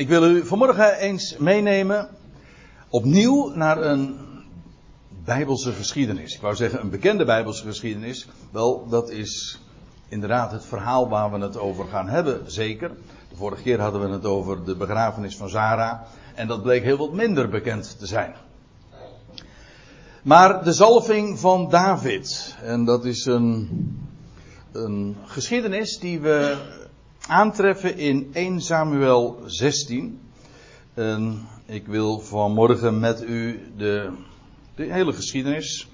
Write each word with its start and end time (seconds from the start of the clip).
Ik 0.00 0.08
wil 0.08 0.24
u 0.24 0.46
vanmorgen 0.46 0.98
eens 0.98 1.36
meenemen 1.36 2.08
opnieuw 2.88 3.52
naar 3.54 3.82
een 3.82 4.18
Bijbelse 5.24 5.72
geschiedenis. 5.72 6.34
Ik 6.34 6.40
wou 6.40 6.54
zeggen 6.54 6.80
een 6.80 6.90
bekende 6.90 7.24
Bijbelse 7.24 7.64
geschiedenis. 7.64 8.28
Wel, 8.50 8.88
dat 8.88 9.10
is 9.10 9.60
inderdaad 10.08 10.52
het 10.52 10.64
verhaal 10.64 11.08
waar 11.08 11.30
we 11.30 11.38
het 11.38 11.56
over 11.56 11.86
gaan 11.86 12.08
hebben, 12.08 12.52
zeker. 12.52 12.90
De 13.28 13.36
vorige 13.36 13.62
keer 13.62 13.80
hadden 13.80 14.00
we 14.00 14.08
het 14.08 14.24
over 14.24 14.64
de 14.64 14.76
begrafenis 14.76 15.36
van 15.36 15.48
Zara. 15.48 16.06
En 16.34 16.46
dat 16.46 16.62
bleek 16.62 16.82
heel 16.82 16.98
wat 16.98 17.12
minder 17.12 17.48
bekend 17.48 17.98
te 17.98 18.06
zijn. 18.06 18.34
Maar 20.22 20.64
de 20.64 20.72
zalving 20.72 21.38
van 21.38 21.68
David. 21.70 22.56
En 22.62 22.84
dat 22.84 23.04
is 23.04 23.24
een, 23.24 23.68
een 24.72 25.16
geschiedenis 25.24 25.98
die 25.98 26.20
we 26.20 26.56
aantreffen 27.30 27.98
in 27.98 28.30
1 28.32 28.60
Samuel 28.60 29.38
16. 29.46 30.20
En 30.94 31.48
ik 31.66 31.86
wil 31.86 32.20
vanmorgen 32.20 32.98
met 32.98 33.22
u 33.22 33.60
de, 33.76 34.12
de 34.74 34.92
hele 34.92 35.12
geschiedenis, 35.12 35.88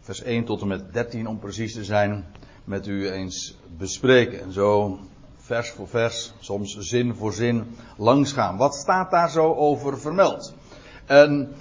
vers 0.00 0.22
1 0.22 0.44
tot 0.44 0.60
en 0.60 0.68
met 0.68 0.92
13 0.92 1.26
om 1.26 1.38
precies 1.38 1.72
te 1.72 1.84
zijn, 1.84 2.24
met 2.64 2.86
u 2.86 3.10
eens 3.10 3.56
bespreken. 3.76 4.40
En 4.40 4.52
zo 4.52 4.98
vers 5.36 5.70
voor 5.70 5.88
vers, 5.88 6.32
soms 6.40 6.76
zin 6.78 7.14
voor 7.14 7.32
zin 7.32 7.76
langs 7.96 8.32
gaan. 8.32 8.56
Wat 8.56 8.74
staat 8.74 9.10
daar 9.10 9.30
zo 9.30 9.54
over 9.54 10.00
vermeld? 10.00 10.54
En 11.06 11.52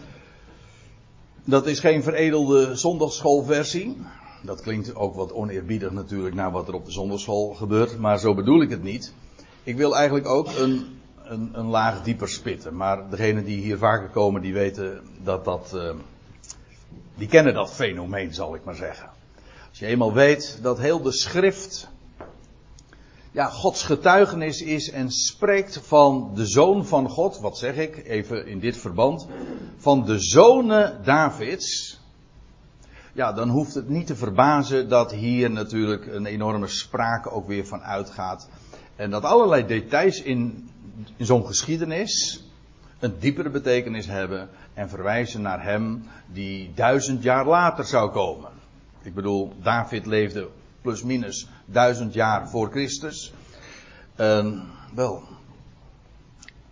dat 1.43 1.67
is 1.67 1.79
geen 1.79 2.03
veredelde 2.03 2.75
zondagschoolversie. 2.75 3.97
Dat 4.41 4.61
klinkt 4.61 4.95
ook 4.95 5.15
wat 5.15 5.33
oneerbiedig 5.33 5.91
natuurlijk 5.91 6.35
naar 6.35 6.51
wat 6.51 6.67
er 6.67 6.73
op 6.73 6.85
de 6.85 6.91
zondagschool 6.91 7.53
gebeurt, 7.53 7.97
maar 7.97 8.19
zo 8.19 8.33
bedoel 8.33 8.61
ik 8.61 8.69
het 8.69 8.83
niet. 8.83 9.13
Ik 9.63 9.77
wil 9.77 9.95
eigenlijk 9.95 10.27
ook 10.27 10.47
een, 10.57 10.99
een, 11.23 11.49
een 11.53 11.65
laag 11.65 12.03
dieper 12.03 12.29
spitten, 12.29 12.75
maar 12.75 13.09
degenen 13.09 13.43
die 13.43 13.61
hier 13.61 13.77
vaker 13.77 14.09
komen, 14.09 14.41
die 14.41 14.53
weten 14.53 15.01
dat 15.23 15.45
dat, 15.45 15.71
uh, 15.75 15.91
die 17.15 17.27
kennen 17.27 17.53
dat 17.53 17.73
fenomeen, 17.73 18.33
zal 18.33 18.55
ik 18.55 18.63
maar 18.63 18.75
zeggen. 18.75 19.09
Als 19.69 19.79
je 19.79 19.85
eenmaal 19.85 20.13
weet 20.13 20.59
dat 20.61 20.79
heel 20.79 21.01
de 21.01 21.11
schrift, 21.11 21.89
ja, 23.31 23.45
Gods 23.45 23.83
getuigenis 23.83 24.61
is 24.61 24.91
en 24.91 25.11
spreekt 25.11 25.81
van 25.83 26.31
de 26.35 26.45
zoon 26.45 26.85
van 26.85 27.09
God, 27.09 27.39
wat 27.39 27.57
zeg 27.57 27.75
ik, 27.75 28.07
even 28.07 28.47
in 28.47 28.59
dit 28.59 28.77
verband, 28.77 29.27
van 29.77 30.05
de 30.05 30.19
zonen 30.19 31.03
Davids, 31.03 31.98
ja, 33.13 33.33
dan 33.33 33.49
hoeft 33.49 33.73
het 33.73 33.89
niet 33.89 34.07
te 34.07 34.15
verbazen 34.15 34.89
dat 34.89 35.11
hier 35.11 35.51
natuurlijk 35.51 36.07
een 36.07 36.25
enorme 36.25 36.67
sprake 36.67 37.31
ook 37.31 37.47
weer 37.47 37.65
van 37.67 37.81
uitgaat. 37.81 38.49
En 38.95 39.09
dat 39.09 39.23
allerlei 39.23 39.65
details 39.65 40.21
in, 40.21 40.69
in 41.17 41.25
zo'n 41.25 41.45
geschiedenis 41.45 42.43
een 42.99 43.19
diepere 43.19 43.49
betekenis 43.49 44.07
hebben 44.07 44.49
en 44.73 44.89
verwijzen 44.89 45.41
naar 45.41 45.63
hem 45.63 46.03
die 46.27 46.71
duizend 46.75 47.23
jaar 47.23 47.45
later 47.45 47.85
zou 47.85 48.11
komen. 48.11 48.51
Ik 49.01 49.13
bedoel, 49.13 49.53
David 49.61 50.05
leefde 50.05 50.47
plus 50.81 51.03
minus 51.03 51.47
duizend 51.65 52.13
jaar 52.13 52.49
voor 52.49 52.69
Christus. 52.69 53.33
En, 54.15 54.63
wel, 54.93 55.23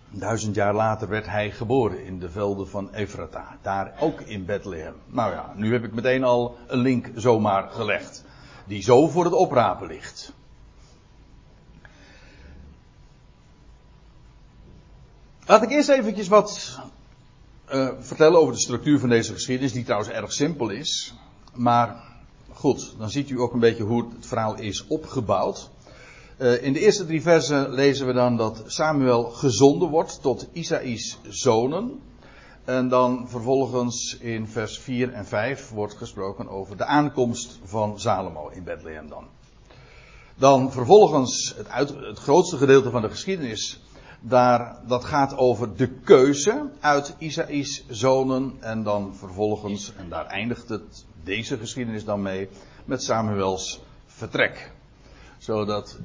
Duizend 0.09 0.55
jaar 0.55 0.73
later 0.73 1.07
werd 1.07 1.25
hij 1.25 1.51
geboren 1.51 2.05
in 2.05 2.19
de 2.19 2.29
velden 2.29 2.67
van 2.67 2.93
Efrata. 2.93 3.57
Daar 3.61 3.93
ook 3.99 4.21
in 4.21 4.45
Bethlehem. 4.45 4.93
Nou 5.05 5.31
ja, 5.31 5.53
nu 5.55 5.71
heb 5.73 5.83
ik 5.83 5.93
meteen 5.93 6.23
al 6.23 6.57
een 6.67 6.79
link 6.79 7.11
zomaar 7.15 7.69
gelegd. 7.69 8.23
Die 8.65 8.81
zo 8.81 9.07
voor 9.07 9.23
het 9.23 9.33
oprapen 9.33 9.87
ligt. 9.87 10.33
Laat 15.45 15.63
ik 15.63 15.69
eerst 15.69 15.89
eventjes 15.89 16.27
wat 16.27 16.79
uh, 17.73 17.89
vertellen 17.99 18.39
over 18.39 18.53
de 18.53 18.59
structuur 18.59 18.99
van 18.99 19.09
deze 19.09 19.33
geschiedenis. 19.33 19.73
Die 19.73 19.83
trouwens 19.83 20.11
erg 20.11 20.33
simpel 20.33 20.69
is. 20.69 21.13
Maar 21.53 22.03
goed, 22.53 22.95
dan 22.97 23.09
ziet 23.09 23.29
u 23.29 23.39
ook 23.39 23.53
een 23.53 23.59
beetje 23.59 23.83
hoe 23.83 24.05
het 24.15 24.25
verhaal 24.25 24.55
is 24.55 24.87
opgebouwd. 24.87 25.69
Uh, 26.37 26.63
in 26.63 26.73
de 26.73 26.79
eerste 26.79 27.05
drie 27.05 27.21
versen 27.21 27.69
lezen 27.69 28.07
we 28.07 28.13
dan 28.13 28.37
dat 28.37 28.63
Samuel 28.65 29.23
gezonden 29.23 29.89
wordt 29.89 30.21
tot 30.21 30.47
Isaïs 30.51 31.17
zonen. 31.27 32.01
En 32.65 32.87
dan 32.87 33.29
vervolgens 33.29 34.17
in 34.17 34.47
vers 34.47 34.79
4 34.79 35.13
en 35.13 35.25
5 35.25 35.69
wordt 35.69 35.93
gesproken 35.93 36.49
over 36.49 36.77
de 36.77 36.85
aankomst 36.85 37.59
van 37.63 37.99
Salomo 37.99 38.47
in 38.47 38.63
Bethlehem 38.63 39.09
dan. 39.09 39.23
Dan 40.35 40.71
vervolgens 40.71 41.55
het, 41.57 41.89
het 41.89 42.19
grootste 42.19 42.57
gedeelte 42.57 42.89
van 42.89 43.01
de 43.01 43.09
geschiedenis. 43.09 43.81
Daar, 44.19 44.79
dat 44.87 45.05
gaat 45.05 45.37
over 45.37 45.75
de 45.75 45.87
keuze 45.87 46.69
uit 46.79 47.15
Isaïs 47.17 47.85
zonen. 47.89 48.53
En 48.59 48.83
dan 48.83 49.15
vervolgens, 49.15 49.93
en 49.95 50.09
daar 50.09 50.25
eindigt 50.25 50.69
het, 50.69 51.05
deze 51.23 51.57
geschiedenis 51.57 52.05
dan 52.05 52.21
mee, 52.21 52.49
met 52.85 53.03
Samuels 53.03 53.81
vertrek. 54.05 54.71
Zodat 55.37 55.97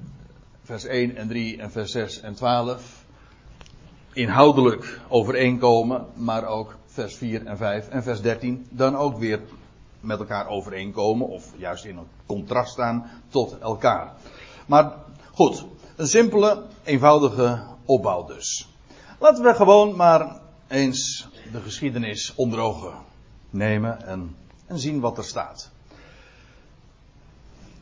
vers 0.62 0.84
1 0.84 1.16
en 1.16 1.28
3 1.28 1.58
en 1.58 1.70
vers 1.70 1.92
6 1.92 2.20
en 2.20 2.34
12 2.34 3.04
inhoudelijk 4.12 5.00
overeenkomen, 5.08 6.06
maar 6.14 6.44
ook 6.44 6.76
vers 6.86 7.14
4 7.14 7.46
en 7.46 7.56
5 7.56 7.88
en 7.88 8.02
vers 8.02 8.20
13 8.20 8.66
dan 8.70 8.96
ook 8.96 9.18
weer 9.18 9.40
met 10.00 10.18
elkaar 10.18 10.48
overeenkomen 10.48 11.28
of 11.28 11.52
juist 11.56 11.84
in 11.84 11.96
een 11.96 12.08
contrast 12.26 12.72
staan 12.72 13.10
tot 13.28 13.58
elkaar. 13.58 14.12
Maar 14.66 14.92
goed, 15.32 15.64
een 15.96 16.06
simpele, 16.06 16.62
eenvoudige 16.84 17.62
opbouw 17.84 18.24
dus. 18.24 18.68
Laten 19.18 19.44
we 19.44 19.54
gewoon 19.54 19.96
maar 19.96 20.40
eens 20.68 21.28
de 21.52 21.60
geschiedenis 21.60 22.32
onder 22.34 22.58
ogen 22.58 22.94
nemen 23.50 24.06
en, 24.06 24.36
en 24.66 24.78
zien 24.78 25.00
wat 25.00 25.18
er 25.18 25.24
staat. 25.24 25.70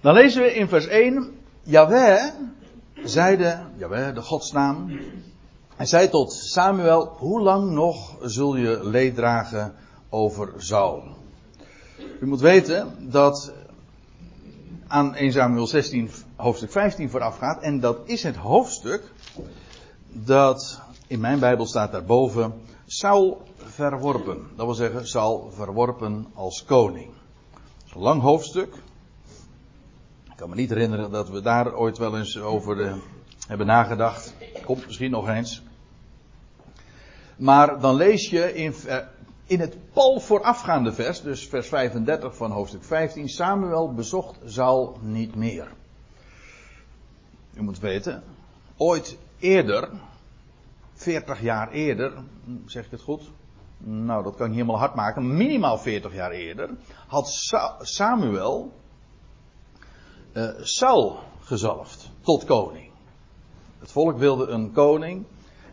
Dan 0.01 0.15
lezen 0.15 0.43
we 0.43 0.55
in 0.55 0.69
vers 0.69 0.87
1, 0.87 1.39
Jaweh 1.63 2.33
zeide, 3.05 3.59
jawel, 3.77 4.15
de 4.15 4.23
godsnaam. 4.23 5.01
Hij 5.77 5.87
zei 5.87 6.09
tot 6.09 6.33
Samuel, 6.33 7.07
hoe 7.07 7.41
lang 7.41 7.71
nog 7.71 8.17
zul 8.21 8.57
je 8.57 8.81
leed 8.83 9.15
dragen 9.15 9.75
over 10.09 10.53
Saul? 10.57 11.03
U 12.21 12.27
moet 12.27 12.41
weten 12.41 13.11
dat 13.11 13.53
aan 14.87 15.15
1 15.15 15.33
Samuel 15.33 15.67
16 15.67 16.11
hoofdstuk 16.37 16.71
15 16.71 17.11
voorafgaat. 17.11 17.63
En 17.63 17.81
dat 17.81 17.99
is 18.05 18.23
het 18.23 18.37
hoofdstuk 18.37 19.13
dat 20.13 20.81
in 21.07 21.21
mijn 21.21 21.39
Bijbel 21.39 21.67
staat 21.67 21.93
daarboven 21.93 22.53
Saul 22.87 23.43
verworpen. 23.57 24.47
Dat 24.57 24.67
wil 24.67 24.75
zeggen 24.75 25.09
Saul 25.09 25.51
verworpen 25.55 26.27
als 26.35 26.65
koning. 26.65 27.11
Een 27.95 28.01
lang 28.01 28.23
hoofdstuk 28.23 28.75
kan 30.41 30.49
me 30.49 30.55
niet 30.55 30.71
herinneren 30.71 31.11
dat 31.11 31.29
we 31.29 31.41
daar 31.41 31.75
ooit 31.75 31.99
wel 31.99 32.19
eens 32.19 32.39
over 32.39 32.77
uh, 32.77 32.95
hebben 33.47 33.67
nagedacht. 33.67 34.35
Komt 34.65 34.87
misschien 34.87 35.11
nog 35.11 35.29
eens. 35.29 35.63
Maar 37.37 37.81
dan 37.81 37.95
lees 37.95 38.31
je 38.31 38.55
in, 38.55 38.75
uh, 38.87 38.97
in 39.47 39.61
het 39.61 39.77
pal 39.93 40.21
voorafgaande 40.21 40.93
vers, 40.93 41.23
dus 41.23 41.49
vers 41.49 41.69
35 41.69 42.37
van 42.37 42.51
hoofdstuk 42.51 42.85
15, 42.85 43.29
Samuel 43.29 43.95
bezocht 43.95 44.39
Saul 44.45 44.99
niet 45.01 45.35
meer. 45.35 45.73
U 47.55 47.63
moet 47.63 47.79
weten, 47.79 48.23
ooit 48.77 49.19
eerder, 49.39 49.89
40 50.95 51.41
jaar 51.41 51.71
eerder, 51.71 52.13
zeg 52.67 52.85
ik 52.85 52.91
het 52.91 53.03
goed? 53.03 53.31
Nou, 53.79 54.23
dat 54.23 54.37
kan 54.37 54.47
ik 54.47 54.53
helemaal 54.53 54.79
hard 54.79 54.95
maken. 54.95 55.37
Minimaal 55.37 55.79
40 55.79 56.15
jaar 56.15 56.31
eerder 56.31 56.71
had 57.07 57.29
Samuel 57.81 58.79
uh, 60.33 60.51
Saul 60.61 61.19
gezalfd 61.41 62.11
tot 62.21 62.45
koning. 62.45 62.91
Het 63.79 63.93
volk 63.93 64.19
wilde 64.19 64.47
een 64.47 64.73
koning 64.73 65.25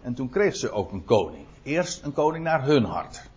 en 0.02 0.14
toen 0.14 0.30
kreeg 0.30 0.56
ze 0.56 0.72
ook 0.72 0.92
een 0.92 1.06
koning. 1.06 1.46
Eerst 1.64 2.04
een 2.04 2.14
koning 2.14 2.44
naar 2.44 2.64
hun 2.64 2.84
hart. 2.84 3.30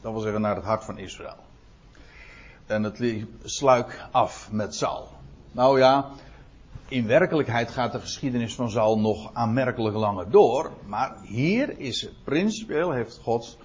Dat 0.00 0.12
wil 0.12 0.20
zeggen 0.20 0.40
naar 0.40 0.56
het 0.56 0.64
hart 0.64 0.84
van 0.84 0.98
Israël. 0.98 1.36
En 2.66 2.82
het 2.82 2.98
liep 2.98 3.30
sluik 3.42 4.06
af 4.10 4.48
met 4.52 4.74
Saul. 4.74 5.08
Nou 5.52 5.78
ja, 5.78 6.10
in 6.88 7.06
werkelijkheid 7.06 7.70
gaat 7.70 7.92
de 7.92 8.00
geschiedenis 8.00 8.54
van 8.54 8.70
Saul 8.70 8.98
nog 8.98 9.30
aanmerkelijk 9.32 9.96
langer 9.96 10.30
door. 10.30 10.70
Maar 10.86 11.16
hier 11.22 11.78
is 11.78 12.00
het 12.00 12.24
principieel, 12.24 12.90
heeft 12.90 13.18
God 13.22 13.58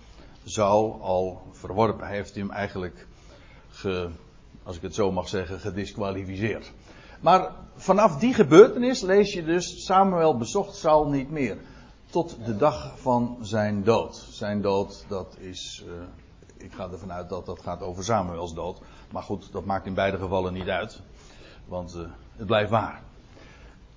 Saul 0.45 0.99
al 1.01 1.41
verworpen. 1.51 2.07
Heeft 2.07 2.35
hem 2.35 2.51
eigenlijk, 2.51 3.07
ge, 3.69 4.09
als 4.63 4.75
ik 4.75 4.81
het 4.81 4.95
zo 4.95 5.11
mag 5.11 5.27
zeggen, 5.27 5.59
gedisqualificeerd. 5.59 6.71
Maar 7.19 7.51
vanaf 7.75 8.17
die 8.17 8.33
gebeurtenis 8.33 9.01
lees 9.01 9.33
je 9.33 9.43
dus 9.43 9.85
Samuel 9.85 10.37
bezocht 10.37 10.75
Saul 10.75 11.07
niet 11.07 11.31
meer. 11.31 11.57
Tot 12.09 12.37
de 12.45 12.57
dag 12.57 12.93
van 12.99 13.37
zijn 13.41 13.83
dood. 13.83 14.25
Zijn 14.29 14.61
dood, 14.61 15.05
dat 15.07 15.37
is. 15.39 15.83
Uh, 15.87 15.93
ik 16.57 16.73
ga 16.73 16.89
ervan 16.91 17.11
uit 17.11 17.29
dat 17.29 17.45
dat 17.45 17.61
gaat 17.61 17.81
over 17.81 18.03
Samuels 18.03 18.53
dood. 18.53 18.79
Maar 19.11 19.23
goed, 19.23 19.51
dat 19.51 19.65
maakt 19.65 19.85
in 19.85 19.93
beide 19.93 20.17
gevallen 20.17 20.53
niet 20.53 20.69
uit. 20.69 21.01
Want 21.65 21.95
uh, 21.95 22.01
het 22.35 22.47
blijft 22.47 22.69
waar. 22.69 23.01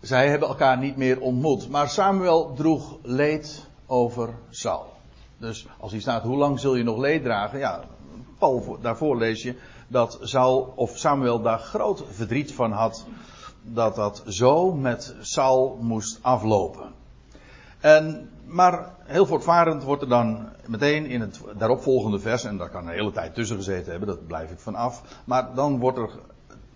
Zij 0.01 0.29
hebben 0.29 0.49
elkaar 0.49 0.79
niet 0.79 0.97
meer 0.97 1.21
ontmoet. 1.21 1.69
Maar 1.69 1.89
Samuel 1.89 2.55
droeg 2.55 2.97
leed 3.03 3.67
over 3.87 4.35
Saul. 4.51 4.93
Dus 5.39 5.67
als 5.79 5.93
hier 5.93 6.01
staat, 6.01 6.23
hoe 6.23 6.37
lang 6.37 6.61
zul 6.61 6.75
je 6.75 6.83
nog 6.83 6.99
leed 6.99 7.23
dragen? 7.23 7.59
Ja, 7.59 7.81
Paul, 8.39 8.79
daarvoor 8.81 9.17
lees 9.17 9.43
je 9.43 9.55
dat 9.91 10.19
Saul 10.23 10.73
of 10.77 10.99
Samuel 10.99 11.43
daar 11.43 11.59
groot 11.59 12.05
verdriet 12.11 12.53
van 12.53 12.73
had. 12.73 13.07
Dat 13.63 13.97
dat 13.97 14.23
zo 14.27 14.73
met 14.73 15.15
Saul 15.21 15.79
moest 15.81 16.19
aflopen. 16.23 16.93
En, 17.81 18.31
maar 18.47 18.95
heel 19.05 19.27
voortvarend 19.27 19.83
wordt 19.83 20.03
er 20.03 20.09
dan 20.09 20.49
meteen 20.67 21.07
in 21.07 21.21
het 21.21 21.41
daaropvolgende 21.59 22.19
vers, 22.19 22.45
en 22.45 22.57
daar 22.57 22.71
kan 22.71 22.87
een 22.87 22.95
hele 22.95 23.13
tijd 23.13 23.35
tussen 23.35 23.57
gezeten 23.57 23.91
hebben, 23.91 24.09
dat 24.09 24.27
blijf 24.27 24.51
ik 24.51 24.59
vanaf. 24.59 25.03
Maar 25.25 25.55
dan 25.55 25.79
wordt 25.79 25.99
er, 25.99 26.11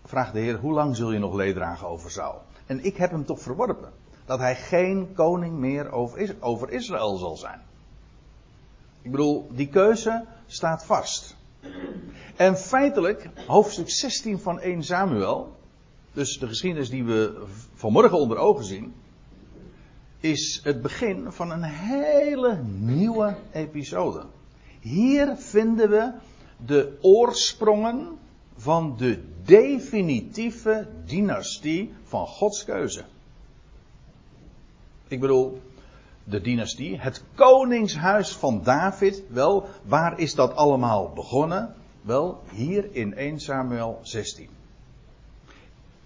vraagt 0.05 0.33
de 0.33 0.41
Heer, 0.41 0.59
hoe 0.59 0.73
lang 0.73 0.97
zul 0.97 1.13
je 1.13 1.19
nog 1.19 1.35
leed 1.35 1.55
dragen 1.55 1.89
over 1.89 2.11
Saul? 2.11 2.43
En 2.67 2.85
ik 2.85 2.97
heb 2.97 3.11
hem 3.11 3.25
toch 3.25 3.41
verworpen. 3.41 3.93
Dat 4.25 4.39
hij 4.39 4.57
geen 4.57 5.13
koning 5.15 5.59
meer 5.59 5.93
over 6.41 6.71
Israël 6.71 7.17
zal 7.17 7.37
zijn. 7.37 7.61
Ik 9.03 9.11
bedoel, 9.11 9.49
die 9.51 9.69
keuze 9.69 10.25
staat 10.47 10.85
vast. 10.85 11.34
En 12.37 12.57
feitelijk, 12.57 13.31
hoofdstuk 13.47 13.91
16 13.91 14.39
van 14.39 14.61
1 14.61 14.83
Samuel, 14.83 15.57
dus 16.13 16.39
de 16.39 16.47
geschiedenis 16.47 16.91
die 16.91 17.05
we 17.05 17.45
vanmorgen 17.75 18.19
onder 18.19 18.37
ogen 18.37 18.65
zien, 18.65 18.95
is 20.21 20.61
het 20.65 20.83
begin 20.83 21.33
van 21.33 21.51
een 21.51 21.63
hele 21.63 22.63
nieuwe 22.79 23.37
episode. 23.53 24.25
Hier 24.81 25.37
vinden 25.37 25.91
we 25.91 26.13
de 26.67 26.99
oorsprongen 27.01 28.19
van 28.57 28.95
de 28.97 29.23
definitieve 29.45 30.89
dynastie 31.05 31.95
van 32.05 32.27
Gods 32.27 32.65
keuze. 32.65 33.05
Ik 35.09 35.21
bedoel, 35.21 35.61
de 36.25 36.41
dynastie, 36.41 37.01
het 37.01 37.23
koningshuis 37.35 38.33
van 38.33 38.63
David. 38.63 39.23
Wel, 39.29 39.69
waar 39.83 40.19
is 40.19 40.35
dat 40.35 40.57
allemaal 40.57 41.13
begonnen? 41.15 41.75
Wel, 42.01 42.43
hier 42.51 42.89
in 42.93 43.15
1 43.15 43.41
Samuel 43.41 43.99
16. 44.03 44.49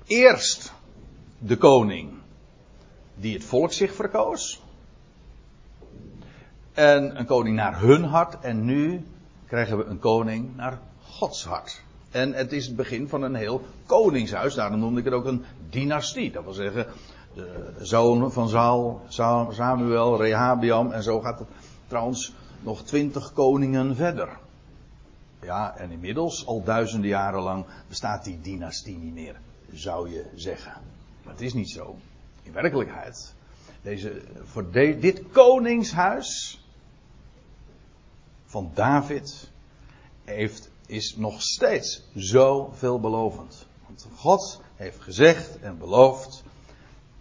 Eerst 0.07 0.73
de 1.39 1.57
koning 1.57 2.11
die 3.15 3.35
het 3.35 3.45
volk 3.45 3.73
zich 3.73 3.95
verkoos. 3.95 4.63
En 6.73 7.19
een 7.19 7.27
koning 7.27 7.57
naar 7.57 7.81
hun 7.81 8.05
hart. 8.05 8.41
En 8.41 8.65
nu 8.65 9.07
krijgen 9.47 9.79
we 9.79 9.85
een 9.85 9.99
koning 9.99 10.57
naar 10.57 10.79
Gods 11.03 11.45
hart. 11.45 11.83
En 12.11 12.33
het 12.33 12.53
is 12.53 12.67
het 12.67 12.77
begin 12.77 13.09
van 13.09 13.23
een 13.23 13.35
heel 13.35 13.63
koningshuis. 13.87 14.55
Daarom 14.55 14.79
noemde 14.79 14.99
ik 14.99 15.05
het 15.05 15.15
ook 15.15 15.25
een 15.25 15.45
dynastie. 15.71 16.31
Dat 16.31 16.45
wil 16.45 16.53
zeggen, 16.53 16.87
de 17.35 17.75
zoon 17.81 18.33
van 18.33 18.49
Saul, 18.49 19.01
Samuel, 19.51 20.23
Rehabiam. 20.23 20.93
En 20.93 21.03
zo 21.03 21.21
gaat 21.21 21.39
het 21.39 21.49
trouwens 21.87 22.33
nog 22.61 22.83
twintig 22.83 23.33
koningen 23.33 23.97
verder. 23.97 24.39
Ja, 25.43 25.77
en 25.77 25.91
inmiddels, 25.91 26.47
al 26.47 26.63
duizenden 26.63 27.11
jaren 27.11 27.43
lang, 27.43 27.65
bestaat 27.89 28.25
die 28.25 28.41
dynastie 28.41 28.97
niet 28.97 29.15
meer, 29.15 29.41
zou 29.73 30.11
je 30.11 30.25
zeggen. 30.35 30.73
Maar 31.25 31.33
het 31.33 31.43
is 31.43 31.55
niet 31.55 31.71
zo. 31.71 31.97
In 32.43 32.53
werkelijkheid, 32.53 33.35
deze, 33.83 34.23
voor 34.45 34.71
dit 34.71 35.23
koningshuis 35.33 36.61
van 38.45 38.71
David 38.75 39.51
heeft, 40.25 40.71
is 40.87 41.17
nog 41.17 41.43
steeds 41.43 42.03
zo 42.17 42.71
veelbelovend. 42.75 43.67
Want 43.87 44.07
God 44.15 44.61
heeft 44.77 45.01
gezegd 45.01 45.59
en 45.61 45.79
beloofd 45.79 46.43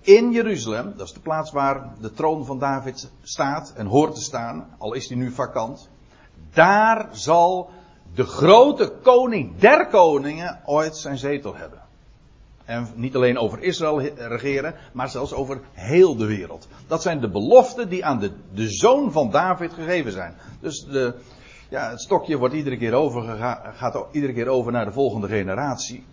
in 0.07 0.31
Jeruzalem, 0.31 0.93
dat 0.97 1.07
is 1.07 1.13
de 1.13 1.19
plaats 1.19 1.51
waar 1.51 1.93
de 2.01 2.11
troon 2.11 2.45
van 2.45 2.59
David 2.59 3.11
staat 3.21 3.73
en 3.75 3.85
hoort 3.85 4.15
te 4.15 4.21
staan, 4.21 4.67
al 4.77 4.93
is 4.93 5.07
die 5.07 5.17
nu 5.17 5.31
vakant. 5.31 5.89
Daar 6.53 7.09
zal 7.11 7.69
de 8.15 8.23
grote 8.23 8.93
koning 9.01 9.57
der 9.57 9.87
koningen 9.87 10.59
ooit 10.65 10.97
zijn 10.97 11.17
zetel 11.17 11.55
hebben. 11.55 11.81
En 12.65 12.87
niet 12.95 13.15
alleen 13.15 13.37
over 13.37 13.63
Israël 13.63 14.01
regeren, 14.15 14.75
maar 14.93 15.09
zelfs 15.09 15.33
over 15.33 15.59
heel 15.73 16.15
de 16.15 16.25
wereld. 16.25 16.67
Dat 16.87 17.01
zijn 17.01 17.19
de 17.19 17.29
beloften 17.29 17.89
die 17.89 18.05
aan 18.05 18.19
de, 18.19 18.31
de 18.53 18.69
zoon 18.69 19.11
van 19.11 19.31
David 19.31 19.73
gegeven 19.73 20.11
zijn. 20.11 20.35
Dus 20.59 20.85
de, 20.85 21.13
ja, 21.69 21.89
het 21.89 22.01
stokje 22.01 22.37
wordt 22.37 22.55
iedere 22.55 22.77
keer 22.77 22.93
over, 22.93 23.23
gaat 23.73 24.05
iedere 24.11 24.33
keer 24.33 24.47
over 24.47 24.71
naar 24.71 24.85
de 24.85 24.91
volgende 24.91 25.27
generatie. 25.27 26.05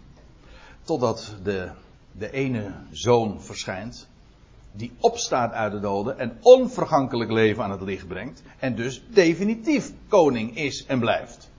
Totdat 0.82 1.34
de, 1.42 1.70
de 2.18 2.30
ene 2.30 2.72
zoon 2.90 3.42
verschijnt. 3.42 4.08
Die 4.72 4.92
opstaat 5.00 5.52
uit 5.52 5.72
de 5.72 5.80
doden 5.80 6.18
en 6.18 6.38
onvergankelijk 6.40 7.30
leven 7.30 7.64
aan 7.64 7.70
het 7.70 7.80
licht 7.80 8.08
brengt. 8.08 8.42
En 8.58 8.74
dus 8.74 9.02
definitief 9.10 9.92
koning 10.08 10.56
is 10.56 10.86
en 10.86 10.98
blijft. 10.98 11.50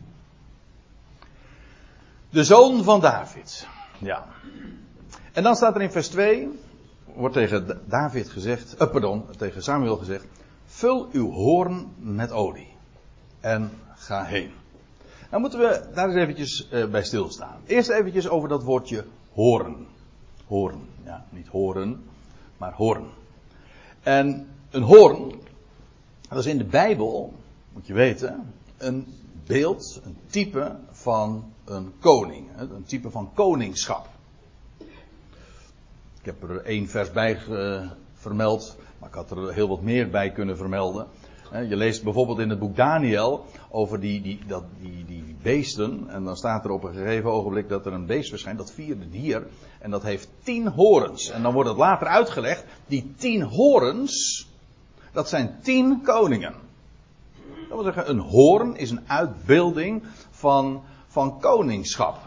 De 2.30 2.44
zoon 2.44 2.84
van 2.84 3.00
David. 3.00 3.68
Ja. 3.98 4.26
En 5.32 5.44
dan 5.44 5.56
staat 5.56 5.76
er 5.76 5.82
in 5.82 5.92
vers 5.92 6.08
2, 6.08 6.50
wordt 7.14 7.36
tegen 7.36 7.82
David 7.86 8.30
gezegd, 8.30 8.82
uh, 8.82 8.92
pardon, 8.92 9.26
tegen 9.38 9.64
Samuel 9.64 9.98
gezegd, 9.98 10.26
vul 10.66 11.10
uw 11.12 11.32
hoorn 11.32 11.94
met 11.98 12.32
olie 12.32 12.74
en 13.40 13.72
ga 13.96 14.24
heen. 14.24 14.52
Nou 15.30 15.42
moeten 15.42 15.60
we 15.60 15.90
daar 15.94 16.08
eens 16.08 16.16
eventjes 16.16 16.68
uh, 16.72 16.86
bij 16.86 17.04
stilstaan. 17.04 17.58
Eerst 17.66 17.90
eventjes 17.90 18.30
over 18.30 18.50
dat 18.50 18.64
woordje 18.64 19.06
hoorn. 19.34 19.88
Hoorn, 20.48 20.90
ja, 21.04 21.26
niet 21.30 21.48
horen, 21.48 22.04
maar 22.58 22.74
hoorn. 22.74 23.06
En 24.04 24.48
een 24.70 24.84
hoorn, 24.84 25.34
dat 26.30 26.38
is 26.38 26.46
in 26.46 26.58
de 26.58 26.64
Bijbel, 26.64 27.34
moet 27.74 27.88
je 27.88 27.94
weten, 27.94 28.54
een 28.78 29.08
beeld, 29.46 30.02
een 30.04 30.18
type 30.30 30.76
van 30.92 31.54
een 31.66 31.94
koning. 32.00 32.48
Een 32.58 32.84
type 32.86 33.12
van 33.12 33.34
koningschap. 33.34 34.08
Ik 36.20 36.32
heb 36.32 36.44
er 36.44 36.62
één 36.62 36.88
vers 36.90 37.12
bij 37.12 37.40
vermeld, 38.14 38.78
maar 39.00 39.10
ik 39.10 39.16
had 39.16 39.32
er 39.32 39.54
heel 39.54 39.68
wat 39.68 39.82
meer 39.82 40.10
bij 40.10 40.32
kunnen 40.32 40.58
vermelden. 40.58 41.08
Je 41.64 41.76
leest 41.76 42.04
bijvoorbeeld 42.04 42.40
in 42.40 42.50
het 42.50 42.60
boek 42.60 42.76
Daniel 42.76 43.46
over 43.70 44.00
die, 44.00 44.22
die, 44.22 44.40
dat, 44.48 44.64
die, 44.80 45.06
die 45.06 45.36
beesten. 45.42 46.10
En 46.10 46.24
dan 46.24 46.38
staat 46.38 46.66
er 46.66 46.72
op 46.72 46.84
een 46.84 46.94
gegeven 46.94 47.32
ogenblik 47.32 47.70
dat 47.70 47.86
er 47.86 47.94
een 47.94 48.06
beest 48.06 48.30
verschijnt, 48.30 48.58
dat 48.58 48.72
vierde 48.72 49.10
dier. 49.10 49.48
En 49.80 49.92
dat 49.92 50.04
heeft 50.04 50.30
tien 50.44 50.68
horens. 50.68 51.30
En 51.30 51.42
dan 51.42 51.54
wordt 51.54 51.70
het 51.70 51.78
later 51.78 52.08
uitgelegd, 52.08 52.66
die 52.88 53.14
tien 53.18 53.42
horens, 53.42 54.48
dat 55.12 55.30
zijn 55.30 55.60
tien 55.62 56.02
koningen. 56.02 56.54
Dat 57.70 57.84
wil 57.84 57.84
zeggen, 57.84 58.10
een 58.10 58.20
hoorn 58.20 58.76
is 58.76 58.92
een 58.92 59.04
uitbeelding 59.08 60.04
van, 60.30 60.84
van 61.08 61.40
koningschap. 61.40 62.18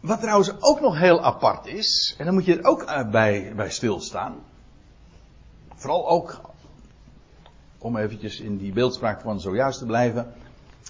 Wat 0.00 0.20
trouwens 0.20 0.52
ook 0.60 0.80
nog 0.80 0.98
heel 0.98 1.20
apart 1.20 1.66
is, 1.66 2.14
en 2.18 2.24
dan 2.24 2.34
moet 2.34 2.44
je 2.44 2.56
er 2.56 2.64
ook 2.64 2.82
eh, 2.82 3.10
bij, 3.10 3.52
bij 3.56 3.70
stilstaan. 3.70 4.36
Vooral 5.74 6.08
ook, 6.08 6.40
om 7.78 7.96
eventjes 7.96 8.40
in 8.40 8.56
die 8.56 8.72
beeldspraak 8.72 9.20
van 9.20 9.40
zojuist 9.40 9.78
te 9.78 9.86
blijven. 9.86 10.32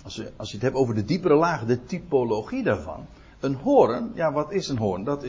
Als 0.03 0.15
je, 0.15 0.33
als 0.37 0.49
je 0.49 0.55
het 0.55 0.65
hebt 0.65 0.77
over 0.77 0.95
de 0.95 1.05
diepere 1.05 1.35
lagen, 1.35 1.67
de 1.67 1.85
typologie 1.85 2.63
daarvan. 2.63 3.07
Een 3.41 3.55
hoorn, 3.55 4.13
ja 4.15 4.33
wat 4.33 4.53
is 4.53 4.69
een 4.69 4.79
hoorn? 4.79 5.05
Dat, 5.05 5.25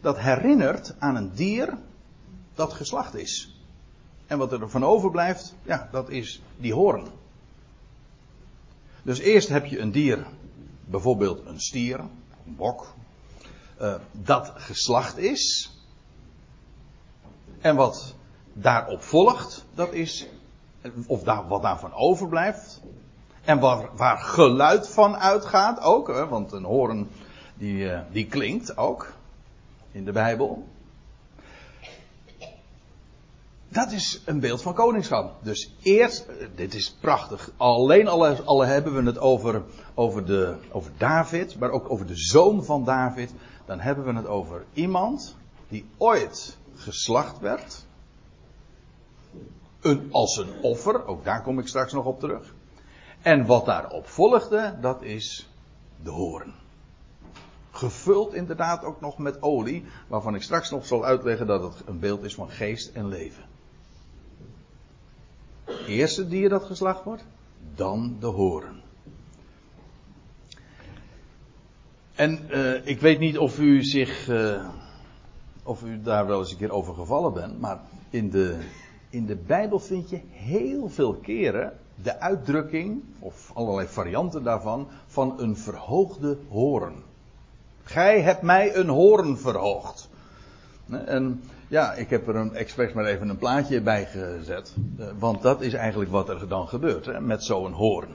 dat 0.00 0.18
herinnert 0.18 0.94
aan 0.98 1.16
een 1.16 1.30
dier 1.34 1.78
dat 2.54 2.72
geslacht 2.72 3.14
is. 3.14 3.62
En 4.26 4.38
wat 4.38 4.52
er 4.52 4.70
van 4.70 4.84
overblijft, 4.84 5.54
ja 5.62 5.88
dat 5.92 6.10
is 6.10 6.42
die 6.56 6.74
hoorn. 6.74 7.06
Dus 9.02 9.18
eerst 9.18 9.48
heb 9.48 9.66
je 9.66 9.78
een 9.78 9.92
dier, 9.92 10.26
bijvoorbeeld 10.84 11.46
een 11.46 11.60
stier, 11.60 12.00
een 12.00 12.56
bok, 12.56 12.94
uh, 13.80 13.94
dat 14.12 14.52
geslacht 14.54 15.18
is. 15.18 15.70
En 17.60 17.76
wat 17.76 18.14
daarop 18.52 19.02
volgt, 19.02 19.64
dat 19.74 19.92
is, 19.92 20.26
of 21.06 21.22
daar, 21.22 21.48
wat 21.48 21.62
daarvan 21.62 21.92
overblijft. 21.94 22.80
En 23.44 23.60
waar, 23.60 23.88
waar 23.96 24.18
geluid 24.18 24.88
van 24.88 25.16
uitgaat 25.16 25.80
ook, 25.80 26.08
hè, 26.08 26.28
want 26.28 26.52
een 26.52 26.64
hoorn 26.64 27.08
die, 27.54 27.76
uh, 27.76 28.00
die 28.10 28.26
klinkt 28.26 28.76
ook 28.76 29.12
in 29.92 30.04
de 30.04 30.12
Bijbel. 30.12 30.66
Dat 33.68 33.92
is 33.92 34.22
een 34.24 34.40
beeld 34.40 34.62
van 34.62 34.74
koningschap. 34.74 35.44
Dus 35.44 35.74
eerst, 35.82 36.26
eh, 36.26 36.46
dit 36.54 36.74
is 36.74 36.96
prachtig. 37.00 37.50
Alleen 37.56 38.08
alle, 38.08 38.42
alle 38.42 38.66
hebben 38.66 38.94
we 38.94 39.02
het 39.02 39.18
over, 39.18 39.62
over, 39.94 40.26
de, 40.26 40.56
over 40.72 40.92
David, 40.96 41.58
maar 41.58 41.70
ook 41.70 41.90
over 41.90 42.06
de 42.06 42.16
zoon 42.16 42.64
van 42.64 42.84
David 42.84 43.32
dan 43.64 43.80
hebben 43.80 44.04
we 44.04 44.12
het 44.12 44.26
over 44.26 44.64
iemand 44.72 45.36
die 45.68 45.86
ooit 45.96 46.56
geslacht 46.74 47.38
werd. 47.38 47.84
Een, 49.82 50.08
als 50.12 50.36
een 50.36 50.62
offer, 50.62 51.06
ook 51.06 51.24
daar 51.24 51.42
kom 51.42 51.58
ik 51.58 51.66
straks 51.66 51.92
nog 51.92 52.04
op 52.04 52.20
terug. 52.20 52.54
En 53.22 53.46
wat 53.46 53.66
daarop 53.66 54.08
volgde, 54.08 54.78
dat 54.80 55.02
is 55.02 55.48
de 56.02 56.10
hoorn. 56.10 56.54
Gevuld 57.70 58.34
inderdaad 58.34 58.84
ook 58.84 59.00
nog 59.00 59.18
met 59.18 59.42
olie, 59.42 59.84
waarvan 60.06 60.34
ik 60.34 60.42
straks 60.42 60.70
nog 60.70 60.86
zal 60.86 61.04
uitleggen 61.04 61.46
dat 61.46 61.62
het 61.62 61.82
een 61.86 61.98
beeld 61.98 62.22
is 62.22 62.34
van 62.34 62.50
geest 62.50 62.94
en 62.94 63.08
leven. 63.08 63.44
eerste 65.86 66.28
dier 66.28 66.48
dat 66.48 66.64
geslacht 66.64 67.04
wordt, 67.04 67.24
dan 67.74 68.16
de 68.20 68.26
horen. 68.26 68.82
En 72.14 72.46
uh, 72.50 72.86
ik 72.86 73.00
weet 73.00 73.18
niet 73.18 73.38
of 73.38 73.58
u 73.58 73.82
zich, 73.82 74.28
uh, 74.28 74.68
of 75.62 75.82
u 75.82 76.02
daar 76.02 76.26
wel 76.26 76.38
eens 76.38 76.50
een 76.50 76.56
keer 76.56 76.72
over 76.72 76.94
gevallen 76.94 77.32
bent, 77.32 77.60
maar 77.60 77.80
in 78.10 78.30
de, 78.30 78.58
in 79.12 79.26
de 79.26 79.36
Bijbel 79.36 79.78
vind 79.78 80.10
je 80.10 80.20
heel 80.30 80.88
veel 80.88 81.14
keren 81.14 81.72
de 81.94 82.20
uitdrukking, 82.20 83.02
of 83.18 83.50
allerlei 83.54 83.88
varianten 83.88 84.42
daarvan, 84.42 84.88
van 85.06 85.40
een 85.40 85.56
verhoogde 85.56 86.38
horen. 86.48 86.94
Gij 87.82 88.20
hebt 88.20 88.42
mij 88.42 88.76
een 88.76 88.88
hoorn 88.88 89.38
verhoogd. 89.38 90.08
En 91.04 91.42
ja, 91.68 91.92
ik 91.92 92.10
heb 92.10 92.28
er 92.28 92.36
een, 92.36 92.54
expres 92.54 92.92
maar 92.92 93.04
even 93.04 93.28
een 93.28 93.38
plaatje 93.38 93.80
bij 93.80 94.06
gezet. 94.06 94.74
Eh, 94.98 95.06
want 95.18 95.42
dat 95.42 95.60
is 95.60 95.72
eigenlijk 95.72 96.10
wat 96.10 96.28
er 96.28 96.48
dan 96.48 96.68
gebeurt 96.68 97.06
hè, 97.06 97.20
met 97.20 97.44
zo'n 97.44 97.72
hoorn. 97.72 98.14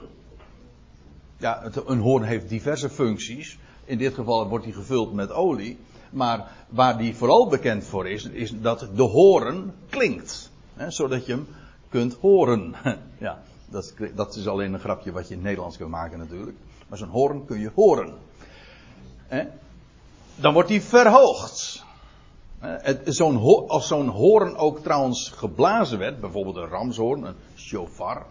Ja, 1.38 1.72
een 1.86 2.00
hoorn 2.00 2.24
heeft 2.24 2.50
diverse 2.50 2.90
functies. 2.90 3.60
In 3.86 3.98
dit 3.98 4.14
geval 4.14 4.48
wordt 4.48 4.66
hij 4.66 4.74
gevuld 4.74 5.14
met 5.14 5.32
olie. 5.32 5.78
Maar 6.10 6.52
waar 6.70 6.98
die 6.98 7.16
vooral 7.16 7.48
bekend 7.48 7.84
voor 7.84 8.08
is, 8.08 8.26
is 8.26 8.62
dat 8.62 8.88
de 8.96 9.04
hoorn 9.04 9.74
klinkt. 9.90 10.52
Hè, 10.78 10.92
zodat 10.92 11.26
je 11.26 11.32
hem 11.32 11.48
kunt 11.90 12.14
horen. 12.22 12.76
ja, 13.18 13.42
dat, 13.70 13.94
dat, 14.16 14.36
is 14.36 14.48
alleen 14.48 14.74
een 14.74 14.80
grapje 14.80 15.12
wat 15.12 15.28
je 15.28 15.30
in 15.30 15.40
het 15.40 15.48
Nederlands 15.48 15.78
kunt 15.78 15.90
maken 15.90 16.18
natuurlijk. 16.18 16.58
Maar 16.88 16.98
zo'n 16.98 17.10
hoorn 17.10 17.46
kun 17.46 17.60
je 17.60 17.72
horen. 17.76 18.14
Hè? 19.28 19.44
Dan 20.36 20.54
wordt 20.54 20.70
hij 20.70 20.82
verhoogd. 20.82 21.86
Als 23.68 23.88
zo'n 23.88 24.08
hoorn 24.08 24.56
ook 24.56 24.80
trouwens 24.80 25.30
geblazen 25.30 26.00
werd, 26.00 26.20
bijvoorbeeld 26.20 26.56
een 26.56 26.68
ramshoorn, 26.68 27.24
een 27.24 27.36
shofar, 27.56 28.26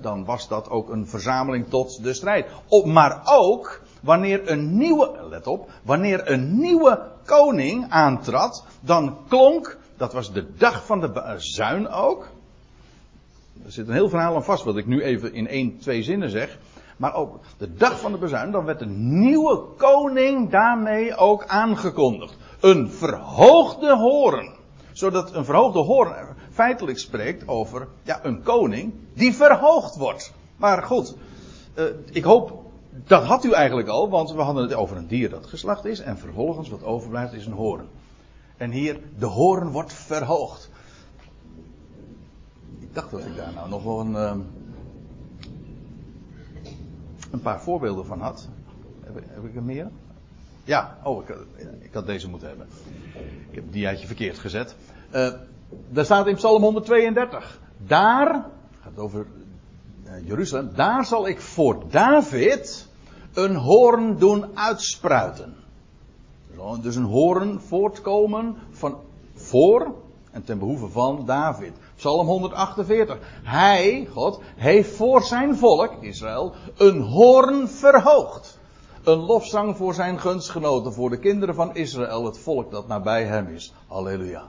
dan 0.00 0.24
was 0.24 0.48
dat 0.48 0.70
ook 0.70 0.90
een 0.90 1.06
verzameling 1.06 1.68
tot 1.68 2.02
de 2.02 2.14
strijd. 2.14 2.46
Maar 2.84 3.20
ook 3.24 3.80
wanneer 4.00 4.50
een 4.50 4.76
nieuwe, 4.76 5.26
let 5.28 5.46
op, 5.46 5.70
wanneer 5.82 6.30
een 6.30 6.58
nieuwe 6.58 7.10
koning 7.24 7.90
aantrad, 7.90 8.64
dan 8.80 9.16
klonk, 9.28 9.78
dat 10.00 10.12
was 10.12 10.32
de 10.32 10.54
dag 10.56 10.86
van 10.86 11.00
de 11.00 11.34
zuin 11.36 11.88
ook. 11.88 12.28
Er 13.64 13.72
zit 13.72 13.88
een 13.88 13.94
heel 13.94 14.08
verhaal 14.08 14.34
aan 14.34 14.44
vast, 14.44 14.64
wat 14.64 14.76
ik 14.76 14.86
nu 14.86 15.02
even 15.02 15.34
in 15.34 15.48
één, 15.48 15.78
twee 15.78 16.02
zinnen 16.02 16.30
zeg. 16.30 16.58
Maar 16.96 17.14
ook 17.14 17.38
de 17.58 17.74
dag 17.74 18.00
van 18.00 18.12
de 18.12 18.18
bezuin, 18.18 18.50
dan 18.50 18.64
werd 18.64 18.80
een 18.80 19.18
nieuwe 19.20 19.62
koning 19.76 20.50
daarmee 20.50 21.16
ook 21.16 21.46
aangekondigd. 21.46 22.36
Een 22.60 22.90
verhoogde 22.90 23.96
hoorn. 23.96 24.54
Zodat 24.92 25.34
een 25.34 25.44
verhoogde 25.44 25.78
hoorn 25.78 26.36
feitelijk 26.50 26.98
spreekt 26.98 27.48
over 27.48 27.88
ja, 28.02 28.20
een 28.22 28.42
koning 28.42 28.92
die 29.14 29.34
verhoogd 29.34 29.96
wordt. 29.96 30.32
Maar 30.56 30.82
goed, 30.82 31.16
uh, 31.74 31.84
ik 32.10 32.24
hoop, 32.24 32.64
dat 33.06 33.24
had 33.24 33.44
u 33.44 33.52
eigenlijk 33.52 33.88
al, 33.88 34.10
want 34.10 34.32
we 34.32 34.42
hadden 34.42 34.62
het 34.62 34.74
over 34.74 34.96
een 34.96 35.06
dier 35.06 35.30
dat 35.30 35.46
geslacht 35.46 35.84
is. 35.84 36.00
En 36.00 36.18
vervolgens 36.18 36.68
wat 36.68 36.84
overblijft 36.84 37.32
is 37.32 37.46
een 37.46 37.52
hoorn. 37.52 37.88
En 38.60 38.70
hier, 38.70 39.00
de 39.18 39.26
hoorn 39.26 39.70
wordt 39.70 39.92
verhoogd. 39.92 40.70
Ik 42.78 42.94
dacht 42.94 43.10
dat 43.10 43.20
ik 43.20 43.36
daar 43.36 43.52
nou 43.52 43.68
nog 43.68 43.82
wel 43.82 44.00
een, 44.00 44.12
uh, 44.12 44.34
een 47.30 47.40
paar 47.40 47.60
voorbeelden 47.62 48.06
van 48.06 48.20
had. 48.20 48.48
Heb, 49.00 49.14
heb 49.26 49.44
ik 49.44 49.56
er 49.56 49.62
meer? 49.62 49.90
Ja, 50.64 50.98
oh, 51.04 51.22
ik, 51.22 51.36
ik, 51.80 51.92
had 51.92 52.06
deze 52.06 52.28
moeten 52.28 52.48
hebben. 52.48 52.68
Ik 53.50 53.54
heb 53.54 53.72
die 53.72 53.86
uitje 53.86 54.06
verkeerd 54.06 54.38
gezet. 54.38 54.76
Uh, 55.14 55.32
daar 55.88 56.04
staat 56.04 56.26
in 56.26 56.34
Psalm 56.34 56.62
132. 56.62 57.60
Daar, 57.76 58.46
gaat 58.80 58.98
over 58.98 59.26
uh, 60.04 60.26
Jeruzalem, 60.26 60.70
daar 60.74 61.04
zal 61.04 61.28
ik 61.28 61.40
voor 61.40 61.84
David 61.90 62.88
een 63.32 63.54
hoorn 63.56 64.18
doen 64.18 64.58
uitspruiten. 64.58 65.54
Dus 66.80 66.96
een 66.96 67.04
hoorn 67.04 67.60
voortkomen 67.60 68.56
van 68.70 68.96
voor 69.34 69.94
en 70.30 70.44
ten 70.44 70.58
behoeve 70.58 70.88
van 70.88 71.22
David. 71.26 71.72
Psalm 71.96 72.26
148. 72.26 73.18
Hij, 73.42 74.08
God, 74.12 74.40
heeft 74.56 74.96
voor 74.96 75.22
zijn 75.22 75.56
volk, 75.56 75.92
Israël, 76.00 76.54
een 76.76 77.00
hoorn 77.00 77.68
verhoogd. 77.68 78.58
Een 79.04 79.18
lofzang 79.18 79.76
voor 79.76 79.94
zijn 79.94 80.20
gunstgenoten, 80.20 80.92
voor 80.92 81.10
de 81.10 81.18
kinderen 81.18 81.54
van 81.54 81.74
Israël, 81.74 82.24
het 82.24 82.38
volk 82.38 82.70
dat 82.70 82.88
nabij 82.88 83.24
hem 83.24 83.46
is. 83.46 83.72
Halleluja. 83.88 84.42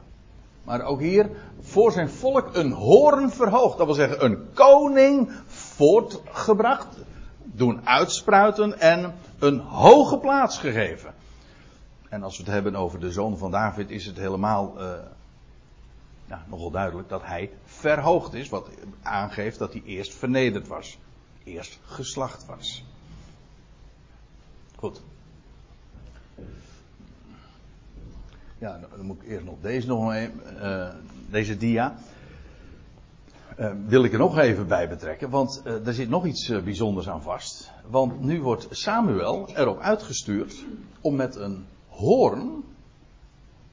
Maar 0.64 0.82
ook 0.82 1.00
hier, 1.00 1.30
voor 1.62 1.92
zijn 1.92 2.10
volk 2.10 2.50
een 2.54 2.72
hoorn 2.72 3.32
verhoogd. 3.32 3.78
Dat 3.78 3.86
wil 3.86 3.96
zeggen, 3.96 4.26
een 4.26 4.48
koning 4.54 5.32
voortgebracht, 5.48 6.98
doen 7.44 7.82
uitspruiten 7.84 8.80
en 8.80 9.14
een 9.40 9.60
hoge 9.60 10.18
plaats 10.18 10.58
gegeven. 10.58 11.14
En 12.12 12.24
als 12.24 12.38
we 12.38 12.44
het 12.44 12.52
hebben 12.54 12.76
over 12.76 13.00
de 13.00 13.12
zoon 13.12 13.38
van 13.38 13.52
David, 13.52 13.90
is 13.90 14.06
het 14.06 14.18
helemaal 14.18 14.82
uh, 14.82 14.94
nogal 16.48 16.72
duidelijk 16.72 17.10
dat 17.10 17.24
hij 17.24 17.52
verhoogd 17.66 18.34
is. 18.34 18.50
Wat 18.50 18.70
aangeeft 19.02 19.60
dat 19.60 19.74
hij 19.74 19.82
eerst 19.86 20.14
vernederd 20.14 20.68
was. 20.68 20.98
Eerst 21.44 21.80
geslacht 21.86 22.46
was. 22.46 22.84
Goed. 24.76 25.02
Ja, 28.58 28.80
dan 28.96 29.06
moet 29.06 29.22
ik 29.22 29.28
eerst 29.28 29.46
nog 29.46 29.56
deze 29.62 29.88
nog 29.88 30.14
een, 30.14 30.32
uh, 30.62 30.90
deze 31.30 31.58
dia. 31.58 31.96
Uh, 33.60 33.72
wil 33.86 34.04
ik 34.04 34.14
er 34.14 34.20
nog 34.20 34.38
even 34.38 34.68
bij 34.68 34.90
betrekken, 34.90 35.30
want 35.30 35.62
uh, 35.66 35.88
er 35.88 35.94
zit 35.94 36.10
nog 36.10 36.26
iets 36.26 36.48
bijzonders 36.64 37.10
aan 37.10 37.22
vast. 37.22 37.72
Want 37.90 38.22
nu 38.22 38.42
wordt 38.42 38.68
Samuel 38.70 39.50
erop 39.56 39.80
uitgestuurd 39.80 40.66
om 41.02 41.16
met 41.16 41.36
een 41.36 41.66
hoorn 42.02 42.64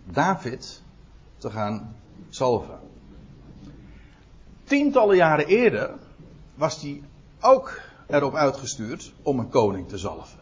David 0.05 0.83
te 1.39 1.51
gaan 1.51 1.95
zalven. 2.29 2.79
Tientallen 4.65 5.17
jaren 5.17 5.47
eerder 5.47 5.91
was 6.55 6.81
hij 6.81 7.03
ook 7.41 7.81
erop 8.07 8.35
uitgestuurd 8.35 9.13
om 9.23 9.39
een 9.39 9.49
koning 9.49 9.89
te 9.89 9.99
zalven. 9.99 10.39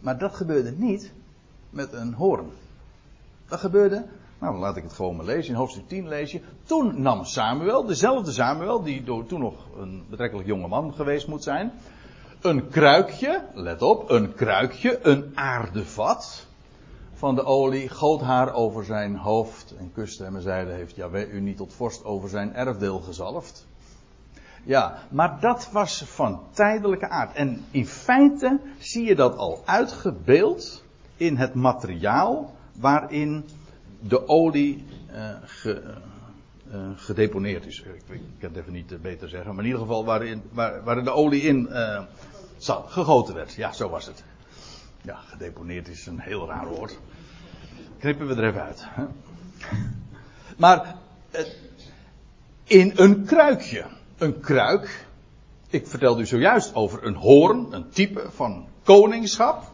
Maar 0.00 0.18
dat 0.18 0.34
gebeurde 0.34 0.70
niet 0.70 1.12
met 1.70 1.92
een 1.92 2.12
hoorn. 2.12 2.50
Dat 3.48 3.60
gebeurde, 3.60 4.06
nou 4.38 4.58
laat 4.58 4.76
ik 4.76 4.82
het 4.82 4.92
gewoon 4.92 5.16
maar 5.16 5.24
lezen. 5.24 5.52
In 5.52 5.58
hoofdstuk 5.58 5.88
10 5.88 6.08
lees 6.08 6.32
je. 6.32 6.40
Toen 6.64 7.02
nam 7.02 7.24
Samuel, 7.24 7.84
dezelfde 7.84 8.32
Samuel, 8.32 8.82
die 8.82 9.04
door, 9.04 9.26
toen 9.26 9.40
nog 9.40 9.54
een 9.78 10.04
betrekkelijk 10.10 10.48
jonge 10.48 10.68
man 10.68 10.94
geweest 10.94 11.26
moet 11.26 11.42
zijn. 11.42 11.72
Een 12.40 12.68
kruikje, 12.68 13.44
let 13.54 13.82
op, 13.82 14.10
een 14.10 14.34
kruikje, 14.34 14.98
een 15.02 15.32
aardevat 15.34 16.46
van 17.16 17.34
de 17.34 17.44
olie, 17.44 17.88
goot 17.88 18.20
haar 18.20 18.54
over 18.54 18.84
zijn 18.84 19.16
hoofd 19.16 19.74
en 19.78 19.92
kuste 19.92 20.22
hem 20.22 20.36
en 20.36 20.42
zeide, 20.42 20.70
heeft 20.70 20.96
Jaweh 20.96 21.32
u 21.32 21.40
niet 21.40 21.56
tot 21.56 21.74
vorst 21.74 22.04
over 22.04 22.28
zijn 22.28 22.54
erfdeel 22.54 22.98
gezalfd? 22.98 23.66
Ja, 24.64 24.98
maar 25.08 25.40
dat 25.40 25.68
was 25.72 26.02
van 26.06 26.40
tijdelijke 26.50 27.08
aard. 27.08 27.34
En 27.34 27.64
in 27.70 27.86
feite 27.86 28.60
zie 28.78 29.04
je 29.04 29.14
dat 29.14 29.36
al 29.36 29.62
uitgebeeld 29.64 30.82
in 31.16 31.36
het 31.36 31.54
materiaal 31.54 32.54
waarin 32.78 33.44
de 34.00 34.28
olie 34.28 34.84
uh, 35.10 35.30
ge, 35.44 35.82
uh, 36.72 36.74
gedeponeerd 36.96 37.66
is. 37.66 37.80
Ik, 37.80 38.02
ik, 38.08 38.20
kan 38.38 38.48
het 38.48 38.58
even 38.58 38.72
niet 38.72 39.02
beter 39.02 39.28
zeggen, 39.28 39.54
maar 39.54 39.64
in 39.64 39.70
ieder 39.70 39.82
geval 39.82 40.04
waarin, 40.04 40.42
waar, 40.52 41.04
de 41.04 41.10
olie 41.10 41.42
in 41.42 41.68
uh, 41.70 42.02
gegoten 42.86 43.34
werd. 43.34 43.54
Ja, 43.54 43.72
zo 43.72 43.88
was 43.88 44.06
het. 44.06 44.24
Ja, 45.06 45.14
gedeponeerd 45.14 45.88
is 45.88 46.06
een 46.06 46.20
heel 46.20 46.46
raar 46.46 46.66
woord. 46.66 46.98
Knippen 47.98 48.26
we 48.26 48.34
er 48.34 48.48
even 48.48 48.62
uit. 48.62 48.84
Hè? 48.84 49.04
Maar 50.56 50.96
in 52.64 52.92
een 52.96 53.24
kruikje. 53.24 53.84
Een 54.18 54.40
kruik. 54.40 55.06
Ik 55.68 55.86
vertelde 55.86 56.20
u 56.20 56.26
zojuist 56.26 56.74
over 56.74 57.04
een 57.06 57.14
hoorn, 57.14 57.72
een 57.72 57.88
type 57.88 58.30
van 58.30 58.66
koningschap. 58.82 59.70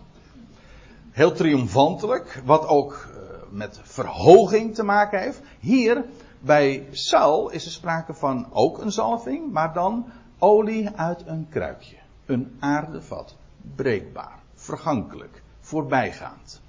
Heel 1.11 1.33
triomfantelijk, 1.33 2.43
wat 2.45 2.67
ook 2.67 3.09
uh, 3.11 3.23
met 3.51 3.81
verhoging 3.83 4.75
te 4.75 4.83
maken 4.83 5.21
heeft. 5.21 5.41
Hier 5.61 6.05
bij 6.41 6.87
Saul 6.91 7.51
is 7.51 7.65
er 7.65 7.71
sprake 7.71 8.15
van 8.15 8.47
ook 8.51 8.79
een 8.79 8.93
zalving, 8.93 9.53
maar 9.53 9.73
dan 9.73 10.07
olie 10.39 10.91
uit 10.91 11.27
een 11.27 11.47
kruikje. 11.51 11.97
Een 12.27 12.57
aardevat. 12.61 13.37
Breekbaar, 13.75 14.42
vergankelijk, 14.63 15.43
voorbijgaand. 15.61 16.61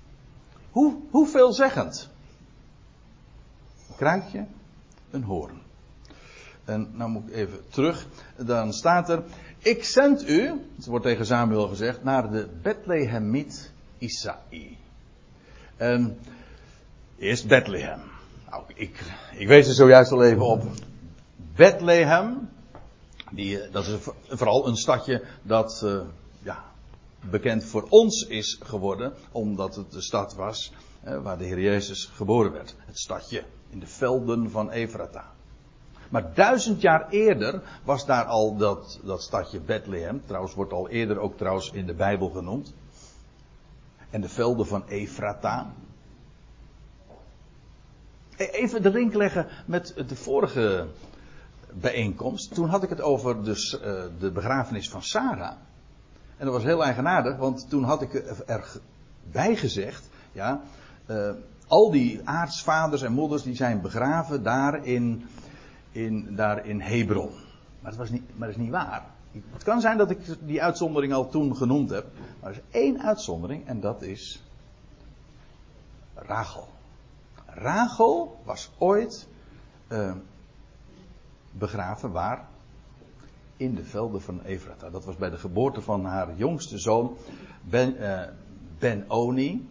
Hoe, 0.72 0.96
hoeveelzeggend? 1.10 2.10
Een 3.90 3.96
kruikje, 3.96 4.46
een 5.12 5.24
hoorn. 5.24 5.62
En 6.66 6.90
nou 6.94 7.10
moet 7.10 7.28
ik 7.28 7.36
even 7.36 7.70
terug. 7.70 8.08
Dan 8.38 8.74
staat 8.74 9.10
er: 9.10 9.24
Ik 9.58 9.84
zend 9.84 10.30
u, 10.30 10.62
het 10.76 10.86
wordt 10.86 11.06
tegen 11.06 11.26
Samuel 11.26 11.68
gezegd, 11.68 12.04
naar 12.04 12.32
de 12.32 12.50
Bethlehemiet 12.62 13.72
Isaï. 13.98 14.78
En 15.78 16.20
eerst 17.18 17.48
Bethlehem. 17.48 18.00
Nou, 18.50 18.64
ik, 18.74 19.04
ik 19.38 19.48
wees 19.48 19.68
er 19.68 19.74
zojuist 19.74 20.12
al 20.12 20.24
even 20.24 20.46
op. 20.46 20.64
Bethlehem, 21.56 22.50
Die, 23.32 23.70
dat 23.72 23.88
is 23.88 23.98
vooral 24.28 24.68
een 24.68 24.76
stadje 24.76 25.24
dat 25.42 25.82
uh, 25.86 26.02
ja, 26.40 26.64
bekend 27.30 27.64
voor 27.64 27.86
ons 27.90 28.26
is 28.28 28.60
geworden, 28.64 29.14
omdat 29.32 29.76
het 29.76 29.92
de 29.92 30.02
stad 30.02 30.36
was 30.36 30.74
uh, 31.08 31.22
waar 31.22 31.38
de 31.38 31.44
Heer 31.44 31.60
Jezus 31.60 32.06
geboren 32.06 32.52
werd. 32.52 32.76
Het 32.78 33.00
stadje 33.00 33.44
in 33.70 33.80
de 33.80 33.88
velden 33.88 34.52
van 34.52 34.72
Efrata. 34.72 35.32
Maar 36.10 36.34
duizend 36.34 36.82
jaar 36.82 37.10
eerder 37.10 37.62
was 37.84 38.06
daar 38.06 38.26
al 38.26 38.58
dat, 38.58 39.00
dat 39.04 39.22
stadje 39.22 39.60
Bethlehem. 39.60 40.22
Trouwens 40.26 40.54
wordt 40.54 40.74
al 40.74 40.90
eerder 40.90 41.20
ook 41.20 41.38
trouwens 41.38 41.72
in 41.72 41.86
de 41.86 41.94
Bijbel 41.94 42.30
genoemd. 42.30 42.74
En 44.10 44.22
de 44.22 44.30
velden 44.30 44.68
van 44.68 44.88
Efrata. 44.88 45.74
E, 48.36 48.46
even 48.46 48.82
de 48.82 48.90
link 48.90 49.14
leggen 49.14 49.48
met 49.66 49.94
de 50.08 50.16
vorige 50.16 50.88
bijeenkomst. 51.74 52.54
Toen 52.54 52.70
had 52.70 52.84
ik 52.84 52.90
het 52.90 53.02
over 53.02 53.44
dus, 53.44 53.70
de 54.20 54.32
begrafenis 54.34 54.90
van 54.90 55.04
Sarah. 55.04 55.56
En 56.38 56.46
dat 56.46 56.54
was 56.54 56.64
heel 56.64 56.84
eigenaardig, 56.84 57.38
want 57.38 57.70
toen 57.70 57.84
had 57.84 58.02
ik 58.02 58.14
erbij 58.14 59.56
gezegd, 59.56 60.10
ja, 60.32 60.62
uh, 61.08 61.30
al 61.68 61.92
die 61.92 62.22
aartsvaders 62.24 63.02
en 63.02 63.14
moeders 63.14 63.44
die 63.44 63.56
zijn 63.56 63.82
begraven 63.82 64.44
daar 64.44 64.86
in, 64.86 65.26
in, 65.92 66.36
daar 66.36 66.66
in 66.66 66.82
Hebron. 66.82 67.32
Maar 67.80 67.92
dat, 67.92 68.00
was 68.00 68.10
niet, 68.10 68.38
maar 68.38 68.48
dat 68.48 68.58
is 68.58 68.64
niet 68.64 68.72
waar. 68.72 69.06
Het 69.52 69.64
kan 69.64 69.82
zijn 69.82 69.98
dat 69.98 70.10
ik 70.10 70.20
die 70.40 70.64
uitzondering 70.64 71.14
al 71.14 71.30
toen 71.30 71.56
genoemd 71.56 71.90
heb. 71.90 72.06
Maar 72.40 72.52
er 72.52 72.56
is 72.58 72.80
één 72.80 73.02
uitzondering 73.02 73.68
en 73.68 73.80
dat 73.80 74.02
is 74.02 74.44
Rachel. 76.16 76.68
Rachel 77.46 78.42
was 78.44 78.72
ooit 78.78 79.28
uh, 79.88 80.14
begraven 81.52 82.12
waar? 82.12 82.48
In 83.58 83.76
de 83.76 83.84
velden 83.84 84.22
van 84.22 84.42
Efrata. 84.42 84.90
Dat 84.90 85.06
was 85.06 85.16
bij 85.16 85.30
de 85.30 85.38
geboorte 85.38 85.82
van 85.82 86.06
haar 86.06 86.36
jongste 86.36 86.78
zoon 86.78 87.18
Ben, 87.62 87.96
uh, 88.02 88.22
ben 88.80 89.10
Oni. 89.10 89.68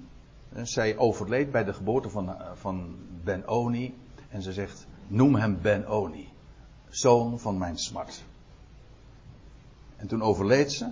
Zij 0.63 0.97
overleed 0.97 1.51
bij 1.51 1.65
de 1.65 1.73
geboorte 1.73 2.09
van, 2.09 2.29
uh, 2.29 2.51
van 2.55 2.97
Ben 3.25 3.49
Oni. 3.49 3.95
En 4.29 4.43
ze 4.43 4.53
zegt, 4.53 4.87
noem 5.07 5.35
hem 5.35 5.59
Ben 5.63 5.89
Oni. 5.89 6.29
Zoon 6.89 7.41
van 7.41 7.59
mijn 7.59 7.79
smart. 7.79 8.25
En 9.97 10.07
toen 10.07 10.23
overleed 10.23 10.73
ze. 10.73 10.91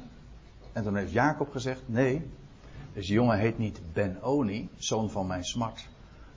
En 0.72 0.82
toen 0.82 0.96
heeft 0.96 1.12
Jacob 1.12 1.50
gezegd, 1.50 1.82
nee, 1.86 2.30
deze 2.92 3.12
jongen 3.12 3.38
heet 3.38 3.58
niet 3.58 3.80
Ben 3.92 4.22
Oni, 4.22 4.68
zoon 4.76 5.10
van 5.10 5.26
mijn 5.26 5.44
smart. 5.44 5.88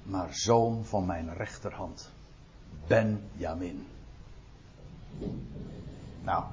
Maar 0.04 0.34
zoon 0.34 0.86
van 0.86 1.06
mijn 1.06 1.34
rechterhand. 1.34 2.12
Benjamin. 2.88 3.86
Nou, 6.24 6.44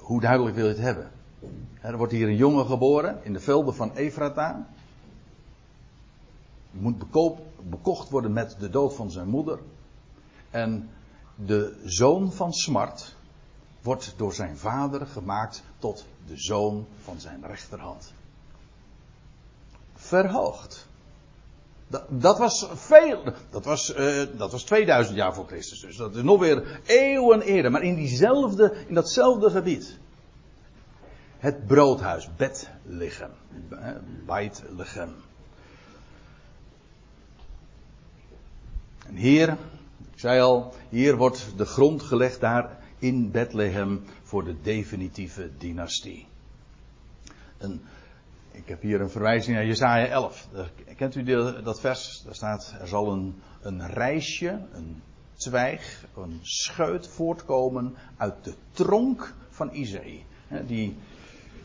hoe 0.00 0.20
duidelijk 0.20 0.56
wil 0.56 0.64
je 0.64 0.70
het 0.70 0.80
hebben? 0.80 1.10
Er 1.80 1.96
wordt 1.96 2.12
hier 2.12 2.28
een 2.28 2.36
jongen 2.36 2.66
geboren 2.66 3.24
in 3.24 3.32
de 3.32 3.40
velden 3.40 3.74
van 3.74 3.94
Efrata. 3.94 4.66
Moet 6.70 6.98
bekoop, 6.98 7.40
bekocht 7.62 8.10
worden 8.10 8.32
met 8.32 8.56
de 8.58 8.70
dood 8.70 8.94
van 8.94 9.10
zijn 9.10 9.28
moeder. 9.28 9.58
En 10.50 10.90
de 11.34 11.80
zoon 11.84 12.32
van 12.32 12.52
Smart 12.52 13.16
wordt 13.82 14.14
door 14.16 14.32
zijn 14.32 14.56
vader 14.56 15.06
gemaakt 15.06 15.62
tot 15.78 16.06
de 16.26 16.36
zoon 16.36 16.86
van 17.02 17.20
zijn 17.20 17.46
rechterhand. 17.46 18.12
Verhoogd. 19.94 20.88
Dat, 22.08 22.38
was 22.38 22.68
veel. 22.74 23.22
Dat 23.50 23.64
was, 23.64 23.96
uh, 23.96 24.22
dat 24.36 24.52
was 24.52 24.62
2000 24.64 25.16
jaar 25.16 25.34
voor 25.34 25.46
Christus. 25.46 25.80
Dus 25.80 25.96
dat 25.96 26.16
is 26.16 26.22
nog 26.22 26.40
weer 26.40 26.80
eeuwen 26.86 27.40
eerder. 27.40 27.70
Maar 27.70 27.82
in 27.82 27.94
diezelfde, 27.94 28.74
in 28.86 28.94
datzelfde 28.94 29.50
gebied. 29.50 29.98
Het 31.38 31.66
broodhuis, 31.66 32.28
Bethlehem. 32.36 33.30
Bethlehem. 34.26 35.14
En 39.06 39.16
hier, 39.16 39.48
ik 40.12 40.18
zei 40.18 40.40
al, 40.40 40.74
hier 40.88 41.16
wordt 41.16 41.52
de 41.56 41.64
grond 41.64 42.02
gelegd 42.02 42.40
daar 42.40 42.78
in 42.98 43.30
Bethlehem 43.30 44.04
voor 44.22 44.44
de 44.44 44.60
definitieve 44.62 45.50
dynastie. 45.58 46.26
Een 47.58 47.82
ik 48.52 48.68
heb 48.68 48.80
hier 48.82 49.00
een 49.00 49.10
verwijzing 49.10 49.56
naar 49.56 49.66
Jesaja 49.66 50.06
11. 50.06 50.48
Kent 50.96 51.14
u 51.14 51.22
dat 51.62 51.80
vers? 51.80 52.22
Daar 52.24 52.34
staat, 52.34 52.74
er 52.80 52.88
zal 52.88 53.12
een, 53.12 53.34
een 53.60 53.86
reisje, 53.86 54.60
een 54.72 55.02
twijg, 55.34 56.04
een 56.16 56.38
scheut 56.42 57.08
voortkomen 57.08 57.96
uit 58.16 58.44
de 58.44 58.54
tronk 58.72 59.34
van 59.50 59.70
Isaïe. 59.72 60.24
Die, 60.66 60.96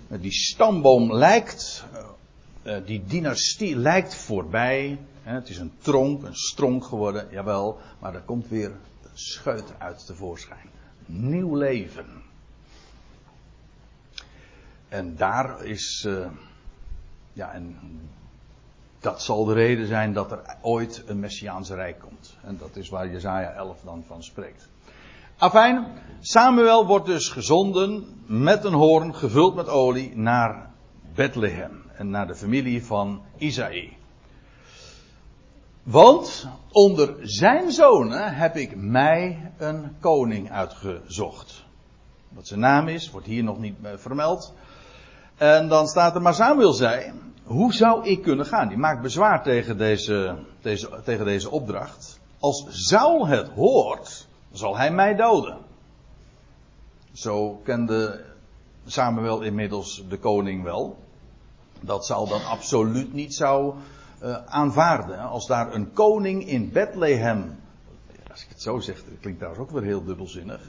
die 0.08 0.32
stamboom 0.32 1.14
lijkt, 1.14 1.86
eh, 1.94 2.76
eh, 2.76 2.86
die 2.86 3.04
dynastie 3.06 3.76
lijkt 3.76 4.16
voorbij. 4.16 5.00
Het 5.22 5.50
is 5.50 5.58
een 5.58 5.74
tronk, 5.78 6.24
een 6.24 6.36
stronk 6.36 6.86
geworden, 6.86 7.28
jawel. 7.32 7.80
Maar 8.00 8.16
er 8.16 8.22
komt 8.22 8.48
weer 8.48 8.72
een 9.04 9.10
scheut 9.14 9.74
uit 9.78 10.06
tevoorschijn. 10.06 10.70
Nieuw 11.06 11.56
leven. 11.56 12.06
En 14.90 15.16
daar 15.16 15.66
is... 15.66 16.04
Uh, 16.08 16.28
ja, 17.38 17.52
en 17.52 17.78
dat 19.00 19.22
zal 19.22 19.46
de 19.46 19.54
reden 19.54 19.88
zijn 19.88 20.14
dat 20.14 20.32
er 20.32 20.56
ooit 20.62 21.04
een 21.06 21.20
Messiaanse 21.20 21.76
rijk 21.76 22.00
komt. 22.00 22.38
En 22.44 22.58
dat 22.58 22.76
is 22.76 22.90
waar 22.90 23.12
Jezaja 23.12 23.52
11 23.52 23.78
dan 23.84 24.04
van 24.08 24.24
spreekt. 24.24 24.70
Afijn, 25.38 25.88
Samuel 26.20 26.86
wordt 26.86 27.06
dus 27.06 27.30
gezonden 27.30 28.22
met 28.26 28.64
een 28.64 28.74
hoorn 28.74 29.16
gevuld 29.16 29.56
met 29.56 29.68
olie 29.68 30.18
naar 30.18 30.70
Bethlehem 31.16 31.84
en 31.94 32.10
naar 32.10 32.28
de 32.28 32.36
familie 32.36 32.86
van 32.86 33.22
Isaïe. 33.38 33.94
Want 35.84 36.48
onder 36.72 37.16
zijn 37.22 37.72
zonen 37.72 38.36
heb 38.36 38.56
ik 38.56 38.76
mij 38.76 39.52
een 39.58 39.96
koning 40.00 40.52
uitgezocht. 40.52 41.66
Wat 42.30 42.48
zijn 42.48 42.60
naam 42.60 42.88
is, 42.88 43.12
wordt 43.12 43.28
hier 43.28 43.44
nog 43.44 43.60
niet 43.60 43.76
vermeld. 43.96 44.54
En 45.38 45.68
dan 45.68 45.88
staat 45.88 46.16
er, 46.16 46.22
maar 46.22 46.34
Samuel 46.34 46.74
zei, 46.74 47.12
hoe 47.44 47.74
zou 47.74 48.06
ik 48.06 48.22
kunnen 48.22 48.46
gaan? 48.46 48.68
Die 48.68 48.78
maakt 48.78 49.02
bezwaar 49.02 49.44
tegen 49.44 49.78
deze, 49.78 50.36
deze, 50.62 50.90
tegen 51.04 51.26
deze 51.26 51.50
opdracht. 51.50 52.20
Als 52.40 52.66
Saul 52.70 53.28
het 53.28 53.50
hoort, 53.50 54.28
zal 54.52 54.78
hij 54.78 54.92
mij 54.92 55.16
doden. 55.16 55.58
Zo 57.14 57.62
kende 57.64 58.26
Samuel 58.86 59.42
inmiddels 59.42 60.04
de 60.10 60.18
koning 60.18 60.64
wel. 60.64 60.98
Dat 61.80 62.06
Saul 62.06 62.28
dan 62.28 62.46
absoluut 62.46 63.14
niet 63.14 63.36
zou 63.36 63.74
uh, 64.24 64.38
aanvaarden. 64.46 65.20
Als 65.20 65.48
daar 65.48 65.74
een 65.74 65.94
koning 65.94 66.48
in 66.48 66.72
Bethlehem. 66.72 67.60
Als 68.32 68.44
ik 68.44 68.50
het 68.50 68.62
zo 68.62 68.80
zeg, 68.80 68.96
dat 68.96 69.20
klinkt 69.20 69.40
trouwens 69.40 69.66
ook 69.66 69.72
weer 69.72 69.84
heel 69.84 70.04
dubbelzinnig. 70.04 70.62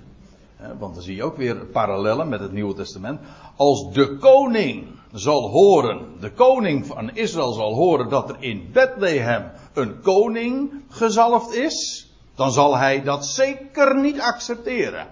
Want 0.79 0.95
dan 0.95 1.03
zie 1.03 1.17
je 1.17 1.23
ook 1.23 1.37
weer 1.37 1.57
parallellen 1.57 2.29
met 2.29 2.41
het 2.41 2.53
Nieuwe 2.53 2.75
Testament. 2.75 3.21
Als 3.57 3.93
de 3.93 4.17
koning 4.17 4.87
zal 5.13 5.51
horen, 5.51 6.21
de 6.21 6.33
koning 6.33 6.87
van 6.87 7.11
Israël 7.15 7.53
zal 7.53 7.75
horen 7.75 8.09
dat 8.09 8.29
er 8.29 8.37
in 8.39 8.71
Bethlehem 8.73 9.51
een 9.73 10.01
koning 10.01 10.73
gezalfd 10.89 11.55
is, 11.55 12.09
dan 12.35 12.53
zal 12.53 12.77
hij 12.77 13.03
dat 13.03 13.27
zeker 13.27 13.97
niet 13.97 14.21
accepteren. 14.21 15.07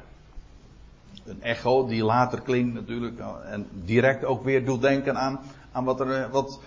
Een 1.25 1.43
echo 1.43 1.87
die 1.87 2.05
later 2.05 2.41
klinkt 2.41 2.75
natuurlijk 2.75 3.21
en 3.45 3.69
direct 3.85 4.25
ook 4.25 4.45
weer 4.45 4.65
doet 4.65 4.81
denken 4.81 5.17
aan, 5.17 5.41
aan, 5.73 5.85
wat 5.85 6.01
er, 6.01 6.31
wat, 6.31 6.61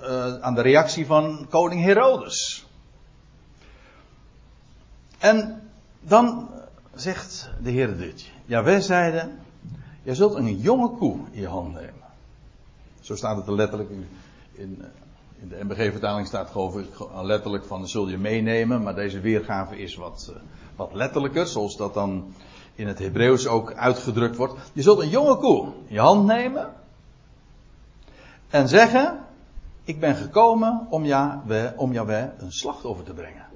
uh, 0.00 0.40
aan 0.40 0.54
de 0.54 0.62
reactie 0.62 1.06
van 1.06 1.46
koning 1.50 1.82
Herodes. 1.82 2.66
En 5.18 5.62
dan 6.00 6.48
zegt 6.94 7.50
de 7.62 7.70
Heer 7.70 7.96
dit. 7.96 8.30
Ja, 8.44 8.62
wij 8.62 8.80
zeiden, 8.80 9.38
je 10.02 10.14
zult 10.14 10.34
een 10.34 10.56
jonge 10.58 10.88
koe 10.88 11.18
in 11.30 11.40
je 11.40 11.48
hand 11.48 11.74
nemen. 11.74 11.94
Zo 13.00 13.16
staat 13.16 13.36
het 13.36 13.46
er 13.46 13.54
letterlijk 13.54 13.90
in, 13.90 14.08
in, 14.52 14.78
eh, 14.80 14.88
de 15.48 15.64
MBG-vertaling 15.64 16.26
staat 16.26 16.50
geloof 16.50 16.76
ik 16.76 16.88
letterlijk 17.22 17.64
van 17.64 17.88
zul 17.88 18.08
je 18.08 18.18
meenemen, 18.18 18.82
maar 18.82 18.94
deze 18.94 19.20
weergave 19.20 19.78
is 19.78 19.94
wat, 19.94 20.28
uh, 20.30 20.36
wat 20.76 20.92
letterlijker, 20.92 21.46
zoals 21.46 21.76
dat 21.76 21.94
dan 21.94 22.34
in 22.74 22.86
het 22.86 22.98
Hebreeuws 22.98 23.46
ook 23.46 23.74
uitgedrukt 23.74 24.36
wordt. 24.36 24.54
Je 24.72 24.82
zult 24.82 25.00
een 25.00 25.08
jonge 25.08 25.36
koe 25.36 25.66
in 25.66 25.94
je 25.94 26.00
hand 26.00 26.26
nemen 26.26 26.74
en 28.48 28.68
zeggen, 28.68 29.20
ik 29.84 30.00
ben 30.00 30.16
gekomen 30.16 30.86
om, 30.90 31.04
Yahweh, 31.04 31.72
om 31.76 31.92
Yahweh 31.92 32.28
een 32.38 32.52
slachtoffer 32.52 33.04
te 33.04 33.12
brengen. 33.12 33.46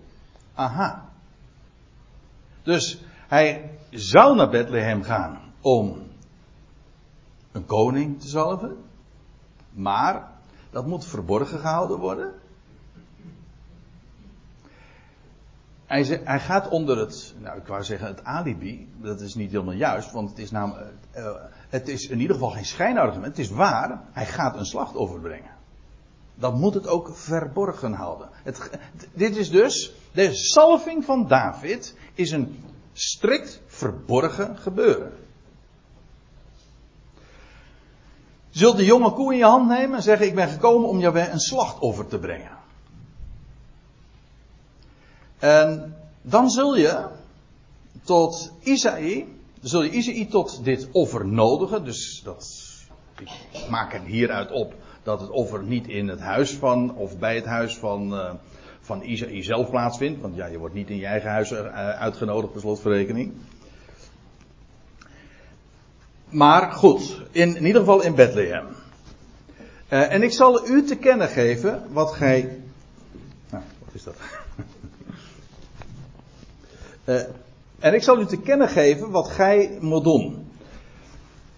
Aha. 0.55 1.09
Dus 2.63 2.99
hij 3.29 3.71
zou 3.91 4.37
naar 4.37 4.51
Bethlehem 4.51 5.03
gaan 5.03 5.39
om 5.61 6.03
een 7.53 7.67
koning 7.67 8.21
te 8.21 8.29
zalven. 8.29 8.77
Maar 9.73 10.31
dat 10.71 10.87
moet 10.87 11.07
verborgen 11.07 11.59
gehouden 11.59 11.99
worden. 11.99 12.35
hij, 15.87 16.21
hij, 16.25 16.41
gaat 16.41 16.69
onder 16.69 16.99
het, 16.99 17.35
nou 17.39 17.59
ik 17.59 17.67
wou 17.67 17.85
zeggen 17.85 18.09
het 18.09 18.25
alibi, 18.25 18.89
dat 18.97 19.21
is 19.21 19.35
niet 19.35 19.51
helemaal 19.51 19.75
juist, 19.75 20.13
want 20.13 20.31
het 20.31 20.39
is 20.39 20.51
namelijk, 20.51 20.95
uh, 21.17 21.35
het 21.69 21.89
is 21.89 22.09
in 22.09 22.21
ieder 22.21 22.35
geval 22.35 22.51
geen 22.51 22.65
schijnargument, 22.65 23.37
het 23.37 23.39
is 23.39 23.51
waar, 23.51 24.03
hij 24.13 24.27
gaat 24.27 24.57
een 24.57 24.67
slachtoffer 24.67 25.21
brengen. 25.21 25.55
Dan 26.35 26.59
moet 26.59 26.75
het 26.75 26.87
ook 26.87 27.17
verborgen 27.17 27.93
houden. 27.93 28.29
Het, 28.43 28.71
dit 29.13 29.37
is 29.37 29.51
dus, 29.51 29.95
de 30.13 30.35
salving 30.35 31.05
van 31.05 31.29
David 31.29 31.97
is 32.15 32.31
een 32.31 32.63
strikt 32.99 33.61
verborgen 33.67 34.59
gebeuren. 34.59 35.13
Je 38.51 38.59
zult 38.59 38.77
de 38.77 38.85
jonge 38.85 39.13
koe 39.13 39.33
in 39.33 39.39
je 39.39 39.45
hand 39.45 39.69
nemen 39.69 39.97
en 39.97 40.03
zeggen: 40.03 40.27
Ik 40.27 40.35
ben 40.35 40.49
gekomen 40.49 40.89
om 40.89 41.01
jou 41.01 41.19
een 41.19 41.41
slachtoffer 41.41 42.07
te 42.07 42.19
brengen. 42.19 42.57
En 45.39 45.97
dan 46.23 46.51
zul 46.51 46.77
je 46.77 47.07
tot 48.03 48.53
Isaïe, 48.61 49.27
zul 49.61 49.83
je 49.83 49.91
Isaïe 49.91 50.29
tot 50.29 50.65
dit 50.65 50.89
offer 50.93 51.27
nodigen. 51.27 51.85
Dus 51.85 52.21
dat, 52.25 52.71
ik 53.19 53.69
maak 53.69 53.95
er 53.95 54.03
hieruit 54.03 54.51
op 54.51 54.75
dat 55.03 55.21
het 55.21 55.31
offer 55.31 55.63
niet 55.63 55.89
in 55.89 56.09
het 56.09 56.21
huis 56.21 56.53
van, 56.53 56.97
of 56.97 57.19
bij 57.19 57.35
het 57.35 57.45
huis 57.45 57.77
van, 57.77 58.15
uh, 58.15 58.33
van 58.87 59.03
Isaïe 59.03 59.43
zelf 59.43 59.71
plaatsvindt. 59.71 60.21
Want 60.21 60.37
ja, 60.37 60.47
je 60.47 60.59
wordt 60.59 60.75
niet 60.75 60.91
in 60.91 60.97
je 60.97 61.07
eigen 61.07 61.31
huis 61.31 61.51
uh, 61.51 61.59
uitgenodigd, 61.77 62.53
per 62.53 62.61
slotverrekening. 62.61 63.33
Maar 66.29 66.73
goed, 66.73 67.23
in, 67.31 67.67
ieder 67.67 67.81
geval 67.81 68.03
in 68.03 68.15
Bethlehem. 68.15 68.67
Uh, 69.89 70.13
en 70.13 70.23
ik 70.23 70.33
zal 70.33 70.69
u 70.69 70.85
te 70.85 70.97
kennen 70.97 71.29
geven 71.29 71.93
wat 71.93 72.13
gij. 72.13 72.61
Nou, 73.51 73.65
wat 73.85 73.95
is 73.95 74.03
dat? 74.03 74.15
uh, 77.05 77.21
en 77.87 77.95
ik 77.95 78.03
zal 78.03 78.21
u 78.21 78.27
te 78.27 78.41
kennen 78.41 78.69
geven 78.69 79.11
wat 79.11 79.29
gij 79.29 79.79
moet 79.81 80.05
doen. 80.05 80.51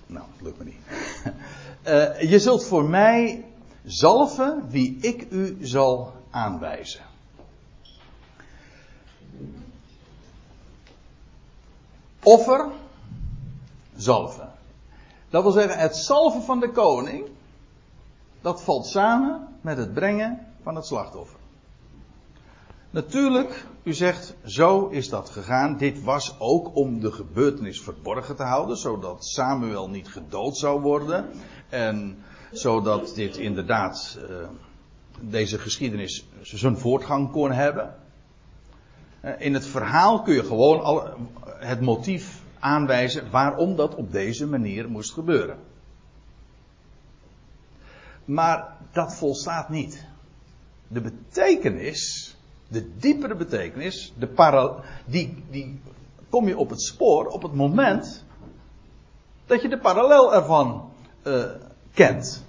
Nou, 0.06 0.24
lukt 0.40 0.58
me 0.58 0.64
niet. 0.64 0.80
Je 2.30 2.38
zult 2.38 2.64
voor 2.64 2.84
mij 2.84 3.44
zalven 3.84 4.62
wie 4.68 4.98
ik 5.00 5.26
u 5.30 5.56
zal 5.60 6.12
aanwijzen. 6.30 7.00
Offer, 12.22 12.66
zalven. 13.96 14.52
Dat 15.30 15.42
wil 15.42 15.52
zeggen, 15.52 15.78
het 15.78 15.96
zalven 15.96 16.42
van 16.42 16.60
de 16.60 16.70
koning, 16.70 17.26
dat 18.40 18.62
valt 18.62 18.86
samen 18.86 19.48
met 19.60 19.76
het 19.76 19.94
brengen 19.94 20.46
van 20.62 20.74
het 20.74 20.86
slachtoffer. 20.86 21.38
Natuurlijk, 22.90 23.66
u 23.82 23.92
zegt, 23.92 24.34
zo 24.44 24.86
is 24.86 25.08
dat 25.08 25.30
gegaan. 25.30 25.76
Dit 25.76 26.02
was 26.02 26.34
ook 26.38 26.76
om 26.76 27.00
de 27.00 27.12
gebeurtenis 27.12 27.80
verborgen 27.80 28.36
te 28.36 28.42
houden, 28.42 28.76
zodat 28.76 29.24
Samuel 29.26 29.90
niet 29.90 30.08
gedood 30.08 30.56
zou 30.56 30.80
worden. 30.80 31.30
En 31.68 32.18
zodat 32.52 33.14
dit 33.14 33.36
inderdaad, 33.36 34.18
uh, 34.30 34.48
deze 35.20 35.58
geschiedenis 35.58 36.28
zijn 36.42 36.78
voortgang 36.78 37.30
kon 37.30 37.52
hebben. 37.52 37.94
Uh, 39.24 39.30
in 39.38 39.54
het 39.54 39.66
verhaal 39.66 40.22
kun 40.22 40.34
je 40.34 40.44
gewoon 40.44 40.80
al, 40.80 41.08
het 41.58 41.80
motief 41.80 42.42
aanwijzen 42.58 43.30
waarom 43.30 43.76
dat 43.76 43.94
op 43.94 44.12
deze 44.12 44.46
manier 44.46 44.88
moest 44.90 45.12
gebeuren. 45.12 45.58
Maar 48.24 48.76
dat 48.92 49.14
volstaat 49.14 49.68
niet. 49.68 50.06
De 50.88 51.00
betekenis, 51.00 52.34
de 52.68 52.96
diepere 52.96 53.34
betekenis, 53.34 54.12
de 54.18 54.26
para, 54.26 54.74
die, 55.04 55.44
die 55.50 55.80
kom 56.28 56.48
je 56.48 56.58
op 56.58 56.70
het 56.70 56.82
spoor 56.82 57.26
op 57.26 57.42
het 57.42 57.54
moment 57.54 58.24
dat 59.46 59.62
je 59.62 59.68
de 59.68 59.78
parallel 59.78 60.34
ervan 60.34 60.90
uh, 61.22 61.44
kent. 61.94 62.44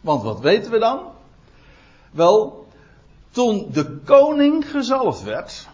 Want 0.00 0.22
wat 0.22 0.40
weten 0.40 0.70
we 0.70 0.78
dan? 0.78 1.00
Wel, 2.10 2.66
toen 3.30 3.68
de 3.72 3.98
koning 4.04 4.70
gezalfd 4.70 5.22
werd, 5.22 5.68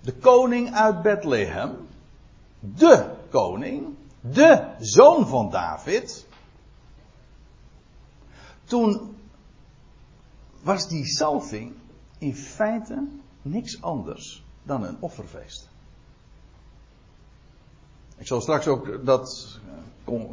de 0.00 0.12
koning 0.12 0.74
uit 0.74 1.02
Bethlehem, 1.02 1.87
de 2.60 3.14
koning, 3.30 3.94
de 4.20 4.74
zoon 4.78 5.26
van 5.26 5.50
David. 5.50 6.26
Toen 8.64 9.16
was 10.62 10.88
die 10.88 11.06
salving 11.06 11.74
in 12.18 12.34
feite 12.34 13.06
niks 13.42 13.82
anders 13.82 14.44
dan 14.62 14.82
een 14.82 14.96
offerfeest. 15.00 15.68
Ik 18.16 18.26
zal 18.26 18.40
straks 18.40 18.66
ook 18.66 19.06
dat 19.06 19.58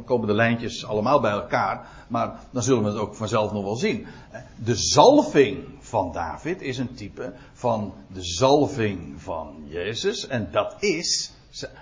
komen 0.04 0.26
de 0.26 0.34
lijntjes 0.34 0.86
allemaal 0.86 1.20
bij 1.20 1.30
elkaar, 1.30 1.88
maar 2.08 2.40
dan 2.50 2.62
zullen 2.62 2.82
we 2.82 2.88
het 2.88 2.98
ook 2.98 3.14
vanzelf 3.14 3.52
nog 3.52 3.64
wel 3.64 3.76
zien. 3.76 4.06
De 4.64 4.74
zalving 4.74 5.64
van 5.78 6.12
David 6.12 6.60
is 6.60 6.78
een 6.78 6.94
type 6.94 7.34
van 7.52 7.94
de 8.12 8.22
zalving 8.22 9.22
van 9.22 9.62
Jezus 9.64 10.26
en 10.26 10.48
dat 10.50 10.82
is 10.82 11.35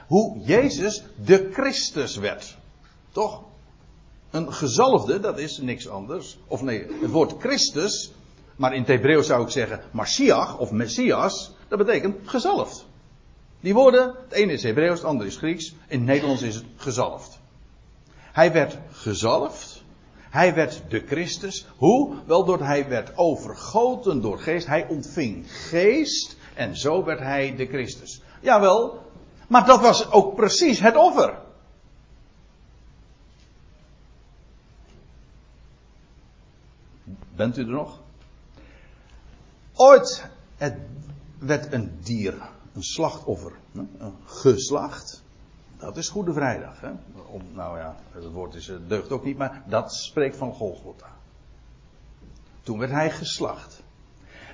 hoe 0.07 0.39
Jezus 0.39 1.05
de 1.25 1.49
Christus 1.53 2.17
werd. 2.17 2.57
Toch? 3.13 3.43
Een 4.31 4.53
gezalfde, 4.53 5.21
dat 5.21 5.39
is 5.39 5.59
niks 5.59 5.89
anders. 5.89 6.39
Of 6.47 6.63
nee, 6.63 6.87
het 7.01 7.11
woord 7.11 7.35
Christus, 7.39 8.13
maar 8.57 8.75
in 8.75 8.81
het 8.81 8.89
Hebreeuws 8.89 9.27
zou 9.27 9.43
ik 9.43 9.51
zeggen 9.51 9.81
Mashiach 9.91 10.59
of 10.59 10.71
Messias, 10.71 11.53
dat 11.69 11.79
betekent 11.79 12.17
gezalfd. 12.29 12.87
Die 13.61 13.75
woorden, 13.75 14.15
het 14.29 14.33
ene 14.33 14.53
is 14.53 14.63
Hebreeuws, 14.63 14.99
het 14.99 15.09
andere 15.09 15.29
is 15.29 15.37
Grieks. 15.37 15.75
In 15.89 16.05
Nederlands 16.05 16.43
is 16.43 16.55
het 16.55 16.65
gezalfd. 16.77 17.39
Hij 18.33 18.53
werd 18.53 18.79
gezalfd. 18.91 19.83
Hij 20.31 20.55
werd 20.55 20.83
de 20.89 21.03
Christus. 21.07 21.67
Hoe? 21.77 22.15
Wel 22.27 22.45
doordat 22.45 22.67
hij 22.67 22.89
werd 22.89 23.17
overgoten 23.17 24.21
door 24.21 24.39
geest. 24.39 24.67
Hij 24.67 24.87
ontving 24.89 25.53
geest 25.53 26.37
en 26.55 26.77
zo 26.77 27.05
werd 27.05 27.21
hij 27.21 27.57
de 27.57 27.67
Christus. 27.67 28.23
Jawel, 28.41 29.04
maar 29.49 29.67
dat 29.67 29.81
was 29.81 30.11
ook 30.11 30.35
precies 30.35 30.81
het 30.81 30.97
offer. 30.97 31.39
Bent 37.35 37.57
u 37.57 37.63
er 37.63 37.69
nog? 37.69 38.01
Ooit 39.75 40.29
het 40.57 40.77
werd 41.39 41.73
een 41.73 41.99
dier, 42.03 42.35
een 42.73 42.83
slachtoffer, 42.83 43.53
een 43.73 44.17
geslacht. 44.25 45.23
Dat 45.77 45.97
is 45.97 46.09
Goede 46.09 46.33
Vrijdag. 46.33 46.81
Hè? 46.81 46.91
Om, 47.27 47.43
nou 47.53 47.79
ja, 47.79 47.97
het 48.11 48.33
woord 48.33 48.55
is, 48.55 48.73
deugt 48.87 49.11
ook 49.11 49.25
niet, 49.25 49.37
maar 49.37 49.63
dat 49.67 49.95
spreekt 49.95 50.37
van 50.37 50.53
Golgotha. 50.53 51.13
Toen 52.63 52.79
werd 52.79 52.91
hij 52.91 53.11
geslacht. 53.11 53.83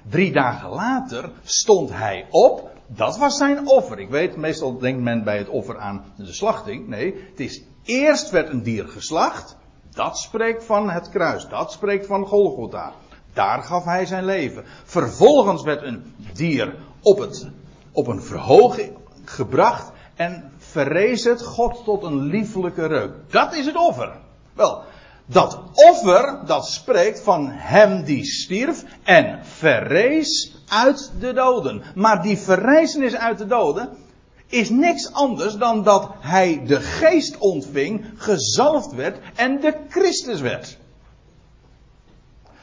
Drie 0.08 0.32
dagen 0.32 0.68
later 0.68 1.32
stond 1.42 1.90
hij 1.90 2.26
op 2.30 2.70
dat 2.94 3.18
was 3.18 3.36
zijn 3.36 3.68
offer. 3.68 3.98
Ik 3.98 4.08
weet, 4.08 4.36
meestal 4.36 4.78
denkt 4.78 5.02
men 5.02 5.24
bij 5.24 5.38
het 5.38 5.48
offer 5.48 5.78
aan 5.78 6.04
de 6.16 6.32
slachting. 6.32 6.88
Nee, 6.88 7.14
het 7.30 7.40
is 7.40 7.62
eerst 7.82 8.30
werd 8.30 8.48
een 8.48 8.62
dier 8.62 8.88
geslacht. 8.88 9.56
Dat 9.90 10.18
spreekt 10.18 10.64
van 10.64 10.90
het 10.90 11.08
kruis. 11.08 11.48
Dat 11.48 11.72
spreekt 11.72 12.06
van 12.06 12.26
Golgotha. 12.26 12.92
Daar 13.32 13.62
gaf 13.62 13.84
hij 13.84 14.06
zijn 14.06 14.24
leven. 14.24 14.64
Vervolgens 14.84 15.62
werd 15.62 15.82
een 15.82 16.14
dier 16.34 16.74
op, 17.00 17.18
het, 17.18 17.48
op 17.92 18.06
een 18.06 18.22
verhoging 18.22 18.96
gebracht. 19.24 19.92
En 20.14 20.52
verrees 20.58 21.24
het 21.24 21.42
God 21.42 21.84
tot 21.84 22.02
een 22.02 22.20
liefelijke 22.20 22.86
reuk. 22.86 23.12
Dat 23.28 23.54
is 23.54 23.66
het 23.66 23.76
offer. 23.76 24.16
Wel, 24.52 24.82
dat 25.30 25.60
offer, 25.72 26.40
dat 26.46 26.66
spreekt 26.66 27.20
van 27.20 27.48
hem 27.50 28.04
die 28.04 28.24
stierf 28.24 28.84
en 29.02 29.38
verrees 29.42 30.56
uit 30.68 31.10
de 31.20 31.32
doden. 31.32 31.82
Maar 31.94 32.22
die 32.22 32.38
verrijzenis 32.38 33.16
uit 33.16 33.38
de 33.38 33.46
doden 33.46 33.88
is 34.46 34.70
niks 34.70 35.12
anders 35.12 35.56
dan 35.56 35.82
dat 35.82 36.08
hij 36.20 36.62
de 36.66 36.80
geest 36.80 37.38
ontving, 37.38 38.04
gezalfd 38.16 38.92
werd 38.92 39.18
en 39.34 39.60
de 39.60 39.74
Christus 39.88 40.40
werd. 40.40 40.78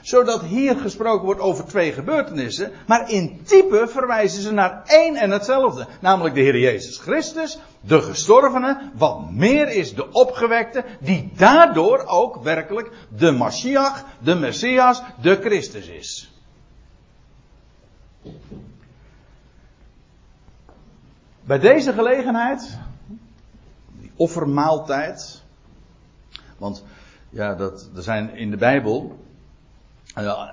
Zodat 0.08 0.42
hier 0.42 0.76
gesproken 0.76 1.26
wordt 1.26 1.42
over 1.42 1.66
twee 1.66 1.94
gebeurtenissen, 1.94 2.72
maar 2.86 3.12
in 3.12 3.42
type 3.44 3.88
verwijzen 3.88 4.42
ze 4.42 4.52
naar 4.52 4.84
één 4.86 5.16
en 5.16 5.32
hetzelfde. 5.32 5.88
Namelijk 6.02 6.36
de 6.36 6.42
Heer 6.42 6.58
Jezus 6.58 6.98
Christus, 6.98 7.60
de 7.82 8.02
gestorvene, 8.02 8.92
wat 8.94 9.32
meer 9.32 9.70
is 9.70 9.96
de 9.96 10.12
opgewekte, 10.12 10.86
die 11.00 11.32
daardoor 11.36 12.06
ook 12.06 12.44
werkelijk 12.44 12.92
de 13.18 13.32
Mashiach, 13.32 14.06
de 14.20 14.36
Messias, 14.36 15.02
de 15.22 15.36
Christus 15.36 15.88
is. 15.88 16.32
Bij 21.42 21.60
deze 21.60 21.94
gelegenheid, 21.94 22.78
die 24.00 24.12
offermaaltijd, 24.16 25.44
want 26.58 26.84
ja, 27.30 27.56
dat, 27.56 27.90
er 27.96 28.04
zijn 28.04 28.36
in 28.36 28.50
de 28.52 28.58
Bijbel, 28.58 29.26
uh, 30.18 30.50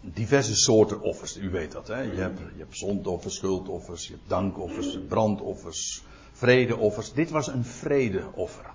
diverse 0.00 0.54
soorten 0.54 1.00
offers. 1.00 1.36
U 1.36 1.50
weet 1.50 1.72
dat, 1.72 1.88
hè? 1.88 2.00
Je 2.00 2.20
hebt, 2.20 2.38
je 2.38 2.58
hebt 2.58 2.76
zondoffers, 2.76 3.34
schuldoffers, 3.34 4.06
je 4.06 4.12
hebt 4.12 4.28
dankoffers, 4.28 4.98
brandoffers, 5.08 6.02
vredeoffers. 6.32 7.12
Dit 7.12 7.30
was 7.30 7.46
een 7.46 7.64
vredeoffer. 7.64 8.70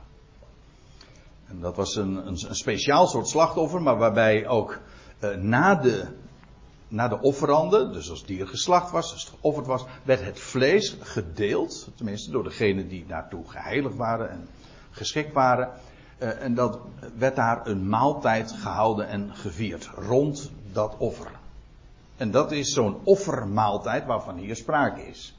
En 1.48 1.60
dat 1.60 1.76
was 1.76 1.96
een, 1.96 2.16
een, 2.28 2.38
een 2.48 2.56
speciaal 2.56 3.08
soort 3.08 3.28
slachtoffer, 3.28 3.82
maar 3.82 3.98
waarbij 3.98 4.48
ook 4.48 4.80
uh, 5.20 5.36
na 5.36 5.76
de 5.76 6.08
na 6.88 7.08
de 7.08 7.22
offeranden, 7.22 7.94
dus 7.94 8.10
als 8.10 8.20
het 8.20 8.28
dier 8.28 8.48
geslacht 8.48 8.92
was, 8.92 9.12
als 9.12 9.24
het 9.24 9.34
geofferd 9.40 9.66
was, 9.66 9.86
werd 10.04 10.26
het 10.26 10.40
vlees 10.40 10.98
gedeeld, 11.00 11.90
tenminste 11.96 12.32
door 12.32 12.44
degenen 12.44 12.88
die 12.88 13.06
daartoe 13.06 13.50
geheiligd 13.50 13.96
waren 13.96 14.30
en 14.30 14.48
geschikt 14.92 15.34
waren. 15.34 15.70
Uh, 16.20 16.42
en 16.42 16.56
dat 16.56 16.80
werd 17.18 17.36
daar 17.36 17.68
een 17.68 17.90
maaltijd 17.90 18.52
gehouden 18.52 19.08
en 19.08 19.36
gevierd 19.36 19.90
rond 19.96 20.52
dat 20.72 20.96
offer. 20.98 21.32
En 22.18 22.32
dat 22.32 22.52
is 22.52 22.74
zo'n 22.74 23.00
offermaaltijd 23.04 24.06
waarvan 24.06 24.38
hier 24.38 24.56
sprake 24.56 25.08
is. 25.08 25.36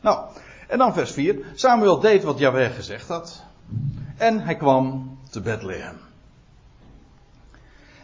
Nou, 0.00 0.26
en 0.68 0.78
dan 0.78 0.94
vers 0.94 1.10
4. 1.10 1.44
Samuel 1.54 2.00
deed 2.00 2.22
wat 2.22 2.38
Jahweh 2.38 2.74
gezegd 2.74 3.08
had. 3.08 3.42
En 4.16 4.40
hij 4.40 4.56
kwam 4.56 5.18
te 5.30 5.40
Bethlehem. 5.40 5.96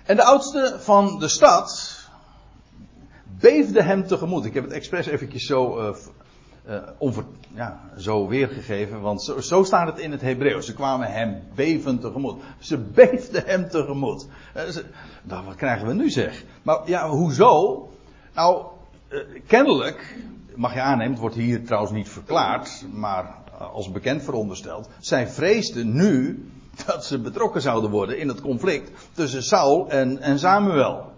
En 0.04 0.16
de 0.16 0.24
oudste 0.24 0.76
van 0.78 1.18
de 1.18 1.28
stad, 1.28 1.98
beefde 3.24 3.82
hem 3.82 4.06
tegemoet. 4.06 4.44
Ik 4.44 4.54
heb 4.54 4.64
het 4.64 4.72
expres 4.72 5.06
eventjes 5.06 5.46
zo, 5.46 5.88
uh, 5.88 5.96
uh, 6.68 6.76
onver, 6.98 7.24
ja, 7.54 7.80
zo 7.96 8.28
weergegeven, 8.28 9.00
want 9.00 9.22
zo, 9.40 9.62
staat 9.62 9.86
het 9.86 9.98
in 9.98 10.10
het 10.10 10.20
Hebreeuws. 10.20 10.66
Ze 10.66 10.74
kwamen 10.74 11.12
hem 11.12 11.42
bevend 11.54 12.00
tegemoet. 12.00 12.42
Ze 12.58 12.78
beefden 12.78 13.42
hem 13.46 13.68
tegemoet. 13.68 14.26
Uh, 15.26 15.44
wat 15.44 15.54
krijgen 15.54 15.86
we 15.86 15.94
nu 15.94 16.10
zeg? 16.10 16.44
Maar 16.62 16.80
ja, 16.84 17.08
hoezo? 17.08 17.88
Nou, 18.34 18.64
kennelijk, 19.46 20.16
mag 20.54 20.74
je 20.74 20.80
aannemen, 20.80 21.12
het 21.12 21.20
wordt 21.20 21.36
hier 21.36 21.64
trouwens 21.64 21.92
niet 21.92 22.08
verklaard, 22.08 22.84
maar 22.92 23.34
als 23.72 23.90
bekend 23.90 24.22
verondersteld. 24.22 24.88
Zij 24.98 25.28
vreesden 25.28 25.92
nu 25.94 26.44
dat 26.86 27.04
ze 27.04 27.18
betrokken 27.18 27.62
zouden 27.62 27.90
worden 27.90 28.18
in 28.18 28.28
het 28.28 28.40
conflict 28.40 28.90
tussen 29.12 29.42
Saul 29.42 29.90
en, 29.90 30.18
en 30.18 30.38
Samuel. 30.38 31.12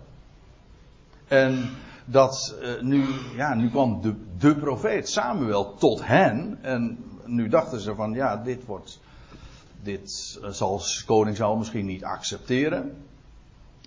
En 1.28 1.70
dat 2.04 2.56
uh, 2.62 2.82
nu, 2.82 3.04
ja, 3.36 3.54
nu 3.54 3.70
kwam 3.70 4.00
de, 4.00 4.14
de 4.38 4.54
profeet 4.54 5.08
Samuel 5.08 5.74
tot 5.74 6.06
hen. 6.06 6.58
En 6.62 7.04
nu 7.24 7.48
dachten 7.48 7.80
ze 7.80 7.94
van, 7.94 8.12
ja, 8.12 8.36
dit 8.36 8.64
wordt, 8.64 9.00
dit 9.82 10.40
zal 10.50 10.82
koning 11.06 11.36
Saul 11.36 11.56
misschien 11.56 11.86
niet 11.86 12.04
accepteren. 12.04 13.04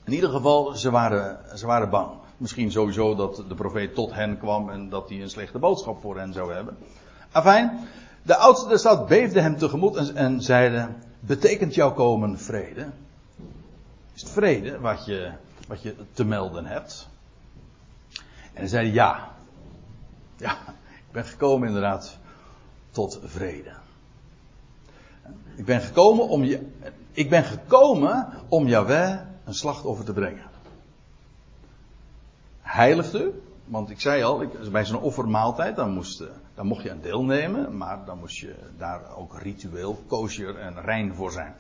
In 0.04 0.14
ieder 0.14 0.30
geval, 0.30 0.76
ze 0.76 0.92
waren, 0.92 1.58
ze 1.58 1.66
waren 1.66 1.90
bang. 1.90 2.10
Misschien 2.38 2.72
sowieso 2.72 3.16
dat 3.16 3.44
de 3.48 3.56
profeet 3.56 3.96
tot 3.96 4.14
hen 4.14 4.38
kwam 4.38 4.70
en 4.70 4.90
dat 4.90 5.10
hij 5.10 5.22
een 5.22 5.30
slechte 5.30 5.60
boodschap 5.60 6.02
voor 6.02 6.18
hen 6.18 6.34
zou 6.34 6.54
hebben. 6.54 6.78
Afijn, 7.32 7.80
de 8.22 8.36
oudste 8.36 8.68
der 8.68 8.80
stad 8.80 9.08
beefde 9.08 9.42
hem 9.42 9.58
tegemoet 9.58 9.96
en, 9.96 10.16
en 10.16 10.42
zeiden, 10.42 10.96
betekent 11.20 11.76
jouw 11.76 11.94
komen 11.94 12.40
vrede? 12.40 12.88
Is 14.14 14.22
het 14.22 14.32
vrede 14.32 14.80
wat 14.80 15.06
je, 15.06 15.32
wat 15.68 15.82
je 15.82 15.96
te 16.14 16.26
melden 16.26 16.66
hebt? 16.66 17.08
En 18.56 18.68
zei 18.68 18.94
ja. 18.94 19.32
Ja, 20.38 20.58
ik 20.88 21.12
ben 21.12 21.26
gekomen 21.26 21.68
inderdaad 21.68 22.18
tot 22.92 23.20
vrede. 23.24 23.72
Ik 25.56 25.66
ben 25.66 25.82
gekomen 25.82 26.28
om 26.28 26.44
je, 26.44 26.68
ik 27.12 27.30
ben 27.30 27.44
gekomen 27.44 28.28
om 28.48 28.68
Yahweh 28.68 29.20
een 29.44 29.54
slachtoffer 29.54 30.06
te 30.06 30.14
brengen. 30.14 30.50
Heiligde, 32.62 33.34
want 33.66 33.90
ik 33.90 34.02
zei 34.02 34.24
al, 34.24 34.44
bij 34.72 34.86
zo'n 34.86 35.02
offermaaltijd, 35.02 35.76
dan, 35.76 35.92
moest, 35.92 36.24
dan 36.54 36.68
mocht 36.68 36.84
je 36.84 36.92
aan 36.92 37.02
deelnemen, 37.02 37.78
maar 37.78 38.06
dan 38.06 38.20
moest 38.20 38.38
je 38.38 38.56
daar 38.78 39.16
ook 39.16 39.42
ritueel, 39.42 40.04
kosher 40.08 40.58
en 40.58 40.82
rein 40.82 41.14
voor 41.14 41.32
zijn. 41.32 41.56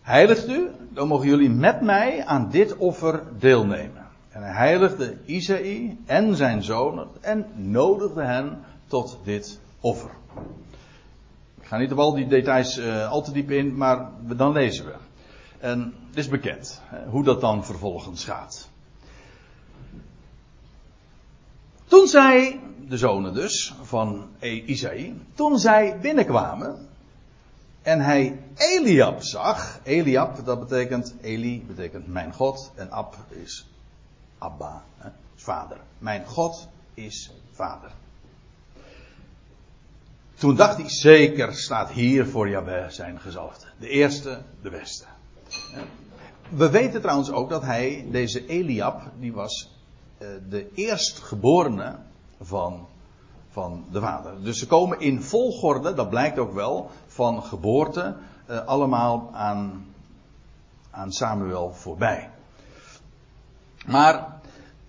Heiligt 0.00 0.48
u, 0.48 0.70
dan 0.90 1.08
mogen 1.08 1.26
jullie 1.26 1.50
met 1.50 1.80
mij 1.80 2.24
aan 2.24 2.50
dit 2.50 2.76
offer 2.76 3.22
deelnemen. 3.38 4.03
En 4.34 4.42
hij 4.42 4.52
heiligde 4.52 5.16
Isaïe 5.24 5.96
en 6.06 6.36
zijn 6.36 6.62
zonen 6.62 7.08
en 7.20 7.46
nodigde 7.54 8.22
hen 8.22 8.64
tot 8.86 9.18
dit 9.24 9.60
offer. 9.80 10.10
Ik 11.60 11.66
ga 11.66 11.76
niet 11.76 11.92
op 11.92 11.98
al 11.98 12.14
die 12.14 12.26
details 12.26 12.78
uh, 12.78 13.10
al 13.10 13.22
te 13.22 13.32
diep 13.32 13.50
in, 13.50 13.76
maar 13.76 14.10
dan 14.20 14.52
lezen 14.52 14.84
we. 14.84 14.94
En 15.58 15.94
het 16.08 16.16
is 16.16 16.28
bekend 16.28 16.80
hè, 16.84 17.06
hoe 17.06 17.24
dat 17.24 17.40
dan 17.40 17.64
vervolgens 17.64 18.24
gaat. 18.24 18.68
Toen 21.84 22.06
zij, 22.06 22.60
de 22.88 22.98
zonen 22.98 23.34
dus, 23.34 23.74
van 23.82 24.28
Isaïe, 24.66 25.14
toen 25.34 25.58
zij 25.58 25.98
binnenkwamen 26.00 26.88
en 27.82 28.00
hij 28.00 28.38
Eliab 28.54 29.22
zag, 29.22 29.80
Eliab 29.82 30.44
dat 30.44 30.60
betekent, 30.60 31.14
Eli 31.20 31.64
betekent 31.66 32.06
mijn 32.06 32.32
God 32.32 32.72
en 32.74 32.90
Ab 32.90 33.16
is 33.28 33.66
Abba, 34.44 34.82
hè, 34.96 35.08
vader. 35.34 35.80
Mijn 35.98 36.26
God 36.26 36.68
is 36.94 37.32
vader. 37.50 37.90
Toen 40.34 40.56
dacht 40.56 40.76
hij, 40.76 40.88
zeker 40.88 41.54
staat 41.54 41.90
hier 41.90 42.26
voor 42.26 42.48
Jahweh 42.48 42.88
zijn 42.88 43.20
gezalfde. 43.20 43.66
De 43.78 43.88
eerste, 43.88 44.42
de 44.62 44.70
beste. 44.70 45.04
We 46.48 46.70
weten 46.70 47.00
trouwens 47.00 47.30
ook 47.30 47.50
dat 47.50 47.62
hij, 47.62 48.06
deze 48.10 48.46
Eliab, 48.46 49.02
die 49.18 49.32
was 49.32 49.70
uh, 50.18 50.28
de 50.48 50.72
eerstgeborene 50.74 51.96
van, 52.40 52.86
van 53.50 53.84
de 53.90 54.00
vader. 54.00 54.42
Dus 54.42 54.58
ze 54.58 54.66
komen 54.66 55.00
in 55.00 55.22
volgorde, 55.22 55.94
dat 55.94 56.10
blijkt 56.10 56.38
ook 56.38 56.52
wel, 56.52 56.90
van 57.06 57.42
geboorte 57.42 58.16
uh, 58.50 58.64
allemaal 58.64 59.30
aan, 59.32 59.86
aan 60.90 61.12
Samuel 61.12 61.72
voorbij. 61.72 62.30
Maar 63.86 64.33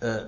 uh, 0.06 0.22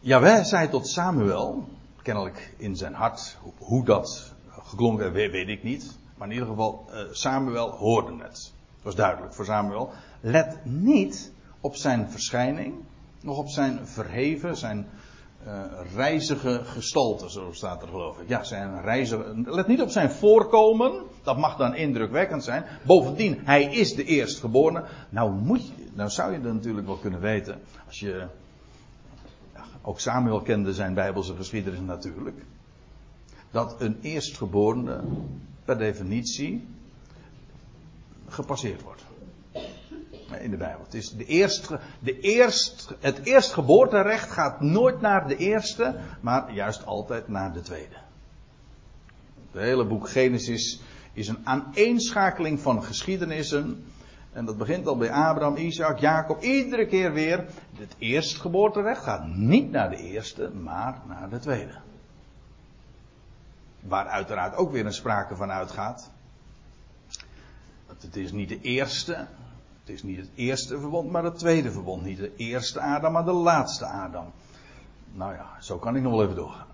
Jawel 0.00 0.44
zei 0.44 0.68
tot 0.68 0.88
Samuel, 0.88 1.68
kennelijk 2.02 2.54
in 2.56 2.76
zijn 2.76 2.94
hart, 2.94 3.36
hoe 3.58 3.84
dat 3.84 4.34
geklonken 4.50 5.12
weet, 5.12 5.30
weet 5.30 5.48
ik 5.48 5.62
niet. 5.62 5.98
Maar 6.16 6.28
in 6.28 6.32
ieder 6.32 6.48
geval, 6.48 6.84
uh, 6.90 7.00
Samuel 7.10 7.70
hoorde 7.70 8.12
het. 8.22 8.52
Dat 8.74 8.82
was 8.82 8.94
duidelijk 8.94 9.34
voor 9.34 9.44
Samuel. 9.44 9.90
Let 10.20 10.64
niet 10.64 11.32
op 11.60 11.76
zijn 11.76 12.10
verschijning, 12.10 12.74
nog 13.20 13.38
op 13.38 13.48
zijn 13.48 13.86
verheven, 13.86 14.56
zijn 14.56 14.86
uh, 15.46 15.62
reizige 15.94 16.60
gestalte, 16.64 17.30
zo 17.30 17.52
staat 17.52 17.82
er 17.82 17.88
geloof 17.88 18.18
ik. 18.18 18.28
Ja, 18.28 18.44
zijn 18.44 18.82
reizige. 18.82 19.42
Let 19.44 19.66
niet 19.66 19.82
op 19.82 19.90
zijn 19.90 20.10
voorkomen, 20.10 21.02
dat 21.22 21.38
mag 21.38 21.56
dan 21.56 21.74
indrukwekkend 21.74 22.44
zijn. 22.44 22.64
Bovendien, 22.82 23.40
hij 23.44 23.64
is 23.64 23.94
de 23.94 24.04
eerstgeborene. 24.04 24.84
Nou, 25.08 25.32
moet 25.32 25.72
nou 25.94 26.10
zou 26.10 26.32
je 26.32 26.40
dat 26.40 26.52
natuurlijk 26.52 26.86
wel 26.86 26.96
kunnen 26.96 27.20
weten, 27.20 27.60
als 27.86 28.00
je. 28.00 28.26
Ja, 29.54 29.64
ook 29.82 30.00
Samuel 30.00 30.40
kende 30.40 30.74
zijn 30.74 30.94
Bijbelse 30.94 31.34
geschiedenis 31.34 31.80
natuurlijk. 31.80 32.44
Dat 33.50 33.80
een 33.80 33.98
eerstgeborene 34.00 35.00
per 35.64 35.78
definitie 35.78 36.66
gepasseerd 38.28 38.82
wordt 38.82 38.97
in 40.36 40.50
de 40.50 40.56
Bijbel. 40.56 40.84
Het 40.84 40.94
is 40.94 41.10
de 41.10 41.24
eerste, 41.24 41.78
de 41.98 42.20
eerst, 42.20 42.94
het 43.00 43.20
eerstgeboorterecht 43.24 44.30
gaat 44.30 44.60
nooit 44.60 45.00
naar 45.00 45.28
de 45.28 45.36
eerste, 45.36 45.96
maar 46.20 46.52
juist 46.52 46.86
altijd 46.86 47.28
naar 47.28 47.52
de 47.52 47.60
tweede. 47.60 47.96
Het 49.50 49.62
hele 49.62 49.86
boek 49.86 50.08
Genesis 50.08 50.80
is 51.12 51.28
een 51.28 51.46
aaneenschakeling 51.46 52.60
van 52.60 52.84
geschiedenissen. 52.84 53.84
En 54.32 54.44
dat 54.44 54.58
begint 54.58 54.86
al 54.86 54.96
bij 54.96 55.10
Abraham, 55.10 55.56
Isaac, 55.56 55.98
Jacob. 55.98 56.42
Iedere 56.42 56.86
keer 56.86 57.12
weer. 57.12 57.44
Het 57.78 57.94
eerstgeboorterecht 57.98 59.02
gaat 59.02 59.26
niet 59.26 59.70
naar 59.70 59.90
de 59.90 59.96
eerste, 59.96 60.50
maar 60.50 61.00
naar 61.06 61.28
de 61.30 61.38
tweede. 61.38 61.74
Waar 63.80 64.06
uiteraard 64.06 64.54
ook 64.54 64.72
weer 64.72 64.86
een 64.86 64.92
sprake 64.92 65.36
van 65.36 65.50
uitgaat. 65.50 66.10
Het 67.86 68.16
is 68.16 68.32
niet 68.32 68.48
de 68.48 68.60
eerste, 68.60 69.26
het 69.88 69.96
is 69.96 70.02
niet 70.02 70.16
het 70.16 70.30
eerste 70.34 70.78
verbond, 70.78 71.10
maar 71.10 71.24
het 71.24 71.38
tweede 71.38 71.70
verbond. 71.70 72.04
Niet 72.04 72.18
de 72.18 72.32
eerste 72.36 72.80
Adam, 72.80 73.12
maar 73.12 73.24
de 73.24 73.32
laatste 73.32 73.86
Adam. 73.86 74.32
Nou 75.12 75.32
ja, 75.32 75.46
zo 75.60 75.78
kan 75.78 75.96
ik 75.96 76.02
nog 76.02 76.12
wel 76.12 76.22
even 76.22 76.36
doorgaan. 76.36 76.66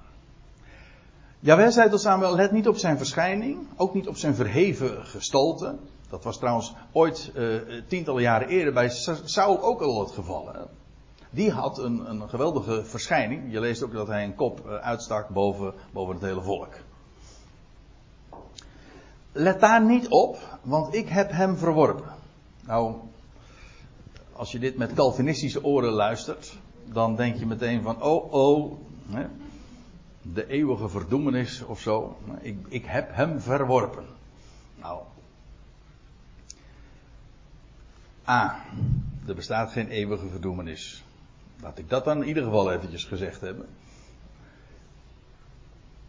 Jawel 1.40 1.72
zei 1.72 1.90
tot 1.90 2.00
Samuel, 2.00 2.34
let 2.34 2.52
niet 2.52 2.68
op 2.68 2.76
zijn 2.76 2.96
verschijning, 2.96 3.58
ook 3.76 3.94
niet 3.94 4.08
op 4.08 4.16
zijn 4.16 4.34
verheven 4.34 5.06
gestalte. 5.06 5.76
Dat 6.08 6.24
was 6.24 6.38
trouwens 6.38 6.74
ooit 6.92 7.32
uh, 7.34 7.60
tientallen 7.88 8.22
jaren 8.22 8.48
eerder 8.48 8.72
bij 8.72 8.88
Saul 9.24 9.62
ook 9.62 9.80
al 9.80 10.00
het 10.00 10.10
geval. 10.10 10.50
Die 11.30 11.50
had 11.50 11.78
een, 11.78 12.10
een, 12.10 12.28
geweldige 12.28 12.84
verschijning. 12.84 13.52
Je 13.52 13.60
leest 13.60 13.82
ook 13.82 13.92
dat 13.92 14.06
hij 14.06 14.24
een 14.24 14.34
kop 14.34 14.60
uh, 14.66 14.74
uitstak 14.74 15.28
boven, 15.28 15.74
boven 15.92 16.14
het 16.14 16.24
hele 16.24 16.42
volk. 16.42 16.74
Let 19.32 19.60
daar 19.60 19.84
niet 19.84 20.08
op, 20.08 20.38
want 20.62 20.94
ik 20.94 21.08
heb 21.08 21.30
hem 21.30 21.56
verworpen. 21.56 22.13
Nou, 22.66 22.96
als 24.32 24.52
je 24.52 24.58
dit 24.58 24.76
met 24.76 24.92
Calvinistische 24.92 25.64
oren 25.64 25.92
luistert, 25.92 26.58
dan 26.84 27.16
denk 27.16 27.36
je 27.36 27.46
meteen 27.46 27.82
van, 27.82 28.02
oh, 28.02 28.32
oh, 28.32 28.78
de 30.32 30.46
eeuwige 30.46 30.88
verdoemenis 30.88 31.62
of 31.62 31.80
zo. 31.80 32.16
Ik, 32.40 32.58
ik 32.68 32.84
heb 32.84 33.14
hem 33.14 33.40
verworpen. 33.40 34.04
Nou. 34.80 35.02
A. 38.28 38.64
Er 39.26 39.34
bestaat 39.34 39.72
geen 39.72 39.88
eeuwige 39.88 40.28
verdoemenis. 40.28 41.04
Laat 41.60 41.78
ik 41.78 41.88
dat 41.88 42.04
dan 42.04 42.22
in 42.22 42.28
ieder 42.28 42.44
geval 42.44 42.72
eventjes 42.72 43.04
gezegd 43.04 43.40
hebben. 43.40 43.66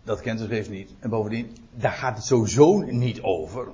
Dat 0.03 0.21
kent 0.21 0.39
de 0.39 0.45
schrift 0.45 0.69
niet. 0.69 0.93
En 0.99 1.09
bovendien, 1.09 1.57
daar 1.73 1.91
gaat 1.91 2.15
het 2.15 2.25
sowieso 2.25 2.81
niet 2.81 3.21
over. 3.21 3.67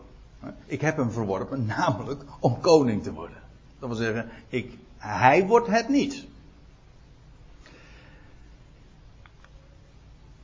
Ik 0.66 0.82
heb 0.82 0.98
hem 0.98 1.12
verworpen, 1.12 1.66
namelijk 1.66 2.24
om 2.40 2.60
koning 2.60 3.04
te 3.04 3.14
worden. 3.14 3.38
Dat 3.80 3.90
wil 3.90 3.98
zeggen, 3.98 4.30
ik, 4.48 4.78
hij 4.98 5.48
wordt 5.48 5.68
het 5.68 5.90
niet. 5.90 6.26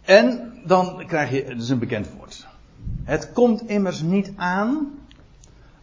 En 0.01 0.53
dan 0.65 1.05
krijg 1.07 1.31
je, 1.31 1.45
dat 1.45 1.61
is 1.61 1.69
een 1.69 1.79
bekend 1.79 2.11
woord. 2.17 2.47
Het 3.03 3.31
komt 3.31 3.69
immers 3.69 4.01
niet 4.01 4.31
aan 4.35 4.99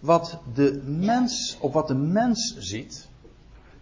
wat 0.01 0.39
de 0.55 0.83
mens, 0.87 1.57
op 1.61 1.73
wat 1.73 1.89
de 1.89 1.95
mens 1.95 2.57
ziet. 2.59 3.09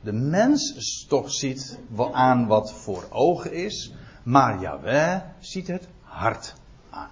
De 0.00 0.12
mens 0.12 1.04
toch 1.08 1.32
ziet 1.32 1.78
aan 2.12 2.46
wat 2.46 2.72
voor 2.72 3.06
ogen 3.10 3.52
is, 3.52 3.92
maar 4.22 4.60
Jaweh 4.60 5.20
ziet 5.38 5.66
het 5.66 5.88
hart 6.02 6.54
aan. 6.90 7.10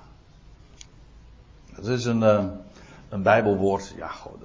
Dat 1.74 1.86
is 1.86 2.04
een, 2.04 2.22
eh, 2.22 2.44
een 3.10 3.22
Bijbelwoord. 3.22 3.94
Ja, 3.96 4.08
God, 4.08 4.38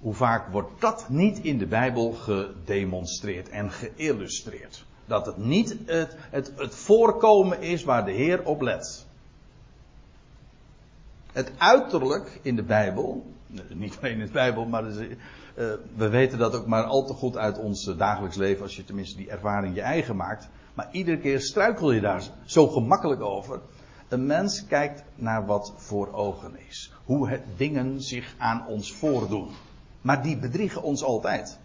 hoe 0.00 0.14
vaak 0.14 0.52
wordt 0.52 0.80
dat 0.80 1.06
niet 1.08 1.38
in 1.38 1.58
de 1.58 1.66
Bijbel 1.66 2.12
gedemonstreerd 2.12 3.48
en 3.48 3.70
geïllustreerd? 3.70 4.84
Dat 5.06 5.26
het 5.26 5.36
niet 5.36 5.76
het, 5.86 6.16
het, 6.30 6.52
het 6.56 6.74
voorkomen 6.74 7.60
is 7.60 7.84
waar 7.84 8.04
de 8.04 8.12
Heer 8.12 8.44
op 8.44 8.60
let. 8.60 9.06
Het 11.32 11.52
uiterlijk 11.58 12.40
in 12.42 12.56
de 12.56 12.62
Bijbel, 12.62 13.26
niet 13.68 13.96
alleen 14.00 14.18
in 14.18 14.26
de 14.26 14.32
Bijbel, 14.32 14.64
maar 14.64 14.84
uh, 14.84 15.14
we 15.96 16.08
weten 16.08 16.38
dat 16.38 16.54
ook 16.54 16.66
maar 16.66 16.82
al 16.82 17.06
te 17.06 17.12
goed 17.12 17.36
uit 17.36 17.58
ons 17.58 17.84
dagelijks 17.96 18.36
leven, 18.36 18.62
als 18.62 18.76
je 18.76 18.84
tenminste 18.84 19.16
die 19.16 19.30
ervaring 19.30 19.74
je 19.74 19.80
eigen 19.80 20.16
maakt. 20.16 20.48
Maar 20.74 20.88
iedere 20.92 21.18
keer 21.18 21.40
struikel 21.40 21.92
je 21.92 22.00
daar 22.00 22.22
zo 22.44 22.66
gemakkelijk 22.68 23.20
over. 23.20 23.60
Een 24.10 24.26
mens 24.26 24.66
kijkt 24.66 25.02
naar 25.14 25.46
wat 25.46 25.72
voor 25.76 26.12
ogen 26.12 26.56
is. 26.68 26.92
Hoe 27.04 27.28
het 27.28 27.42
dingen 27.56 28.00
zich 28.00 28.34
aan 28.38 28.66
ons 28.66 28.92
voordoen. 28.92 29.48
Maar 30.00 30.22
die 30.22 30.38
bedriegen 30.38 30.82
ons 30.82 31.02
altijd. 31.02 31.58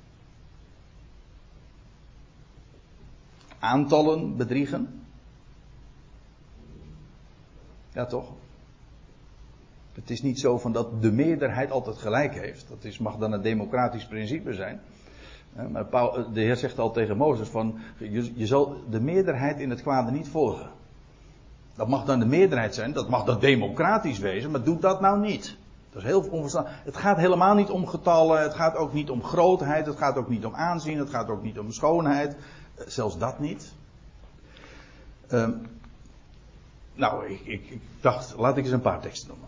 Aantallen 3.60 4.38
bedriegen. 4.38 5.06
Ja, 7.92 8.06
toch? 8.06 8.32
Het 9.94 10.10
is 10.10 10.22
niet 10.22 10.40
zo 10.40 10.58
van 10.58 10.72
dat 10.72 11.02
de 11.02 11.12
meerderheid 11.12 11.72
altijd 11.72 11.98
gelijk 11.98 12.34
heeft. 12.34 12.68
Dat 12.70 12.84
is, 12.84 12.98
mag 12.98 13.18
dan 13.18 13.32
een 13.32 13.42
democratisch 13.42 14.08
principe 14.08 14.54
zijn. 14.54 14.82
Maar 15.72 15.90
de 16.34 16.42
Heer 16.42 16.56
zegt 16.56 16.80
al 16.80 16.92
tegen 16.92 17.18
Mozes 17.18 17.48
van, 17.48 17.80
je, 17.98 18.32
je 18.36 18.48
zal 18.48 18.84
de 18.90 19.02
meerderheid 19.02 19.60
in 19.60 19.70
het 19.70 19.82
kwade 19.82 20.12
niet 20.12 20.28
volgen. 20.28 20.70
Dat 21.76 21.88
mag 21.88 22.06
dan 22.06 22.20
de 22.20 22.26
meerderheid 22.26 22.76
zijn, 22.76 22.94
dat 22.94 23.10
mag 23.10 23.24
dan 23.24 23.40
democratisch 23.40 24.20
wezen, 24.20 24.52
maar 24.52 24.64
doe 24.64 24.80
dat 24.80 25.02
nou 25.02 25.20
niet. 25.20 25.58
Dat 25.90 26.02
is 26.02 26.10
heel 26.10 26.22
onverstandig. 26.22 26.72
Het 26.84 26.98
gaat 26.98 27.18
helemaal 27.18 27.56
niet 27.56 27.70
om 27.70 27.88
getallen, 27.88 28.42
het 28.42 28.54
gaat 28.54 28.76
ook 28.76 28.94
niet 28.94 29.10
om 29.10 29.24
grootheid, 29.24 29.86
het 29.86 29.98
gaat 29.98 30.18
ook 30.18 30.30
niet 30.30 30.46
om 30.46 30.56
aanzien, 30.56 30.98
het 30.98 31.10
gaat 31.10 31.30
ook 31.30 31.44
niet 31.44 31.60
om 31.60 31.72
schoonheid. 31.72 32.36
Eh, 32.76 32.86
zelfs 32.88 33.18
dat 33.18 33.40
niet. 33.40 33.74
Um, 35.32 35.68
nou, 36.94 37.26
ik, 37.28 37.40
ik, 37.44 37.70
ik, 37.70 37.82
dacht, 38.02 38.34
laat 38.38 38.58
ik 38.58 38.64
eens 38.64 38.74
een 38.74 38.82
paar 38.82 39.02
teksten 39.02 39.28
noemen. 39.28 39.48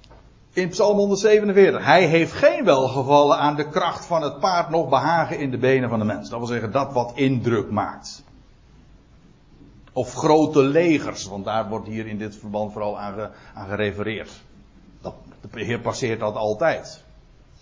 In 0.54 0.70
Psalm 0.70 0.98
147. 0.98 1.86
Hij 1.86 2.06
heeft 2.06 2.32
geen 2.32 2.64
welgevallen 2.64 3.38
aan 3.38 3.56
de 3.56 3.70
kracht 3.70 4.06
van 4.06 4.22
het 4.22 4.40
paard, 4.40 4.70
nog 4.70 4.90
behagen 4.90 5.40
in 5.40 5.52
de 5.52 5.58
benen 5.58 5.90
van 5.90 6.00
de 6.00 6.06
mens. 6.06 6.30
Dat 6.30 6.40
wil 6.40 6.48
zeggen, 6.48 6.72
dat 6.72 6.94
wat 6.94 7.12
indruk 7.16 7.72
maakt. 7.72 8.24
Of 9.98 10.14
grote 10.14 10.60
legers, 10.60 11.26
want 11.26 11.46
daar 11.46 11.70
wordt 11.70 11.88
hier 11.88 12.08
in 12.08 12.18
dit 12.18 12.36
verband 12.36 12.72
vooral 12.72 13.00
aan, 13.00 13.32
aan 13.54 13.68
gerefereerd. 13.68 14.32
Dat, 15.02 15.14
de 15.52 15.64
Heer 15.64 15.80
passeert 15.80 16.20
dat 16.20 16.36
altijd. 16.36 17.04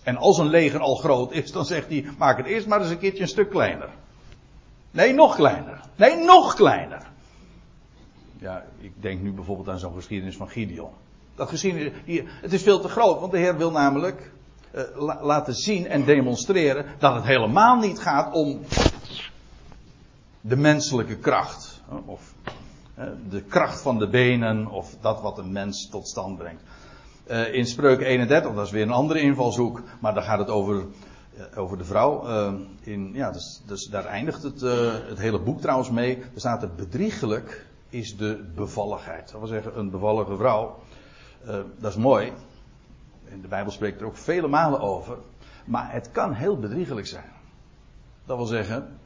En 0.02 0.16
als 0.16 0.38
een 0.38 0.46
leger 0.46 0.80
al 0.80 0.94
groot 0.94 1.32
is, 1.32 1.52
dan 1.52 1.64
zegt 1.64 1.88
hij: 1.88 2.06
maak 2.18 2.36
het 2.36 2.46
eerst 2.46 2.66
maar 2.66 2.80
eens 2.80 2.90
een 2.90 2.98
keertje 2.98 3.22
een 3.22 3.28
stuk 3.28 3.50
kleiner. 3.50 3.88
Nee, 4.90 5.12
nog 5.12 5.34
kleiner. 5.34 5.80
Nee, 5.96 6.16
nog 6.16 6.54
kleiner. 6.54 7.06
Ja, 8.38 8.64
ik 8.78 8.92
denk 9.02 9.20
nu 9.20 9.32
bijvoorbeeld 9.32 9.68
aan 9.68 9.78
zo'n 9.78 9.94
geschiedenis 9.94 10.36
van 10.36 10.48
Gideon. 10.48 10.90
Dat 11.34 11.48
geschiedenis, 11.48 11.92
het 12.40 12.52
is 12.52 12.62
veel 12.62 12.80
te 12.80 12.88
groot, 12.88 13.20
want 13.20 13.32
de 13.32 13.38
Heer 13.38 13.56
wil 13.56 13.70
namelijk 13.70 14.32
uh, 14.74 15.22
laten 15.22 15.54
zien 15.54 15.86
en 15.86 16.04
demonstreren 16.04 16.86
dat 16.98 17.14
het 17.14 17.24
helemaal 17.24 17.76
niet 17.76 17.98
gaat 17.98 18.34
om 18.34 18.60
de 20.40 20.56
menselijke 20.56 21.16
kracht. 21.16 21.65
Of 22.04 22.34
uh, 22.98 23.04
de 23.28 23.42
kracht 23.42 23.80
van 23.80 23.98
de 23.98 24.08
benen, 24.08 24.66
of 24.66 24.96
dat 25.00 25.20
wat 25.20 25.38
een 25.38 25.52
mens 25.52 25.88
tot 25.88 26.08
stand 26.08 26.38
brengt. 26.38 26.62
Uh, 27.30 27.54
in 27.54 27.66
Spreuk 27.66 28.00
31, 28.00 28.54
dat 28.54 28.66
is 28.66 28.72
weer 28.72 28.82
een 28.82 28.90
andere 28.90 29.20
invalshoek, 29.20 29.82
maar 30.00 30.14
daar 30.14 30.22
gaat 30.22 30.38
het 30.38 30.48
over 30.48 30.86
eh, 31.36 31.58
over 31.58 31.78
de 31.78 31.84
vrouw. 31.84 32.26
In, 32.80 33.10
ja, 33.12 33.30
dus, 33.30 33.62
dus 33.66 33.86
daar 33.86 34.04
eindigt 34.04 34.42
het, 34.42 34.60
het 35.08 35.18
hele 35.18 35.40
boek 35.40 35.60
trouwens 35.60 35.90
mee. 35.90 36.16
Er 36.16 36.40
staat 36.40 36.62
er 36.62 36.74
bedriegelijk 36.74 37.66
is 37.88 38.16
de 38.16 38.44
bevalligheid. 38.54 39.30
Dat 39.30 39.40
wil 39.40 39.48
zeggen, 39.48 39.78
een 39.78 39.90
bevallige 39.90 40.36
vrouw. 40.36 40.78
Dat 41.78 41.90
is 41.90 41.96
mooi. 41.96 42.32
In 43.24 43.40
de 43.40 43.48
Bijbel 43.48 43.72
spreekt 43.72 44.00
er 44.00 44.06
ook 44.06 44.16
vele 44.16 44.48
malen 44.48 44.80
over. 44.80 45.18
Maar 45.64 45.92
het 45.92 46.10
kan 46.10 46.32
heel 46.32 46.58
bedriegelijk 46.58 47.06
zijn. 47.06 47.32
Dat 48.24 48.36
wil 48.36 48.46
zeggen, 48.46 48.98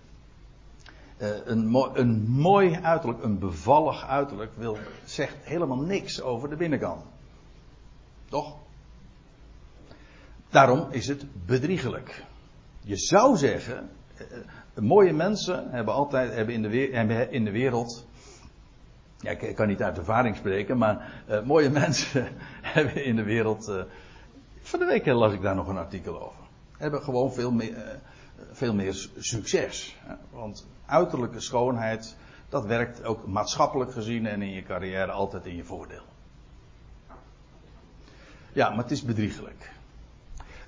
een, 1.21 1.67
mooi, 1.67 1.91
een 1.95 2.29
mooi 2.29 2.79
uiterlijk, 2.83 3.23
een 3.23 3.39
bevallig 3.39 4.07
uiterlijk, 4.07 4.53
wil, 4.55 4.79
zegt 5.05 5.37
helemaal 5.41 5.81
niks 5.81 6.23
over 6.23 6.49
de 6.49 6.57
binnenkant. 6.57 7.03
Toch? 8.29 8.57
Daarom 10.51 10.87
is 10.91 11.09
het 11.09 11.47
bedriegelijk. 11.47 12.25
Je 12.81 12.97
zou 12.97 13.37
zeggen, 13.37 13.91
eh, 14.17 14.83
mooie 14.83 15.13
mensen 15.13 15.71
hebben 15.71 15.95
altijd 15.95 16.35
hebben 16.35 16.55
in, 16.55 16.63
de, 16.63 17.29
in 17.31 17.45
de 17.45 17.51
wereld. 17.51 18.07
Ja, 19.19 19.31
ik 19.31 19.55
kan 19.55 19.69
niet 19.69 19.83
uit 19.83 19.99
ervaring 19.99 20.37
spreken, 20.37 20.79
maar 20.79 21.23
mooie 21.45 21.71
mensen 21.85 22.29
hebben 22.63 23.05
in 23.05 23.17
de 23.17 23.23
wereld. 23.23 23.69
Uh, 23.69 23.83
van 24.61 24.79
de 24.79 24.85
week 24.85 25.07
las 25.07 25.33
ik 25.33 25.43
daar 25.43 25.55
nog 25.55 25.69
een 25.69 25.77
artikel 25.77 26.23
over. 26.23 26.41
Hebben 26.77 27.03
gewoon 27.03 27.33
veel 27.33 27.53
meer, 27.53 28.01
veel 28.53 28.75
meer 28.75 29.09
succes. 29.19 29.97
Want 30.31 30.67
uiterlijke 30.91 31.41
schoonheid, 31.41 32.17
dat 32.49 32.67
werkt 32.67 33.05
ook 33.05 33.27
maatschappelijk 33.27 33.93
gezien 33.93 34.27
en 34.27 34.43
in 34.43 34.51
je 34.51 34.63
carrière 34.63 35.13
altijd 35.13 35.47
in 35.47 35.57
je 35.57 35.65
voordeel. 35.65 36.03
Ja, 38.53 38.69
maar 38.69 38.83
het 38.83 38.91
is 38.91 39.03
bedriegelijk. 39.03 39.73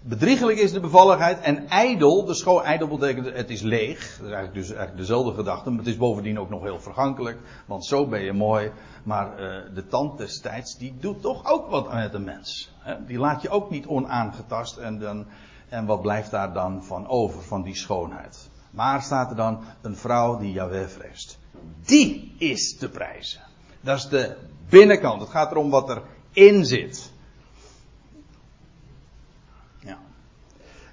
Bedriegelijk 0.05 0.59
is 0.59 0.73
de 0.73 0.81
bevalligheid 0.81 1.41
en 1.41 1.69
ijdel, 1.69 2.25
de 2.25 2.35
schoon, 2.35 2.63
ijdel 2.63 2.89
betekent 2.89 3.27
het 3.37 3.51
is 3.51 3.61
leeg. 3.61 3.99
Dat 3.99 4.27
is 4.27 4.33
eigenlijk 4.33 4.55
dus 4.55 4.69
eigenlijk 4.69 4.97
dezelfde 4.97 5.35
gedachte, 5.35 5.71
maar 5.71 5.79
het 5.79 5.89
is 5.89 5.97
bovendien 5.97 6.39
ook 6.39 6.51
nog 6.51 6.63
heel 6.63 6.81
vergankelijk. 6.81 7.39
Want 7.67 7.87
zo 7.87 8.07
ben 8.07 8.21
je 8.21 8.33
mooi, 8.33 8.73
maar 9.03 9.31
uh, 9.31 9.75
de 9.75 9.87
tand 9.87 10.19
destijds, 10.19 10.79
die 10.79 10.95
doet 11.01 11.21
toch 11.23 11.51
ook 11.53 11.71
wat 11.71 11.93
met 11.93 12.15
een 12.15 12.25
mens. 12.25 12.73
Hè? 12.79 13.05
Die 13.05 13.19
laat 13.19 13.43
je 13.43 13.49
ook 13.49 13.71
niet 13.71 13.87
onaangetast 13.87 14.77
en, 14.77 14.99
dan, 14.99 15.27
en 15.69 15.87
wat 15.87 16.03
blijft 16.03 16.31
daar 16.31 16.53
dan 16.53 16.85
van 16.85 17.09
over, 17.09 17.43
van 17.43 17.63
die 17.63 17.77
schoonheid. 17.77 18.51
Maar 18.73 19.03
staat 19.03 19.31
er 19.31 19.37
dan 19.37 19.61
een 19.81 19.97
vrouw 19.97 20.39
die 20.39 20.53
Yahweh 20.53 20.87
vreest. 20.87 21.39
Die 21.85 22.35
is 22.39 22.77
te 22.77 22.89
prijzen. 22.89 23.41
Dat 23.81 23.97
is 23.99 24.09
de 24.09 24.37
binnenkant. 24.69 25.21
Het 25.21 25.31
gaat 25.31 25.51
erom 25.51 25.71
wat 25.71 26.01
erin 26.33 26.65
zit. 26.65 27.13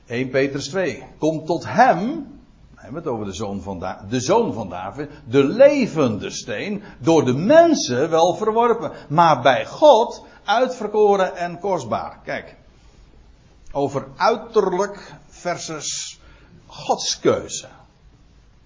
1 0.10 0.30
Petrus 0.30 0.68
2. 0.68 1.04
Kom 1.18 1.46
tot 1.46 1.66
hem, 1.66 2.28
we 2.76 2.82
hebben 2.82 3.02
het 3.02 3.12
over 3.12 3.26
de 3.26 3.34
zoon 3.34 3.62
van, 3.62 3.86
de 4.10 4.20
zoon 4.20 4.54
van 4.54 4.70
David, 4.70 5.10
de 5.26 5.44
levende 5.44 6.30
steen, 6.30 6.84
door 7.00 7.26
de 7.26 7.34
mensen 7.34 8.10
wel 8.10 8.36
verworpen, 8.36 8.92
maar 9.10 9.42
bij 9.42 9.66
God 9.66 10.26
uitverkoren 10.44 11.36
en 11.36 11.60
kostbaar. 11.60 12.20
Kijk, 12.24 12.56
over 13.72 14.08
uiterlijk 14.16 15.14
versus 15.28 16.19
Godskeuze. 16.70 17.68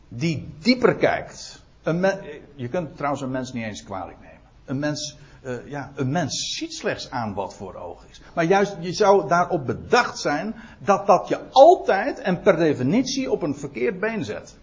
Die 0.08 0.54
dieper 0.60 0.96
kijkt. 0.96 1.62
Een 1.84 2.06
je 2.56 2.68
kunt 2.68 2.96
trouwens 2.96 3.22
een 3.22 3.32
mens 3.32 3.54
niet 3.54 3.64
eens 3.64 3.84
kwalijk 3.84 4.18
nemen. 4.20 4.50
Een 4.66 4.80
mens 4.80 5.18
uh, 5.44 5.68
ja, 5.68 5.92
een 5.96 6.12
mens 6.12 6.56
ziet 6.58 6.74
slechts 6.74 7.12
aan 7.12 7.34
wat 7.34 7.54
voor 7.54 7.76
ogen 7.76 8.10
is. 8.10 8.22
Maar 8.34 8.44
juist, 8.44 8.76
je 8.80 8.94
zou 8.94 9.28
daarop 9.28 9.66
bedacht 9.66 10.20
zijn 10.20 10.56
dat 10.80 11.08
dat 11.08 11.28
je 11.28 11.40
altijd 11.52 12.20
en 12.20 12.42
per 12.42 12.56
definitie 12.56 13.32
op 13.32 13.42
een 13.42 13.56
verkeerd 13.56 14.00
been 14.00 14.24
zet. 14.24 14.58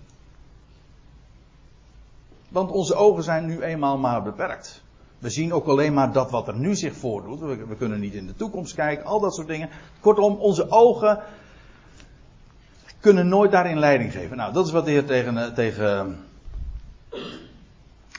Want 2.48 2.70
onze 2.70 2.94
ogen 2.94 3.22
zijn 3.22 3.46
nu 3.46 3.62
eenmaal 3.62 3.98
maar 3.98 4.22
beperkt. 4.22 4.82
We 5.18 5.30
zien 5.30 5.52
ook 5.52 5.66
alleen 5.66 5.94
maar 5.94 6.12
dat 6.12 6.30
wat 6.30 6.48
er 6.48 6.56
nu 6.56 6.74
zich 6.74 6.94
voordoet. 6.94 7.40
We, 7.40 7.76
kunnen 7.78 8.00
niet 8.00 8.14
in 8.14 8.26
de 8.26 8.34
toekomst 8.34 8.74
kijken, 8.74 9.04
al 9.04 9.20
dat 9.20 9.34
soort 9.34 9.46
dingen. 9.46 9.68
Kortom, 10.00 10.34
onze 10.34 10.70
ogen 10.70 11.22
kunnen 13.00 13.28
nooit 13.28 13.50
daarin 13.50 13.78
leiding 13.78 14.12
geven. 14.12 14.36
Nou, 14.36 14.52
dat 14.52 14.66
is 14.66 14.72
wat 14.72 14.84
de 14.84 14.90
Heer 14.90 15.04
tegen, 15.04 15.38
eh, 15.38 15.52
tegen 15.52 16.24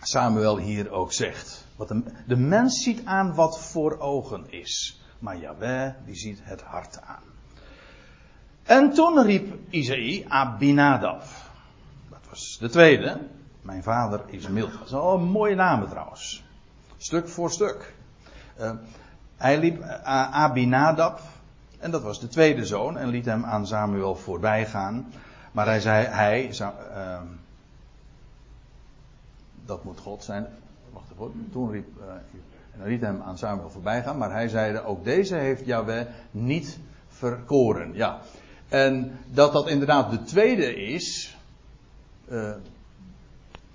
Samuel 0.01 0.57
hier 0.57 0.91
ook 0.91 1.13
zegt. 1.13 1.65
Wat 1.75 1.87
de, 1.87 2.03
de 2.27 2.37
mens 2.37 2.83
ziet 2.83 3.05
aan 3.05 3.35
wat 3.35 3.59
voor 3.59 3.99
ogen 3.99 4.45
is. 4.49 5.01
Maar 5.19 5.37
Jaweh, 5.37 5.93
die 6.05 6.15
ziet 6.15 6.39
het 6.43 6.61
hart 6.61 7.01
aan. 7.01 7.23
En 8.63 8.93
toen 8.93 9.23
riep 9.23 9.53
Isaïe 9.69 10.25
Abinadab. 10.27 11.23
Dat 12.09 12.19
was 12.29 12.57
de 12.59 12.69
tweede. 12.69 13.19
Mijn 13.61 13.83
vader 13.83 14.21
is 14.27 14.47
mild. 14.47 14.71
Dat 14.71 14.87
is 14.87 14.93
al 14.93 15.17
een 15.17 15.23
mooie 15.23 15.55
naam 15.55 15.89
trouwens. 15.89 16.43
Stuk 16.97 17.27
voor 17.27 17.51
stuk. 17.51 17.93
Uh, 18.59 18.71
hij 19.37 19.59
liep 19.59 19.79
uh, 19.79 20.03
Abinadab. 20.33 21.19
En 21.81 21.91
dat 21.91 22.01
was 22.01 22.19
de 22.19 22.27
tweede 22.27 22.65
zoon. 22.65 22.97
En 22.97 23.07
liet 23.07 23.25
hem 23.25 23.45
aan 23.45 23.67
Samuel 23.67 24.15
voorbij 24.15 24.65
gaan. 24.65 25.13
Maar 25.51 25.65
hij 25.65 25.79
zei, 25.79 26.05
hij, 26.05 26.51
uh, 26.59 27.21
dat 29.65 29.83
moet 29.83 29.99
God 29.99 30.23
zijn. 30.23 30.47
Wacht 30.93 31.11
even, 31.11 31.49
toen 31.51 31.71
riep, 31.71 31.87
uh, 31.97 32.83
en 32.83 32.87
liet 32.87 33.01
hem 33.01 33.21
aan 33.21 33.37
Samuel 33.37 33.69
voorbij 33.69 34.03
gaan. 34.03 34.17
Maar 34.17 34.31
hij 34.31 34.47
zeide, 34.47 34.83
ook 34.83 35.03
deze 35.03 35.35
heeft 35.35 35.65
Yahweh 35.65 36.05
niet 36.31 36.79
verkoren. 37.07 37.93
Ja. 37.93 38.19
En 38.67 39.19
dat 39.27 39.53
dat 39.53 39.67
inderdaad 39.67 40.11
de 40.11 40.23
tweede 40.23 40.75
is. 40.75 41.37
Uh, 42.31 42.51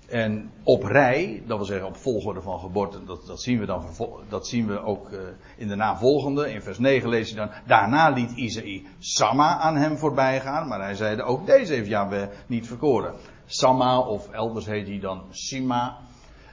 en 0.07 0.51
op 0.63 0.83
rij, 0.83 1.43
dat 1.45 1.57
wil 1.57 1.65
zeggen 1.65 1.87
op 1.87 1.97
volgorde 1.97 2.41
van 2.41 2.59
geboorte, 2.59 3.03
dat, 3.05 3.25
dat 3.25 3.41
zien 3.41 3.59
we 3.59 3.65
dan 3.65 3.85
dat 4.29 4.47
zien 4.47 4.67
we 4.67 4.79
ook 4.79 5.11
uh, 5.11 5.19
in 5.57 5.67
de 5.67 5.75
navolgende. 5.75 6.53
In 6.53 6.61
vers 6.61 6.79
9 6.79 7.09
lees 7.09 7.29
je 7.29 7.35
dan, 7.35 7.49
daarna 7.65 8.09
liet 8.09 8.31
Isaïe 8.31 8.85
Sama 8.99 9.57
aan 9.57 9.75
hem 9.75 9.97
voorbij 9.97 10.41
gaan, 10.41 10.67
maar 10.67 10.81
hij 10.81 10.95
zeide 10.95 11.23
ook 11.23 11.45
deze 11.45 11.73
heeft 11.73 11.87
Yahweh 11.87 12.27
niet 12.45 12.67
verkoren. 12.67 13.13
Sama 13.45 13.99
of 13.99 14.31
elders 14.31 14.65
heet 14.65 14.87
hij 14.87 14.99
dan 14.99 15.23
Sima. 15.29 15.97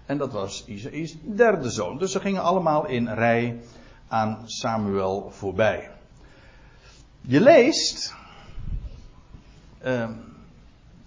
En 0.07 0.19
dat 0.19 0.33
was 0.33 0.65
Isaïs 0.67 1.17
derde 1.23 1.71
zoon. 1.71 1.99
Dus 1.99 2.13
ze 2.13 2.21
gingen 2.21 2.43
allemaal 2.43 2.87
in 2.87 3.09
rij 3.09 3.61
aan 4.09 4.43
Samuel 4.45 5.31
voorbij. 5.31 5.91
Je 7.21 7.41
leest 7.41 8.15
uh, 9.85 10.09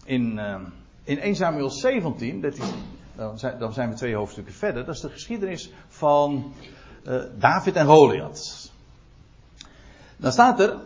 in, 0.05 0.37
uh, 0.37 0.55
in 1.07 1.19
1 1.19 1.35
Samuel 1.35 1.69
17, 1.69 2.41
dat 2.41 2.57
is, 2.57 2.65
dan, 3.59 3.73
zijn, 3.73 3.89
we 3.89 3.95
twee 3.95 4.15
hoofdstukken 4.15 4.53
verder, 4.53 4.85
dat 4.85 4.95
is 4.95 5.01
de 5.01 5.09
geschiedenis 5.09 5.71
van 5.87 6.53
uh, 7.03 7.21
David 7.39 7.75
en 7.75 7.85
Goliath. 7.85 8.71
Dan 10.17 10.31
staat 10.31 10.59
er, 10.59 10.79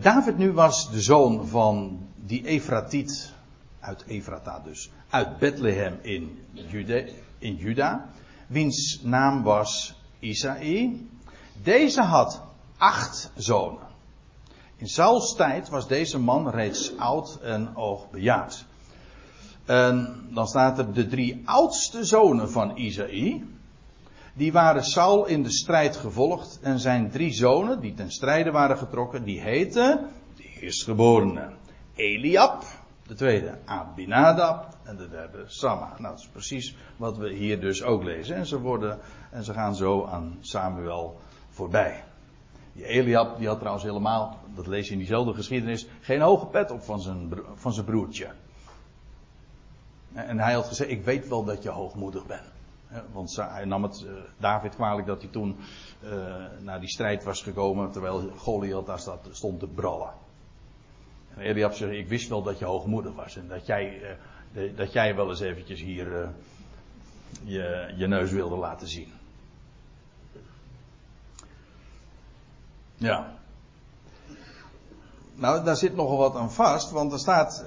David 0.00 0.38
nu 0.38 0.52
was 0.52 0.90
de 0.90 1.00
zoon 1.00 1.46
van 1.48 2.06
die 2.14 2.46
Efratiet 2.46 3.32
uit 3.80 4.04
Efrata 4.06 4.60
dus, 4.64 4.90
uit 5.10 5.38
Bethlehem 5.38 5.98
in, 6.02 6.38
Jude, 6.52 7.12
in 7.38 7.54
Juda, 7.54 8.08
wiens 8.46 9.00
naam 9.02 9.42
was 9.42 9.94
Isaïe. 10.18 11.08
Deze 11.62 12.02
had 12.02 12.42
acht 12.76 13.30
zonen. 13.34 13.86
In 14.76 14.88
Sauls 14.88 15.34
tijd 15.34 15.68
was 15.68 15.88
deze 15.88 16.18
man 16.18 16.50
reeds 16.50 16.96
oud 16.98 17.38
en 17.42 17.76
oogbejaard. 17.76 18.64
En 19.66 20.26
dan 20.30 20.46
staat 20.46 20.78
er 20.78 20.92
de 20.92 21.06
drie 21.06 21.42
oudste 21.44 22.04
zonen 22.04 22.50
van 22.50 22.76
Isaïe. 22.76 23.44
Die 24.34 24.52
waren 24.52 24.84
Saul 24.84 25.26
in 25.26 25.42
de 25.42 25.50
strijd 25.50 25.96
gevolgd. 25.96 26.58
En 26.62 26.78
zijn 26.78 27.10
drie 27.10 27.32
zonen, 27.32 27.80
die 27.80 27.94
ten 27.94 28.10
strijde 28.10 28.50
waren 28.50 28.78
getrokken, 28.78 29.24
die 29.24 29.40
heten, 29.40 30.08
de 30.36 30.60
eerstgeborene, 30.60 31.50
Eliab, 31.94 32.62
de 33.06 33.14
tweede 33.14 33.58
Abinadab 33.64 34.76
en 34.84 34.96
de 34.96 35.08
derde 35.08 35.44
Sama. 35.46 35.88
Nou, 35.98 36.02
dat 36.14 36.18
is 36.18 36.28
precies 36.28 36.76
wat 36.96 37.16
we 37.16 37.32
hier 37.32 37.60
dus 37.60 37.82
ook 37.82 38.02
lezen. 38.02 38.36
En 38.36 38.46
ze, 38.46 38.60
worden, 38.60 38.98
en 39.30 39.44
ze 39.44 39.52
gaan 39.52 39.74
zo 39.74 40.04
aan 40.04 40.36
Samuel 40.40 41.20
voorbij. 41.50 42.04
Die 42.72 42.84
Eliab, 42.84 43.38
die 43.38 43.46
had 43.46 43.58
trouwens 43.58 43.84
helemaal, 43.84 44.38
dat 44.54 44.66
lees 44.66 44.86
je 44.86 44.92
in 44.92 44.98
diezelfde 44.98 45.34
geschiedenis, 45.34 45.86
geen 46.00 46.20
hoge 46.20 46.46
pet 46.46 46.70
op 46.70 46.82
van 46.82 47.00
zijn, 47.00 47.32
van 47.54 47.72
zijn 47.72 47.86
broertje. 47.86 48.28
En 50.16 50.38
hij 50.38 50.52
had 50.52 50.66
gezegd, 50.66 50.90
ik 50.90 51.04
weet 51.04 51.28
wel 51.28 51.44
dat 51.44 51.62
je 51.62 51.68
hoogmoedig 51.68 52.26
bent. 52.26 52.54
Want 53.12 53.36
hij 53.36 53.64
nam 53.64 53.82
het 53.82 54.04
uh, 54.06 54.12
David 54.38 54.74
kwalijk 54.74 55.06
dat 55.06 55.22
hij 55.22 55.30
toen 55.30 55.56
uh, 56.04 56.34
naar 56.60 56.80
die 56.80 56.88
strijd 56.88 57.24
was 57.24 57.42
gekomen, 57.42 57.90
terwijl 57.90 58.30
Goliath 58.36 58.86
daar 58.86 59.00
stond 59.30 59.60
te 59.60 59.66
brallen. 59.66 60.12
En 61.34 61.42
Eliab 61.42 61.74
zegt, 61.74 61.92
ik 61.92 62.08
wist 62.08 62.28
wel 62.28 62.42
dat 62.42 62.58
je 62.58 62.64
hoogmoedig 62.64 63.14
was 63.14 63.36
en 63.36 63.48
dat 63.48 63.66
jij, 63.66 64.00
uh, 64.52 64.76
dat 64.76 64.92
jij 64.92 65.14
wel 65.16 65.28
eens 65.28 65.40
eventjes 65.40 65.80
hier 65.80 66.32
je, 67.42 67.92
je 67.96 68.06
neus 68.06 68.30
wilde 68.30 68.56
laten 68.56 68.88
zien. 68.88 69.12
Ja. 72.94 73.34
Nou, 75.34 75.64
daar 75.64 75.76
zit 75.76 75.94
nogal 75.94 76.16
wat 76.16 76.36
aan 76.36 76.52
vast, 76.52 76.90
want 76.90 77.12
er 77.12 77.18
staat, 77.18 77.64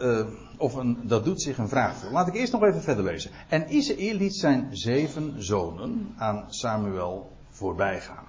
of 0.60 0.74
een, 0.74 1.00
dat 1.04 1.26
doet 1.26 1.42
zich 1.42 1.58
een 1.58 1.70
vraag 1.70 1.96
voor. 1.96 2.12
Laat 2.12 2.28
ik 2.28 2.34
eerst 2.34 2.52
nog 2.52 2.64
even 2.64 2.82
verder 2.82 3.04
lezen. 3.04 3.32
En 3.48 3.76
Isaïe 3.76 4.14
liet 4.14 4.36
zijn 4.36 4.70
zeven 4.72 5.44
zonen 5.44 6.14
aan 6.18 6.46
Samuel 6.50 7.32
voorbij 7.50 8.02
gaan. 8.02 8.26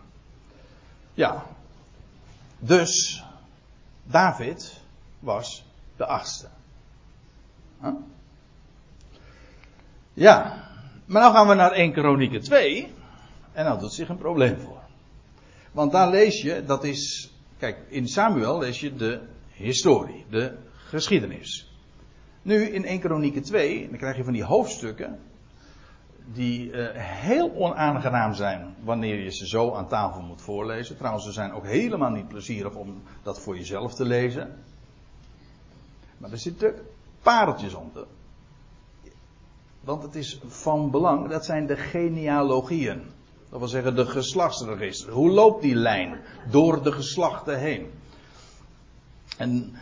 Ja. 1.15 1.47
Dus, 2.59 3.25
David 4.05 4.81
was 5.19 5.65
de 5.97 6.07
achtste. 6.07 6.49
Ja. 10.13 10.69
Maar 11.07 11.23
nou 11.23 11.35
gaan 11.35 11.49
we 11.49 11.55
naar 11.55 11.73
1 11.73 11.93
Kronieken 11.93 12.41
2. 12.41 12.93
En 13.53 13.65
nou 13.65 13.81
doet 13.81 13.93
zich 13.93 14.09
een 14.09 14.19
probleem 14.19 14.59
voor. 14.59 14.81
Want 15.73 15.93
daar 15.93 16.11
lees 16.11 16.43
je, 16.43 16.65
dat 16.65 16.85
is, 16.85 17.33
kijk, 17.59 17.79
in 17.89 18.09
Samuel 18.09 18.59
lees 18.59 18.81
je 18.81 18.95
de 18.95 19.21
historie, 19.53 20.27
de 20.31 20.57
geschiedenis. 20.89 21.70
Nu 22.43 22.65
in 22.65 22.85
1 22.85 23.01
Kronieken 23.01 23.43
2, 23.43 23.89
dan 23.89 23.99
krijg 23.99 24.17
je 24.17 24.25
van 24.25 24.33
die 24.33 24.45
hoofdstukken, 24.45 25.19
die 26.33 26.71
uh, 26.71 26.89
heel 26.95 27.55
onaangenaam 27.55 28.35
zijn 28.35 28.75
wanneer 28.83 29.19
je 29.19 29.31
ze 29.31 29.47
zo 29.47 29.75
aan 29.75 29.89
tafel 29.89 30.23
moet 30.23 30.43
voorlezen. 30.43 30.97
Trouwens, 30.97 31.25
ze 31.25 31.33
zijn 31.33 31.53
ook 31.53 31.67
helemaal 31.67 32.11
niet 32.11 32.29
plezierig 32.29 32.75
om 32.75 33.03
dat 33.23 33.41
voor 33.41 33.57
jezelf 33.57 33.95
te 33.95 34.05
lezen. 34.05 34.59
Maar 36.19 36.31
er 36.31 36.39
zitten 36.39 36.75
pareltjes 37.23 37.75
onder. 37.75 38.07
Want 39.81 40.03
het 40.03 40.15
is 40.15 40.41
van 40.47 40.91
belang, 40.91 41.29
dat 41.29 41.45
zijn 41.45 41.67
de 41.67 41.77
genealogieën. 41.77 43.03
Dat 43.51 43.59
wil 43.59 43.69
zeggen 43.69 43.97
de 43.97 44.07
geslachtsregister. 44.07 45.13
Hoe 45.13 45.31
loopt 45.31 45.63
die 45.63 45.75
lijn 45.75 46.21
door 46.51 46.83
de 46.83 46.93
geslachten 46.93 47.59
heen? 47.59 47.91
En 49.37 49.75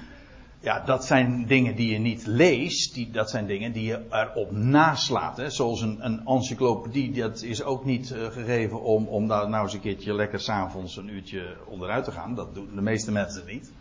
ja, 0.60 0.80
dat 0.80 1.04
zijn 1.04 1.46
dingen 1.46 1.76
die 1.76 1.92
je 1.92 1.98
niet 1.98 2.26
leest. 2.26 2.94
Die, 2.94 3.10
dat 3.10 3.30
zijn 3.30 3.46
dingen 3.46 3.72
die 3.72 3.84
je 3.84 4.00
erop 4.10 4.50
naslaat. 4.50 5.36
Hè. 5.36 5.50
Zoals 5.50 5.80
een, 5.80 6.04
een 6.04 6.26
encyclopedie. 6.26 7.12
Dat 7.12 7.42
is 7.42 7.62
ook 7.62 7.84
niet 7.84 8.10
uh, 8.10 8.26
gegeven 8.26 8.82
om, 8.82 9.06
om 9.06 9.28
daar 9.28 9.48
nou 9.48 9.62
eens 9.64 9.72
een 9.72 9.80
keertje 9.80 10.14
lekker 10.14 10.40
s'avonds 10.40 10.96
een 10.96 11.08
uurtje 11.08 11.56
onderuit 11.66 12.04
te 12.04 12.12
gaan. 12.12 12.34
Dat 12.34 12.54
doen 12.54 12.74
de 12.74 12.80
meeste 12.80 13.12
mensen 13.12 13.42
niet. 13.46 13.72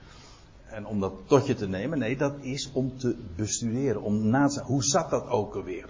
En 0.66 0.86
om 0.86 1.00
dat 1.00 1.14
tot 1.26 1.48
je 1.48 1.56
te 1.56 1.68
nemen. 1.68 2.00
Nee, 2.00 2.18
dat 2.18 2.34
is 2.42 2.70
om 2.74 2.98
te 2.98 3.16
bestuderen. 3.36 4.02
Om 4.02 4.28
na 4.28 4.48
te 4.48 4.62
Hoe 4.64 4.84
zat 4.84 5.10
dat 5.10 5.28
ook 5.28 5.56
alweer? 5.56 5.86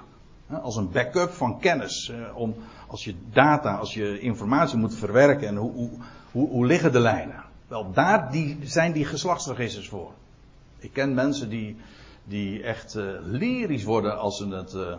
Als 0.62 0.76
een 0.76 0.92
backup 0.92 1.32
van 1.32 1.60
kennis. 1.60 2.12
Om, 2.36 2.56
als 2.88 3.04
je 3.04 3.16
data, 3.32 3.76
als 3.76 3.94
je 3.94 4.20
informatie 4.20 4.78
moet 4.78 4.96
verwerken 4.96 5.48
en 5.48 5.56
hoe, 5.56 5.72
hoe, 5.72 5.90
hoe, 6.32 6.50
hoe 6.50 6.66
liggen 6.66 6.92
de 6.92 7.00
lijnen. 7.00 7.44
Wel, 7.68 7.92
daar 7.92 8.32
die, 8.32 8.58
zijn 8.64 8.92
die 8.92 9.06
geslachtsregisters 9.06 9.88
voor. 9.88 10.12
Ik 10.80 10.94
ken 10.94 11.14
mensen 11.14 11.50
die, 11.50 11.78
die 12.24 12.64
echt 12.64 12.96
uh, 12.96 13.12
lyrisch 13.22 13.84
worden 13.84 14.20
als 14.20 14.38
ze 14.38 14.48
het. 14.48 14.74
Uh, 14.74 14.96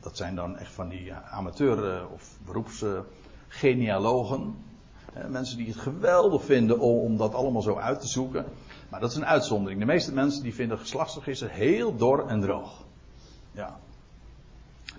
dat 0.00 0.16
zijn 0.16 0.34
dan 0.34 0.58
echt 0.58 0.72
van 0.72 0.88
die 0.88 1.14
amateur- 1.14 1.94
uh, 1.94 2.12
of 2.12 2.38
beroepsgenealogen. 2.44 4.64
mensen 5.28 5.56
die 5.56 5.66
het 5.66 5.76
geweldig 5.76 6.44
vinden 6.44 6.78
om, 6.78 6.98
om 6.98 7.16
dat 7.16 7.34
allemaal 7.34 7.62
zo 7.62 7.76
uit 7.76 8.00
te 8.00 8.08
zoeken. 8.08 8.44
Maar 8.88 9.00
dat 9.00 9.10
is 9.10 9.16
een 9.16 9.26
uitzondering. 9.26 9.80
De 9.80 9.86
meeste 9.86 10.12
mensen 10.12 10.42
die 10.42 10.54
vinden 10.54 10.78
geslachtsregister 10.78 11.50
heel 11.50 11.96
dor 11.96 12.28
en 12.28 12.40
droog. 12.40 12.84
Ja. 13.52 13.78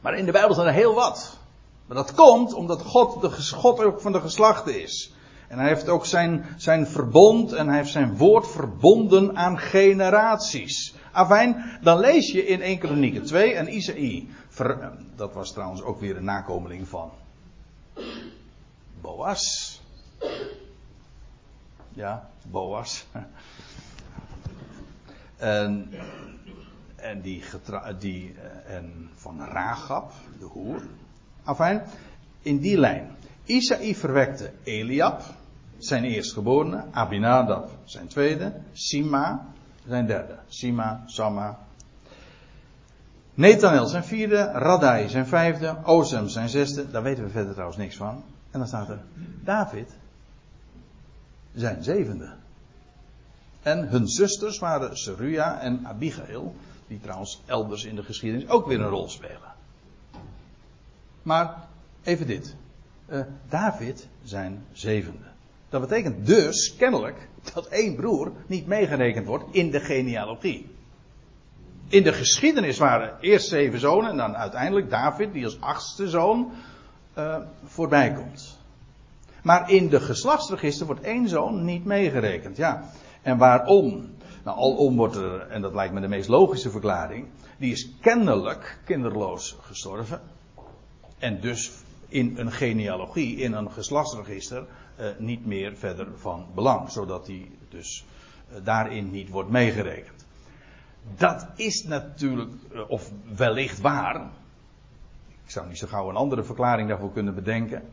Maar 0.01 0.17
in 0.17 0.25
de 0.25 0.31
Bijbel 0.31 0.55
zijn 0.55 0.67
er 0.67 0.73
heel 0.73 0.93
wat. 0.93 1.39
Maar 1.85 1.97
dat 1.97 2.13
komt 2.13 2.53
omdat 2.53 2.81
God, 2.81 3.21
de 3.21 3.55
God 3.55 3.83
ook 3.83 4.01
van 4.01 4.11
de 4.11 4.19
geslachten 4.19 4.81
is. 4.81 5.13
En 5.51 5.59
hij 5.59 5.67
heeft 5.67 5.89
ook 5.89 6.05
zijn, 6.05 6.45
zijn 6.57 6.87
verbond 6.87 7.53
en 7.53 7.67
hij 7.67 7.77
heeft 7.77 7.91
zijn 7.91 8.17
woord 8.17 8.47
verbonden 8.47 9.37
aan 9.37 9.59
generaties. 9.59 10.95
Afijn, 11.11 11.79
dan 11.81 11.99
lees 11.99 12.31
je 12.31 12.45
in 12.45 12.61
1 12.61 12.77
Kronieken 12.77 13.23
2 13.25 13.53
en 13.53 13.75
Isaïe. 13.75 14.27
dat 15.15 15.33
was 15.33 15.51
trouwens 15.53 15.81
ook 15.81 15.99
weer 15.99 16.17
een 16.17 16.23
nakomeling 16.23 16.87
van 16.87 17.11
Boas. 19.01 19.81
Ja, 21.89 22.29
Boas. 22.51 23.05
En, 25.37 25.89
en, 26.95 27.21
die, 27.21 27.43
die 27.99 28.35
eh, 28.35 28.75
en 28.75 29.09
van 29.15 29.45
Ragab, 29.45 30.11
de 30.39 30.45
hoer. 30.45 30.81
Afijn, 31.43 31.83
in 32.41 32.59
die 32.59 32.77
lijn. 32.77 33.15
Isaïe 33.45 33.95
verwekte 33.95 34.51
Eliab, 34.63 35.23
zijn 35.85 36.03
eerstgeborene. 36.03 36.85
Abinadab, 36.91 37.69
zijn 37.83 38.07
tweede. 38.07 38.53
Sima, 38.73 39.47
zijn 39.87 40.05
derde. 40.05 40.37
Sima, 40.47 41.03
Sama. 41.05 41.59
Netanel, 43.33 43.85
zijn 43.85 44.03
vierde. 44.03 44.51
Radai, 44.53 45.09
zijn 45.09 45.27
vijfde. 45.27 45.77
Ozem, 45.83 46.27
zijn 46.29 46.49
zesde. 46.49 46.91
Daar 46.91 47.03
weten 47.03 47.23
we 47.23 47.29
verder 47.29 47.51
trouwens 47.51 47.77
niks 47.77 47.95
van. 47.95 48.23
En 48.51 48.59
dan 48.59 48.67
staat 48.67 48.89
er 48.89 48.99
David, 49.43 49.95
zijn 51.53 51.83
zevende. 51.83 52.33
En 53.61 53.87
hun 53.87 54.07
zusters 54.07 54.59
waren 54.59 54.97
Seruja 54.97 55.59
en 55.59 55.87
Abigail, 55.87 56.55
die 56.87 56.99
trouwens 56.99 57.41
elders 57.45 57.85
in 57.85 57.95
de 57.95 58.03
geschiedenis 58.03 58.47
ook 58.47 58.67
weer 58.67 58.81
een 58.81 58.89
rol 58.89 59.09
spelen. 59.09 59.53
Maar 61.21 61.67
even 62.03 62.27
dit. 62.27 62.55
Uh, 63.09 63.21
David 63.49 64.07
zijn 64.23 64.65
zevende. 64.71 65.30
Dat 65.71 65.81
betekent 65.81 66.25
dus 66.25 66.75
kennelijk 66.75 67.27
dat 67.53 67.67
één 67.67 67.95
broer 67.95 68.31
niet 68.47 68.67
meegerekend 68.67 69.25
wordt 69.25 69.45
in 69.51 69.71
de 69.71 69.79
genealogie. 69.79 70.69
In 71.87 72.03
de 72.03 72.13
geschiedenis 72.13 72.77
waren 72.77 73.17
eerst 73.19 73.47
zeven 73.47 73.79
zonen 73.79 74.09
en 74.09 74.17
dan 74.17 74.35
uiteindelijk 74.35 74.89
David, 74.89 75.33
die 75.33 75.45
als 75.45 75.61
achtste 75.61 76.09
zoon 76.09 76.51
uh, 77.17 77.37
voorbij 77.65 78.13
komt. 78.13 78.57
Maar 79.43 79.69
in 79.69 79.89
de 79.89 79.99
geslachtsregister 79.99 80.85
wordt 80.85 81.01
één 81.01 81.29
zoon 81.29 81.65
niet 81.65 81.85
meegerekend. 81.85 82.57
Ja, 82.57 82.89
en 83.21 83.37
waarom? 83.37 84.09
Nou, 84.43 84.57
alom 84.57 84.95
wordt 84.95 85.15
er, 85.15 85.47
en 85.47 85.61
dat 85.61 85.73
lijkt 85.73 85.93
me 85.93 86.01
de 86.01 86.07
meest 86.07 86.29
logische 86.29 86.69
verklaring, 86.69 87.27
die 87.57 87.71
is 87.71 87.89
kennelijk 88.01 88.79
kinderloos 88.85 89.57
gestorven. 89.61 90.21
En 91.19 91.41
dus 91.41 91.71
in 92.07 92.33
een 92.37 92.51
genealogie, 92.51 93.37
in 93.37 93.53
een 93.53 93.71
geslachtsregister, 93.71 94.65
eh, 95.01 95.07
niet 95.17 95.45
meer 95.45 95.75
verder 95.75 96.07
van 96.17 96.47
belang. 96.55 96.89
Zodat 96.89 97.27
hij 97.27 97.51
dus 97.69 98.05
eh, 98.49 98.63
daarin 98.63 99.11
niet 99.11 99.29
wordt 99.29 99.49
meegerekend. 99.49 100.25
Dat 101.17 101.47
is 101.55 101.83
natuurlijk, 101.83 102.51
eh, 102.73 102.89
of 102.89 103.11
wellicht 103.35 103.79
waar. 103.79 104.29
Ik 105.43 105.49
zou 105.51 105.67
niet 105.67 105.77
zo 105.77 105.87
gauw 105.87 106.09
een 106.09 106.15
andere 106.15 106.43
verklaring 106.43 106.89
daarvoor 106.89 107.11
kunnen 107.11 107.35
bedenken. 107.35 107.89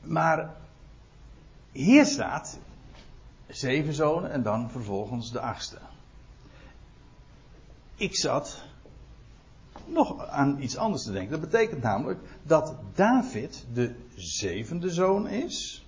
Maar 0.00 0.54
hier 1.72 2.04
staat 2.04 2.58
zeven 3.46 3.92
zonen 3.92 4.30
en 4.30 4.42
dan 4.42 4.70
vervolgens 4.70 5.32
de 5.32 5.40
achtste. 5.40 5.78
Ik 7.96 8.16
zat 8.16 8.62
nog 9.92 10.26
aan 10.26 10.56
iets 10.60 10.76
anders 10.76 11.02
te 11.02 11.12
denken. 11.12 11.40
Dat 11.40 11.50
betekent 11.50 11.82
namelijk 11.82 12.20
dat 12.42 12.74
David 12.94 13.66
de 13.72 13.94
zevende 14.14 14.90
zoon 14.90 15.28
is. 15.28 15.84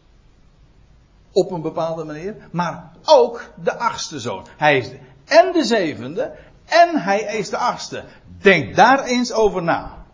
Op 1.33 1.51
een 1.51 1.63
bepaalde 1.63 2.05
manier. 2.05 2.37
Maar 2.51 2.93
ook 3.05 3.53
de 3.63 3.79
achtste 3.79 4.21
zoon. 4.21 4.47
Hij 4.57 4.79
is 4.79 4.91
en 5.25 5.53
de 5.53 5.65
zevende 5.65 6.37
en 6.65 7.03
hij 7.03 7.21
is 7.21 7.51
de 7.51 7.57
achtste. 7.57 8.05
Denk 8.39 8.77
daar 8.77 9.05
eens 9.05 9.33
over 9.33 9.63
na. 9.63 10.05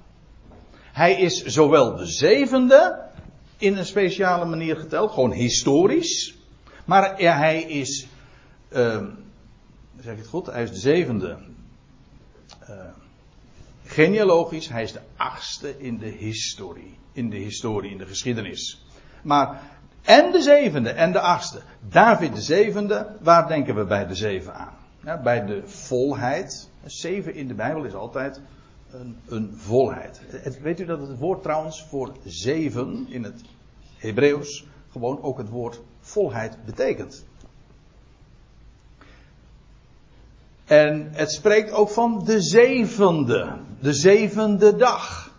Hij 0.93 1.20
is 1.20 1.45
zowel 1.45 1.97
de 1.97 2.07
zevende 2.07 3.07
in 3.57 3.76
een 3.76 3.86
speciale 3.86 4.45
manier 4.45 4.76
geteld, 4.76 5.11
gewoon 5.11 5.32
historisch. 5.32 6.36
Maar 6.84 7.16
hij 7.18 7.62
is, 7.62 8.07
uh, 8.70 9.05
zeg 10.01 10.12
ik 10.12 10.18
het 10.18 10.26
goed, 10.26 10.47
hij 10.47 10.62
is 10.62 10.70
de 10.70 10.78
zevende. 10.78 11.39
Uh, 12.70 12.76
genealogisch, 14.05 14.68
hij 14.68 14.82
is 14.82 14.92
de 14.92 15.01
achtste 15.16 15.78
in 15.78 15.99
de 15.99 16.07
historie. 16.07 16.99
In 17.12 17.30
de 17.30 17.36
historie, 17.36 17.90
in 17.90 17.99
de 17.99 18.07
geschiedenis. 18.07 18.86
Maar, 19.22 19.61
en 20.03 20.32
de 20.32 20.42
zevende 20.42 20.90
en 20.90 21.12
de 21.12 21.20
achtste. 21.20 21.61
David 21.88 22.34
de 22.34 22.40
zevende, 22.40 23.07
waar 23.20 23.49
denken 23.49 23.74
we 23.74 23.84
bij 23.84 24.07
de 24.07 24.14
zeven 24.14 24.55
aan? 24.55 24.74
Ja, 25.05 25.22
bij 25.22 25.44
de 25.46 25.62
volheid. 25.64 26.68
Zeven 26.84 27.34
in 27.34 27.49
de 27.49 27.55
Bijbel 27.55 27.84
is 27.84 27.94
altijd 27.94 28.40
een, 28.90 29.16
een 29.28 29.55
volheid. 29.57 30.20
weet 30.62 30.80
u 30.80 30.84
dat 30.84 31.01
het 31.01 31.18
woord 31.18 31.42
trouwens 31.42 31.86
voor 31.88 32.12
zeven 32.24 33.07
in 33.09 33.24
het 33.24 33.40
Hebreeuws 33.96 34.66
gewoon 34.90 35.22
ook 35.22 35.38
het 35.38 35.49
woord 35.49 35.80
volheid 36.01 36.59
betekent? 36.64 37.24
En 40.68 41.08
het 41.12 41.32
spreekt 41.32 41.72
ook 41.72 41.90
van 41.90 42.22
de 42.24 42.40
zevende. 42.40 43.52
De 43.80 43.92
zevende 43.92 44.76
dag. 44.76 45.30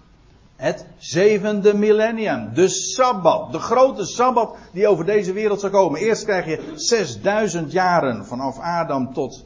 Het 0.56 0.86
zevende 0.98 1.74
millennium. 1.74 2.54
De 2.54 2.68
Sabbat. 2.68 3.52
De 3.52 3.60
grote 3.60 4.06
Sabbat 4.06 4.56
die 4.74 4.88
over 4.88 5.06
deze 5.06 5.34
wereld 5.34 5.60
zal 5.60 5.70
komen. 5.70 6.00
Eerst 6.00 6.24
krijg 6.24 6.46
je 6.46 6.74
6000 6.76 7.72
jaren 7.72 8.26
vanaf 8.26 8.60
Adam 8.60 9.14
tot 9.14 9.46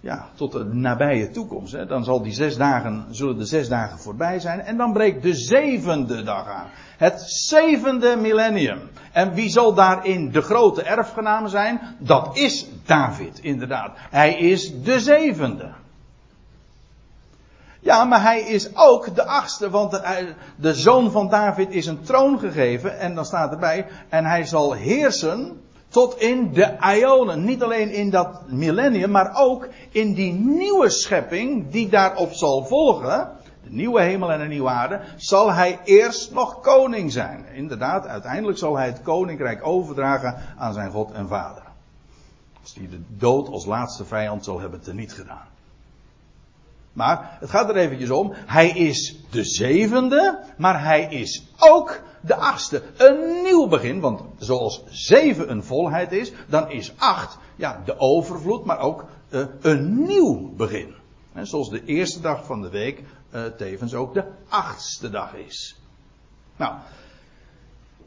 ja, 0.00 0.28
tot 0.34 0.52
de 0.52 0.64
nabije 0.64 1.30
toekomst. 1.30 1.72
Hè. 1.72 1.86
Dan 1.86 2.04
zal 2.04 2.22
die 2.22 2.32
zes 2.32 2.56
dagen, 2.56 3.06
zullen 3.10 3.38
de 3.38 3.44
zes 3.44 3.68
dagen 3.68 3.98
voorbij 3.98 4.38
zijn. 4.38 4.60
En 4.60 4.76
dan 4.76 4.92
breekt 4.92 5.22
de 5.22 5.34
zevende 5.34 6.22
dag 6.22 6.48
aan. 6.48 6.66
Het 6.96 7.20
zevende 7.20 8.16
millennium. 8.16 8.80
En 9.12 9.34
wie 9.34 9.50
zal 9.50 9.74
daarin 9.74 10.30
de 10.30 10.40
grote 10.40 10.82
erfgenaam 10.82 11.48
zijn? 11.48 11.80
Dat 11.98 12.36
is 12.36 12.66
David, 12.84 13.38
inderdaad. 13.38 13.96
Hij 14.10 14.34
is 14.34 14.82
de 14.82 15.00
zevende. 15.00 15.70
Ja, 17.80 18.04
maar 18.04 18.22
hij 18.22 18.40
is 18.40 18.76
ook 18.76 19.14
de 19.14 19.24
achtste, 19.24 19.70
want 19.70 19.90
de, 19.90 20.34
de 20.56 20.74
zoon 20.74 21.10
van 21.10 21.28
David 21.28 21.70
is 21.70 21.86
een 21.86 22.02
troon 22.02 22.38
gegeven. 22.38 22.98
En 22.98 23.14
dan 23.14 23.24
staat 23.24 23.52
erbij, 23.52 23.86
en 24.08 24.24
hij 24.24 24.44
zal 24.44 24.72
heersen 24.72 25.60
tot 25.88 26.20
in 26.20 26.52
de 26.52 26.76
Ionen. 26.98 27.44
Niet 27.44 27.62
alleen 27.62 27.90
in 27.90 28.10
dat 28.10 28.48
millennium, 28.48 29.10
maar 29.10 29.34
ook 29.34 29.68
in 29.90 30.14
die 30.14 30.32
nieuwe 30.32 30.90
schepping 30.90 31.70
die 31.70 31.88
daarop 31.88 32.32
zal 32.32 32.64
volgen. 32.64 33.30
De 33.62 33.70
nieuwe 33.70 34.00
hemel 34.02 34.32
en 34.32 34.38
de 34.38 34.44
nieuwe 34.44 34.68
aarde. 34.68 35.00
Zal 35.16 35.52
hij 35.52 35.80
eerst 35.84 36.32
nog 36.32 36.60
koning 36.60 37.12
zijn. 37.12 37.46
Inderdaad, 37.54 38.06
uiteindelijk 38.06 38.58
zal 38.58 38.76
hij 38.76 38.86
het 38.86 39.02
koninkrijk 39.02 39.66
overdragen 39.66 40.36
aan 40.58 40.72
zijn 40.72 40.90
God 40.90 41.12
en 41.12 41.28
Vader. 41.28 41.62
Als 42.62 42.74
hij 42.74 42.88
de 42.88 43.00
dood 43.08 43.48
als 43.48 43.66
laatste 43.66 44.04
vijand 44.04 44.44
zal 44.44 44.60
hebben 44.60 44.80
teniet 44.80 45.12
gedaan. 45.12 45.46
Maar 46.92 47.36
het 47.40 47.50
gaat 47.50 47.68
er 47.68 47.76
eventjes 47.76 48.10
om. 48.10 48.32
Hij 48.46 48.68
is 48.68 49.16
de 49.30 49.44
zevende, 49.44 50.38
maar 50.56 50.84
hij 50.84 51.02
is 51.02 51.46
ook 51.58 52.00
de 52.20 52.36
achtste. 52.36 52.82
Een 52.96 53.42
nieuw 53.42 53.66
begin, 53.66 54.00
want 54.00 54.22
zoals 54.38 54.82
zeven 54.88 55.50
een 55.50 55.62
volheid 55.62 56.12
is, 56.12 56.32
dan 56.48 56.70
is 56.70 56.92
acht 56.98 57.38
ja, 57.56 57.82
de 57.84 57.98
overvloed, 57.98 58.64
maar 58.64 58.78
ook 58.78 59.04
uh, 59.30 59.46
een 59.60 60.06
nieuw 60.06 60.52
begin. 60.56 60.94
En 61.32 61.46
zoals 61.46 61.70
de 61.70 61.84
eerste 61.84 62.20
dag 62.20 62.44
van 62.44 62.62
de 62.62 62.68
week 62.68 63.02
uh, 63.34 63.44
tevens 63.44 63.94
ook 63.94 64.14
de 64.14 64.24
achtste 64.48 65.10
dag 65.10 65.34
is. 65.34 65.76
Nou, 66.56 66.74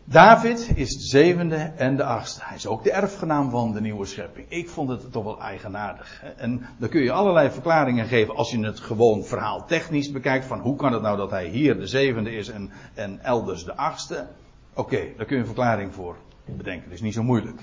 David 0.04 0.72
is 0.76 0.94
de 0.94 1.08
zevende 1.08 1.56
en 1.56 1.96
de 1.96 2.04
achtste. 2.04 2.40
Hij 2.44 2.56
is 2.56 2.68
ook 2.68 2.84
de 2.84 2.92
erfgenaam 2.92 3.50
van 3.50 3.74
de 3.74 3.82
nieuwe 3.82 4.06
schepping. 4.06 4.46
Ik 4.50 4.70
vond 4.70 4.90
het 4.90 5.12
toch 5.12 5.24
wel 5.24 5.42
eigenaardig. 5.42 6.24
En 6.38 6.66
dan 6.78 6.90
kun 6.90 7.02
je 7.02 7.12
allerlei 7.12 7.50
verklaringen 7.50 8.08
geven 8.08 8.36
als 8.36 8.52
je 8.52 8.66
het 8.66 8.80
gewoon 8.80 9.24
verhaal 9.24 9.66
technisch 9.66 10.12
bekijkt. 10.12 10.46
Van 10.46 10.60
hoe 10.60 10.76
kan 10.76 10.94
het 10.94 11.02
nou 11.02 11.18
dat 11.18 11.30
hij 11.30 11.48
hier 11.48 11.80
de 11.80 11.88
zevende 11.88 12.32
is 12.32 12.50
en, 12.50 12.72
en 12.94 13.20
elders 13.24 13.64
de 13.64 13.76
achtste. 13.76 14.28
Oké, 14.74 15.08
daar 15.18 15.26
kun 15.26 15.36
je 15.36 15.42
een 15.42 15.46
verklaring 15.46 15.94
voor 15.94 16.16
bedenken. 16.46 16.84
Dat 16.84 16.94
is 16.94 17.02
niet 17.02 17.14
zo 17.14 17.24
moeilijk. 17.24 17.62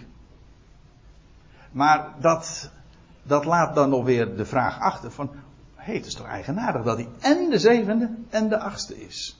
Maar 1.73 2.15
dat, 2.21 2.71
dat 3.23 3.45
laat 3.45 3.75
dan 3.75 3.91
nog 3.91 4.05
weer 4.05 4.37
de 4.37 4.45
vraag 4.45 4.81
achter 4.81 5.11
van... 5.11 5.31
Hé, 5.75 5.85
hey, 5.85 5.95
het 5.95 6.07
is 6.07 6.15
toch 6.15 6.27
eigenaardig 6.27 6.83
dat 6.83 6.97
hij 6.97 7.09
en 7.21 7.51
de 7.51 7.59
zevende 7.59 8.11
en 8.31 8.49
de 8.49 8.59
achtste 8.59 9.01
is. 9.01 9.38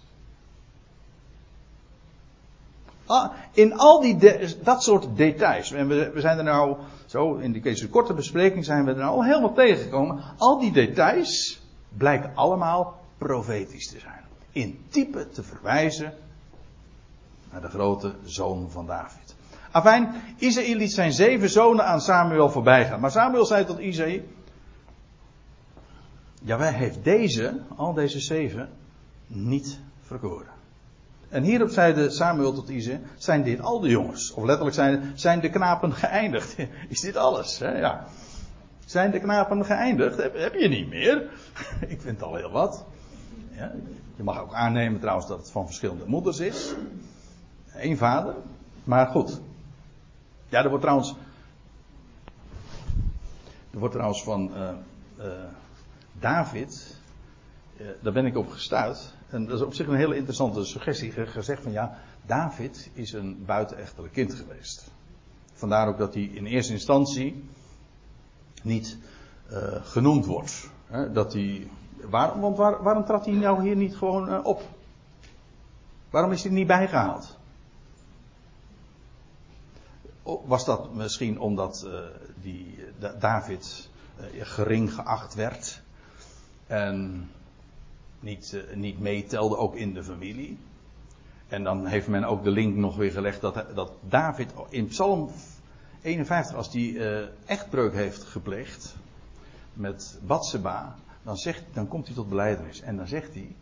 In 3.53 3.79
al 3.79 4.01
die 4.01 4.19
dat 4.63 4.83
soort 4.83 5.17
details. 5.17 5.73
En 5.73 5.89
we, 5.89 6.11
we, 6.11 6.21
zijn 6.21 6.39
er 6.39 6.45
nou, 6.45 6.77
zo 7.07 7.35
in 7.35 7.53
deze 7.53 7.89
korte 7.89 8.15
bespreking 8.15 8.65
zijn 8.65 8.85
we 8.85 8.91
er 8.91 8.97
nou 8.97 9.17
al 9.17 9.25
helemaal 9.25 9.55
tegengekomen. 9.55 10.23
Al 10.39 10.59
die 10.59 10.73
details 10.73 11.61
blijken 11.97 12.33
allemaal 12.35 13.01
profetisch 13.19 13.89
te 13.89 13.99
zijn. 13.99 14.19
in 14.53 14.85
type 14.89 15.29
te 15.29 15.43
verwijzen 15.43 16.15
naar 17.53 17.61
de 17.61 17.69
grote 17.69 18.15
zoon 18.25 18.71
van 18.71 18.87
David. 18.87 19.35
Afijn, 19.71 20.23
Isaïe 20.37 20.77
liet 20.77 20.93
zijn 20.93 21.13
zeven 21.13 21.51
zonen 21.51 21.87
aan 21.87 22.01
Samuel 22.01 22.51
voorbij 22.51 22.87
gaan. 22.87 23.01
Maar 23.01 23.11
Samuel 23.11 23.45
zei 23.45 23.65
tot 23.65 23.79
Isaïe, 23.79 24.25
ja, 26.43 26.59
wij 26.59 26.73
heeft 26.73 27.05
deze, 27.05 27.61
al 27.77 27.93
deze 27.93 28.21
zeven, 28.21 28.69
niet 29.27 29.79
verkoren. 30.03 30.58
En 31.29 31.43
hierop 31.43 31.71
zeide 31.71 32.11
Samuel 32.11 32.53
tot 32.53 32.69
Isaïe, 32.69 33.01
zijn 33.17 33.43
dit 33.43 33.61
al 33.61 33.81
de 33.81 33.89
jongens? 33.89 34.33
Of 34.33 34.45
letterlijk 34.45 34.77
zijn, 35.15 35.41
de 35.41 35.51
knapen 35.51 35.93
geëindigd? 35.93 36.57
Is 36.89 37.01
dit 37.01 37.17
alles? 37.17 37.59
Hè? 37.59 37.79
Ja. 37.79 38.07
Zijn 38.85 39.11
de 39.11 39.21
knapen 39.21 39.65
geëindigd? 39.65 40.17
Heb, 40.17 40.37
heb 40.37 40.55
je 40.55 40.69
niet 40.69 40.89
meer? 40.89 41.31
Ik 41.89 42.01
vind 42.01 42.23
al 42.23 42.35
heel 42.35 42.51
wat. 42.51 42.85
Ja, 43.51 43.73
je 44.17 44.23
mag 44.23 44.41
ook 44.41 44.55
aannemen 44.55 45.01
trouwens 45.01 45.27
dat 45.29 45.39
het 45.39 45.51
van 45.51 45.67
verschillende 45.67 46.05
moeders 46.07 46.39
is. 46.39 46.75
Eén 47.75 47.97
vader. 47.97 48.35
Maar 48.85 49.07
goed. 49.07 49.41
Ja, 50.49 50.63
er 50.63 50.69
wordt 50.69 50.83
trouwens. 50.83 51.15
Er 53.71 53.79
wordt 53.79 53.95
trouwens 53.95 54.23
van 54.23 54.51
uh, 54.55 54.69
uh, 55.19 55.33
David. 56.13 56.98
Uh, 57.81 57.87
daar 58.01 58.13
ben 58.13 58.27
ik 58.27 58.37
op 58.37 58.51
gestuurd. 58.51 59.15
En 59.29 59.47
dat 59.47 59.59
is 59.59 59.65
op 59.65 59.75
zich 59.75 59.87
een 59.87 59.95
hele 59.95 60.17
interessante 60.17 60.65
suggestie. 60.65 61.13
Gezegd 61.13 61.63
van 61.63 61.73
ja, 61.73 61.99
David 62.27 62.91
is 62.93 63.13
een 63.13 63.45
buitenechtelijk 63.45 64.13
kind 64.13 64.35
geweest. 64.35 64.91
Vandaar 65.53 65.89
ook 65.89 65.99
dat 65.99 66.15
hij 66.15 66.23
in 66.23 66.47
eerste 66.47 66.73
instantie 66.73 67.45
niet 68.63 68.99
genoemd 69.83 70.27
wordt. 70.27 70.71
Dat 71.13 71.33
hij. 71.33 71.69
Want 72.11 72.57
waar, 72.57 72.83
waarom 72.83 73.05
trad 73.05 73.25
hij 73.25 73.35
nou 73.35 73.63
hier 73.63 73.77
niet 73.77 73.97
gewoon 73.97 74.45
op? 74.45 74.63
Waarom 76.11 76.33
is 76.33 76.43
hij 76.43 76.53
niet 76.53 76.67
bijgehaald? 76.67 77.39
was 80.47 80.65
dat 80.65 80.95
misschien 80.95 81.41
omdat 81.41 81.89
die, 82.43 82.79
David 83.19 83.89
gering 84.39 84.95
geacht 84.95 85.35
werd 85.35 85.83
en 86.67 87.31
niet, 88.21 88.53
uh, 88.55 88.77
niet 88.77 89.01
meetelde 89.01 89.57
ook 89.57 89.75
in 89.75 89.95
de 89.95 90.05
familie. 90.05 90.59
En 91.49 91.65
dan 91.65 91.87
heeft 91.87 92.09
men 92.09 92.25
ook 92.25 92.45
de 92.45 92.51
link 92.51 92.77
nog 92.77 92.97
weer 92.97 93.11
gelegd 93.11 93.41
dat, 93.41 93.65
dat 93.75 93.93
David 94.09 94.53
in 94.69 94.87
Psalm 94.87 95.31
51, 96.03 96.57
als 96.57 96.71
die 96.71 97.01
echtbreuk 97.45 97.93
heeft 97.93 98.23
gepleegd 98.23 98.97
met 99.73 100.19
Batseba, 100.23 100.97
dan, 101.23 101.37
zegt, 101.37 101.63
dan 101.73 101.89
komt 101.89 102.07
hij 102.07 102.15
tot 102.15 102.29
beleidenis. 102.29 102.81
En 102.81 102.97
dan 102.97 103.07
zegt 103.07 103.35
hij, 103.35 103.55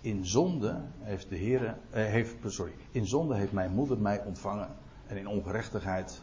in 0.00 0.26
zonde 0.26 0.80
heeft 1.00 1.28
de 1.28 1.36
Heer, 1.36 1.76
heeft, 1.90 2.34
sorry, 2.46 2.72
in 2.90 3.06
zonde 3.06 3.34
heeft 3.34 3.52
mijn 3.52 3.70
moeder 3.70 3.98
mij 3.98 4.22
ontvangen 4.24 4.68
en 5.06 5.16
in 5.16 5.28
ongerechtigheid 5.28 6.22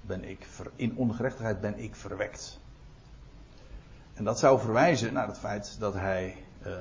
ben 0.00 0.24
ik, 0.24 0.46
in 0.76 0.96
ongerechtigheid 0.96 1.60
ben 1.60 1.78
ik 1.78 1.94
verwekt. 1.94 2.60
En 4.14 4.24
dat 4.24 4.38
zou 4.38 4.60
verwijzen 4.60 5.12
naar 5.12 5.26
het 5.26 5.38
feit 5.38 5.76
dat 5.78 5.94
hij, 5.94 6.36
uh, 6.66 6.76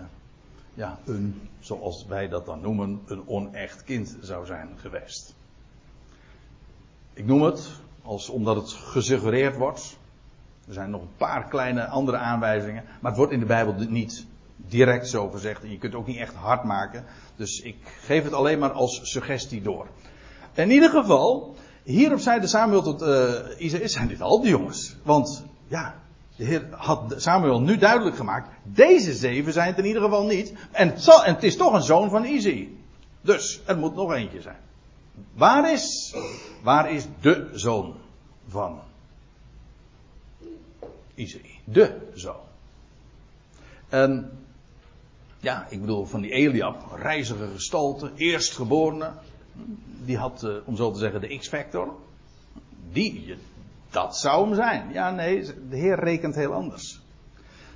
ja, 0.78 0.99
een, 1.05 1.49
zoals 1.59 2.05
wij 2.05 2.28
dat 2.28 2.45
dan 2.45 2.61
noemen, 2.61 3.01
een 3.05 3.28
onecht 3.28 3.84
kind 3.84 4.17
zou 4.21 4.45
zijn 4.45 4.69
geweest. 4.75 5.36
Ik 7.13 7.25
noem 7.25 7.41
het, 7.41 7.69
als, 8.01 8.30
omdat 8.30 8.55
het 8.55 8.69
gesuggereerd 8.71 9.57
wordt. 9.57 9.97
Er 10.67 10.73
zijn 10.73 10.89
nog 10.89 11.01
een 11.01 11.15
paar 11.17 11.47
kleine 11.47 11.88
andere 11.88 12.17
aanwijzingen, 12.17 12.84
maar 12.84 13.11
het 13.11 13.19
wordt 13.19 13.34
in 13.34 13.39
de 13.39 13.45
Bijbel 13.45 13.73
niet 13.89 14.25
direct 14.55 15.07
zo 15.07 15.30
gezegd 15.30 15.63
en 15.63 15.71
je 15.71 15.78
kunt 15.78 15.93
het 15.93 16.01
ook 16.01 16.07
niet 16.07 16.17
echt 16.17 16.34
hard 16.34 16.63
maken. 16.63 17.05
Dus 17.36 17.61
ik 17.61 17.78
geef 18.01 18.23
het 18.23 18.34
alleen 18.34 18.59
maar 18.59 18.71
als 18.71 19.11
suggestie 19.11 19.61
door. 19.61 19.88
In 20.53 20.71
ieder 20.71 20.89
geval, 20.89 21.55
hierop 21.84 22.19
zeide 22.19 22.47
Samuel 22.47 22.82
tot 22.82 23.01
uh, 23.01 23.84
zijn 23.84 24.07
dit 24.07 24.21
al 24.21 24.41
die 24.41 24.49
jongens? 24.49 24.95
Want, 25.03 25.45
ja, 25.67 25.95
de 26.38 26.43
Heer 26.43 26.67
had 26.71 27.13
Samuel 27.17 27.61
nu 27.61 27.77
duidelijk 27.77 28.15
gemaakt, 28.15 28.49
deze 28.63 29.13
zeven 29.13 29.53
zijn 29.53 29.67
het 29.67 29.77
in 29.77 29.85
ieder 29.85 30.01
geval 30.01 30.25
niet. 30.25 30.53
En 30.71 30.88
het, 30.89 31.03
zal, 31.03 31.23
het 31.23 31.43
is 31.43 31.55
toch 31.55 31.73
een 31.73 31.81
zoon 31.81 32.09
van 32.09 32.25
Isaïe. 32.25 32.77
Dus, 33.21 33.61
er 33.65 33.77
moet 33.77 33.95
nog 33.95 34.13
eentje 34.13 34.41
zijn. 34.41 34.57
Waar 35.33 35.71
is, 35.71 36.15
waar 36.63 36.91
is 36.91 37.05
de 37.21 37.49
zoon 37.53 37.95
van 38.47 38.79
Isaïe? 41.15 41.59
De 41.63 42.11
zoon. 42.13 42.45
En, 43.89 44.31
ja, 45.39 45.67
ik 45.69 45.81
bedoel 45.81 46.05
van 46.05 46.21
die 46.21 46.31
Eliab, 46.31 46.97
reizige 47.01 47.47
gestalte, 47.53 48.11
eerstgeborene 48.15 49.11
die 50.05 50.17
had, 50.17 50.43
uh, 50.43 50.55
om 50.65 50.75
zo 50.75 50.91
te 50.91 50.99
zeggen, 50.99 51.21
de 51.21 51.38
X-factor. 51.38 51.95
Die, 52.91 53.35
dat 53.98 54.18
zou 54.18 54.45
hem 54.45 54.56
zijn. 54.56 54.89
Ja, 54.91 55.12
nee, 55.12 55.45
de 55.70 55.76
Heer 55.76 56.00
rekent 56.00 56.36
heel 56.36 56.54
anders. 56.54 57.02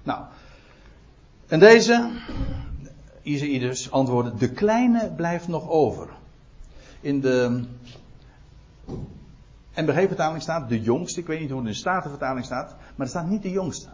Nou, 0.04 0.24
en 1.48 1.60
deze, 1.60 2.10
Isaïe 3.22 3.60
dus, 3.60 3.92
antwoordde, 3.92 4.36
de 4.36 4.52
kleine 4.52 5.12
blijft 5.16 5.48
nog 5.48 5.70
over. 5.70 6.10
In 7.00 7.22
de 7.22 7.64
NBG-vertaling 9.76 10.42
staat 10.42 10.70
de 10.70 10.82
jongste, 10.82 11.20
ik 11.20 11.28
weet 11.28 11.40
niet 11.40 11.50
hoe 11.50 11.58
het 11.58 11.68
in 11.68 11.74
de 11.74 11.80
Statenvertaling 11.80 12.46
staat, 12.46 12.76
maar 12.96 13.06
er 13.06 13.12
staat 13.12 13.28
niet 13.28 13.42
de 13.42 13.52
jongste. 13.52 13.88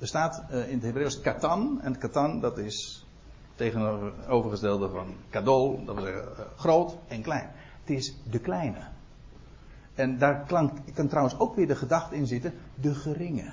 Er 0.00 0.06
staat 0.06 0.42
uh, 0.50 0.68
in 0.68 0.74
het 0.74 0.82
Hebreeuws 0.82 1.20
katan, 1.20 1.80
en 1.82 1.98
katan 1.98 2.40
dat 2.40 2.58
is 2.58 3.06
tegenovergestelde 3.54 4.88
van 4.88 5.14
kadol, 5.30 5.84
dat 5.84 5.94
wil 5.94 6.04
zeggen 6.04 6.24
uh, 6.38 6.44
groot 6.56 6.96
en 7.08 7.22
klein. 7.22 7.50
Het 7.80 7.96
is 7.96 8.16
de 8.30 8.38
kleine. 8.38 8.78
En 9.94 10.18
daar 10.18 10.44
klank, 10.46 10.72
kan 10.94 11.08
trouwens 11.08 11.38
ook 11.38 11.56
weer 11.56 11.66
de 11.66 11.76
gedachte 11.76 12.16
in 12.16 12.26
zitten, 12.26 12.54
de 12.74 12.94
geringe. 12.94 13.52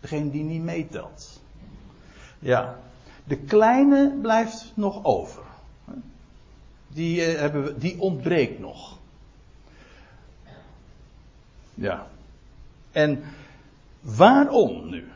Degene 0.00 0.30
die 0.30 0.42
niet 0.42 0.62
meetelt. 0.62 1.40
Ja, 2.38 2.78
de 3.24 3.36
kleine 3.36 4.18
blijft 4.22 4.72
nog 4.74 5.04
over. 5.04 5.42
Die, 6.88 7.32
uh, 7.32 7.38
hebben 7.38 7.64
we, 7.64 7.78
die 7.78 8.00
ontbreekt 8.00 8.58
nog. 8.58 8.98
Ja. 11.74 12.06
En 12.92 13.22
waarom 14.00 14.88
nu? 14.88 15.08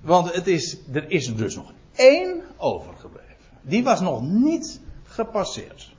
Want 0.00 0.34
het 0.34 0.46
is, 0.46 0.78
er 0.92 1.10
is 1.10 1.36
dus 1.36 1.54
nog 1.54 1.72
één 1.94 2.42
overgebleven. 2.56 3.26
Die 3.60 3.82
was 3.84 4.00
nog 4.00 4.22
niet 4.22 4.80
gepasseerd. 5.04 5.94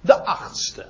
De 0.00 0.24
achtste. 0.24 0.86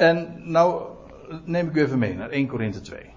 En 0.00 0.42
nou 0.44 0.82
neem 1.44 1.68
ik 1.68 1.74
u 1.74 1.80
even 1.80 1.98
mee 1.98 2.14
naar 2.14 2.30
1 2.30 2.46
Korinthe 2.46 2.80
2. 2.80 3.10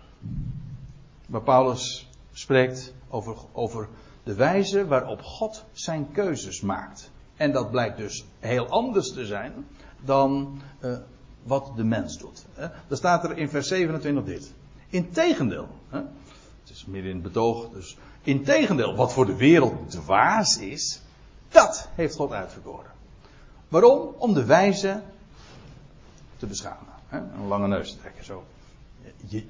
Waar 1.28 1.42
Paulus 1.42 2.10
spreekt 2.32 2.94
over, 3.10 3.36
over 3.52 3.88
de 4.24 4.34
wijze 4.34 4.88
waarop 4.88 5.22
God 5.22 5.66
zijn 5.72 6.12
keuzes 6.12 6.62
maakt. 6.62 7.12
En 7.36 7.52
dat 7.52 7.72
blijkt 7.72 7.98
dus 7.98 8.26
heel 8.40 8.68
anders 8.68 9.14
te 9.14 9.26
zijn 9.26 9.54
dan 10.02 10.62
uh, 10.82 10.98
wat 11.44 11.72
de 11.76 11.84
mens 11.84 12.18
doet. 12.18 12.46
Hè. 12.54 12.68
Dan 12.88 12.98
staat 12.98 13.24
er 13.24 13.38
in 13.38 13.50
vers 13.50 13.68
27 13.68 14.24
dit. 14.24 14.54
Integendeel, 14.90 15.68
hè, 15.90 15.98
het 16.62 16.70
is 16.70 16.86
midden 16.86 17.10
in 17.10 17.18
het 17.18 17.26
betoog, 17.26 17.70
dus 17.70 17.98
integendeel, 18.22 18.96
wat 18.96 19.14
voor 19.14 19.26
de 19.26 19.36
wereld 19.36 19.92
dwaas 19.92 20.58
is, 20.60 21.02
dat 21.50 21.90
heeft 21.96 22.16
God 22.16 22.32
uitverkoren. 22.32 22.92
Waarom? 23.68 24.16
Om 24.18 24.34
de 24.34 24.46
wijze 24.46 25.02
te 26.44 26.50
beschamen. 26.50 26.94
Hè? 27.08 27.18
Een 27.18 27.48
lange 27.48 27.68
neus 27.68 27.92
te 27.92 27.98
trekken, 27.98 28.26
zo. 28.26 28.44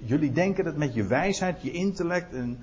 jullie 0.06 0.32
denken 0.32 0.64
dat 0.64 0.76
met 0.76 0.94
je 0.94 1.04
wijsheid, 1.04 1.62
je 1.62 1.72
intellect 1.72 2.34
en 2.34 2.60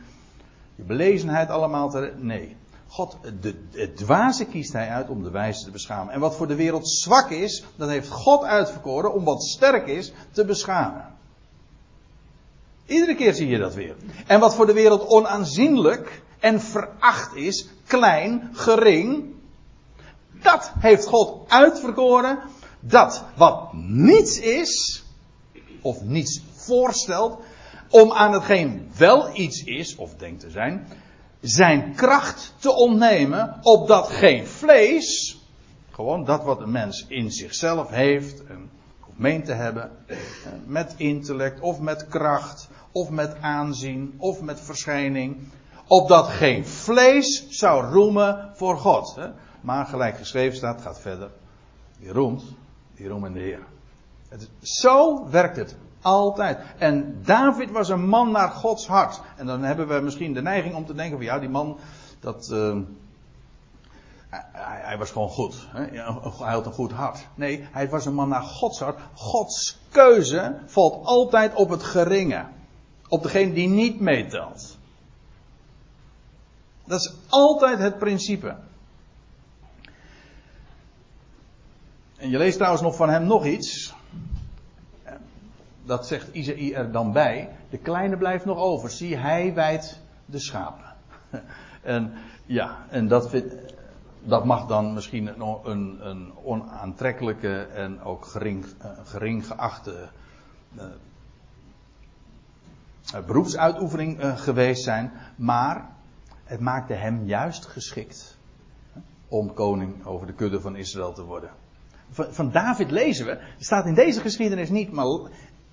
je 0.75 0.83
belezenheid 0.83 1.49
allemaal 1.49 1.91
te. 1.91 2.13
Nee. 2.17 2.57
God, 2.87 3.17
de, 3.41 3.93
dwaze 3.93 4.45
kiest 4.45 4.73
hij 4.73 4.89
uit 4.89 5.09
om 5.09 5.23
de 5.23 5.31
wijze 5.31 5.65
te 5.65 5.71
beschamen. 5.71 6.15
En 6.15 6.21
wat 6.21 6.37
voor 6.37 6.47
de 6.47 6.55
wereld 6.55 6.89
zwak 6.89 7.31
is, 7.31 7.65
dat 7.77 7.89
heeft 7.89 8.09
God 8.09 8.43
uitverkoren 8.43 9.15
om 9.15 9.25
wat 9.25 9.43
sterk 9.43 9.87
is 9.87 10.13
te 10.31 10.45
beschamen. 10.45 11.05
Iedere 12.87 13.15
keer 13.15 13.35
zie 13.35 13.49
je 13.49 13.59
dat 13.59 13.75
weer. 13.75 13.97
En 14.27 14.41
wat 14.41 14.55
voor 14.55 14.67
de 14.67 14.73
wereld 14.73 15.07
onaanzienlijk 15.07 16.23
en 16.39 16.61
veracht 16.61 17.35
is, 17.35 17.69
klein, 17.87 18.51
gering, 18.53 19.35
dat 20.43 20.73
heeft 20.79 21.07
God 21.07 21.51
uitverkoren. 21.51 22.39
Dat 22.81 23.25
wat 23.37 23.73
niets 23.73 24.39
is, 24.39 25.05
of 25.83 26.03
niets 26.03 26.43
voorstelt, 26.55 27.39
om 27.89 28.13
aan 28.13 28.33
hetgeen 28.33 28.91
wel 28.97 29.37
iets 29.37 29.65
is, 29.65 29.97
of 29.97 30.15
denkt 30.15 30.41
te 30.41 30.51
zijn, 30.51 30.87
zijn 31.41 31.95
kracht 31.95 32.55
te 32.59 32.73
ontnemen, 32.73 33.59
opdat 33.63 34.09
geen 34.09 34.47
vlees, 34.47 35.39
gewoon 35.91 36.25
dat 36.25 36.45
wat 36.45 36.61
een 36.61 36.71
mens 36.71 37.05
in 37.09 37.31
zichzelf 37.31 37.89
heeft, 37.89 38.43
of 39.09 39.17
meent 39.17 39.45
te 39.45 39.53
hebben, 39.53 39.91
met 40.67 40.95
intellect 40.97 41.61
of 41.61 41.81
met 41.81 42.09
kracht, 42.09 42.69
of 42.93 43.11
met 43.11 43.37
aanzien, 43.41 44.15
of 44.19 44.41
met 44.41 44.61
verschijning, 44.61 45.37
Opdat 45.91 46.27
geen 46.27 46.67
vlees 46.67 47.47
zou 47.49 47.93
roemen 47.93 48.51
voor 48.55 48.77
God. 48.77 49.19
Maar 49.61 49.87
gelijk 49.87 50.17
geschreven 50.17 50.57
staat, 50.57 50.81
gaat 50.81 51.01
verder. 51.01 51.31
Die 51.99 52.13
roemt, 52.13 52.43
in 53.01 53.33
de 53.33 53.41
Heer. 53.41 53.67
Het 54.29 54.49
zo 54.63 55.29
werkt 55.31 55.57
het. 55.57 55.77
Altijd. 56.03 56.59
En 56.79 57.21
David 57.25 57.71
was 57.71 57.89
een 57.89 58.09
man 58.09 58.31
naar 58.31 58.49
Gods 58.49 58.87
hart. 58.87 59.21
En 59.37 59.47
dan 59.47 59.63
hebben 59.63 59.89
we 59.89 60.01
misschien 60.01 60.33
de 60.33 60.43
neiging 60.43 60.75
om 60.75 60.87
te 60.87 60.95
denken 60.95 61.17
van 61.17 61.27
ja, 61.27 61.39
die 61.39 61.49
man, 61.49 61.79
dat, 62.21 62.49
hij, 64.31 64.81
hij, 64.83 64.99
was 64.99 65.11
gewoon 65.11 65.29
goed. 65.29 65.69
Hè? 65.69 65.85
Hij 66.39 66.53
had 66.53 66.67
een 66.67 66.73
goed 66.73 66.93
hart. 66.93 67.27
Nee, 67.35 67.69
hij 67.73 67.89
was 67.89 68.07
een 68.07 68.15
man 68.15 68.29
naar 68.29 68.43
Gods 68.43 68.79
hart. 68.79 69.01
Gods 69.15 69.79
keuze 69.89 70.59
valt 70.67 71.07
altijd 71.07 71.55
op 71.55 71.69
het 71.69 71.83
geringe. 71.83 72.47
Op 73.09 73.23
degene 73.23 73.53
die 73.53 73.69
niet 73.69 74.01
meetelt. 74.01 74.79
Dat 76.85 77.01
is 77.01 77.13
altijd 77.29 77.79
het 77.79 77.99
principe. 77.99 78.57
En 82.21 82.31
je 82.31 82.39
leest 82.39 82.57
trouwens 82.57 82.83
nog 82.83 82.97
van 82.97 83.09
hem 83.09 83.27
nog 83.27 83.47
iets. 83.47 83.95
Dat 85.83 86.07
zegt 86.07 86.29
Isaïe 86.33 86.75
er 86.75 86.93
dan 86.93 87.13
bij. 87.13 87.49
De 87.71 87.79
kleine 87.79 88.17
blijft 88.17 88.45
nog 88.45 88.59
over. 88.59 88.91
Zie, 88.91 89.17
hij 89.17 89.55
wijdt 89.55 90.01
de 90.25 90.39
schapen. 90.39 90.85
En 91.83 92.13
ja, 92.47 92.85
en 92.91 93.09
dat, 93.09 93.43
dat 94.23 94.45
mag 94.45 94.67
dan 94.67 94.95
misschien 94.95 95.41
een, 95.41 96.07
een, 96.09 96.33
onaantrekkelijke 96.43 97.63
en 97.63 98.03
ook 98.03 98.25
gering, 98.25 98.67
gering 99.05 99.47
geachte 99.47 100.09
uh, 100.77 100.85
beroepsuitoefening 103.27 104.23
uh, 104.23 104.37
geweest 104.37 104.83
zijn. 104.83 105.13
Maar 105.37 105.91
het 106.45 106.61
maakte 106.61 106.95
hem 106.95 107.25
juist 107.25 107.67
geschikt 107.67 108.39
om 109.29 109.55
koning 109.55 110.05
over 110.05 110.27
de 110.27 110.33
kudde 110.35 110.61
van 110.61 110.77
Israël 110.77 111.13
te 111.13 111.25
worden. 111.25 111.51
Van, 112.11 112.51
David 112.51 112.91
lezen 112.91 113.27
we, 113.27 113.39
staat 113.59 113.87
in 113.87 113.95
deze 113.95 114.21
geschiedenis 114.21 114.69
niet, 114.69 114.93
maar 114.93 115.07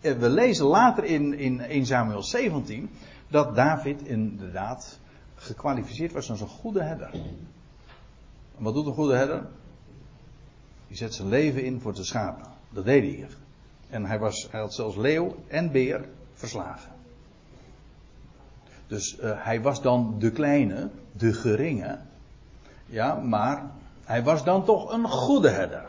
we 0.01 0.29
lezen 0.29 0.65
later 0.65 1.03
in, 1.03 1.33
in 1.33 1.61
1 1.61 1.85
Samuel 1.85 2.23
17 2.23 2.89
dat 3.27 3.55
David 3.55 4.01
inderdaad 4.01 4.99
gekwalificeerd 5.35 6.11
was 6.11 6.29
als 6.29 6.41
een 6.41 6.47
goede 6.47 6.83
herder. 6.83 7.09
En 8.57 8.63
wat 8.63 8.73
doet 8.73 8.85
een 8.85 8.93
goede 8.93 9.15
herder? 9.15 9.45
Die 10.87 10.97
zet 10.97 11.13
zijn 11.13 11.27
leven 11.27 11.63
in 11.63 11.81
voor 11.81 11.93
de 11.93 12.03
schapen. 12.03 12.45
Dat 12.69 12.85
deed 12.85 13.01
hij 13.01 13.11
hier. 13.11 13.37
En 13.89 14.05
hij, 14.05 14.19
was, 14.19 14.47
hij 14.51 14.59
had 14.59 14.73
zelfs 14.73 14.95
leeuw 14.95 15.35
en 15.47 15.71
beer 15.71 16.05
verslagen. 16.33 16.91
Dus 18.87 19.17
uh, 19.19 19.31
hij 19.35 19.61
was 19.61 19.81
dan 19.81 20.15
de 20.19 20.31
kleine, 20.31 20.89
de 21.11 21.33
geringe. 21.33 21.99
Ja, 22.85 23.15
maar 23.15 23.71
hij 24.03 24.23
was 24.23 24.43
dan 24.43 24.65
toch 24.65 24.91
een 24.91 25.07
goede 25.07 25.49
herder. 25.49 25.85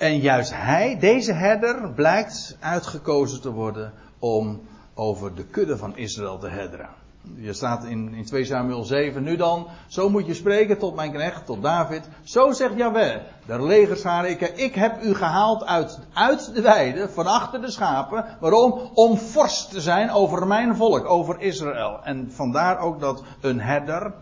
En 0.00 0.18
juist 0.18 0.52
hij, 0.54 0.96
deze 0.98 1.32
herder, 1.32 1.90
blijkt 1.92 2.56
uitgekozen 2.60 3.40
te 3.40 3.50
worden 3.50 3.92
om 4.18 4.60
over 4.94 5.34
de 5.34 5.44
kudde 5.44 5.76
van 5.76 5.96
Israël 5.96 6.38
te 6.38 6.48
herderen. 6.48 6.88
Je 7.34 7.52
staat 7.52 7.84
in, 7.84 8.14
in 8.14 8.24
2 8.24 8.44
Samuel 8.44 8.84
7. 8.84 9.22
Nu 9.22 9.36
dan, 9.36 9.66
zo 9.86 10.08
moet 10.08 10.26
je 10.26 10.34
spreken 10.34 10.78
tot 10.78 10.94
mijn 10.94 11.12
knecht, 11.12 11.46
tot 11.46 11.62
David. 11.62 12.08
Zo 12.22 12.52
zegt 12.52 12.76
Jahweh, 12.76 13.16
de 13.46 13.62
legerscharen, 13.62 14.30
ik, 14.30 14.40
ik 14.40 14.74
heb 14.74 15.02
u 15.02 15.14
gehaald 15.14 15.64
uit, 15.64 15.98
uit 16.12 16.54
de 16.54 16.60
weide, 16.60 17.08
van 17.08 17.26
achter 17.26 17.60
de 17.60 17.70
schapen. 17.70 18.24
Waarom? 18.40 18.90
Om 18.94 19.18
vorst 19.18 19.70
te 19.70 19.80
zijn 19.80 20.10
over 20.10 20.46
mijn 20.46 20.76
volk, 20.76 21.10
over 21.10 21.40
Israël. 21.40 22.00
En 22.02 22.32
vandaar 22.32 22.78
ook 22.78 23.00
dat 23.00 23.22
een 23.40 23.60
herder 23.60 24.14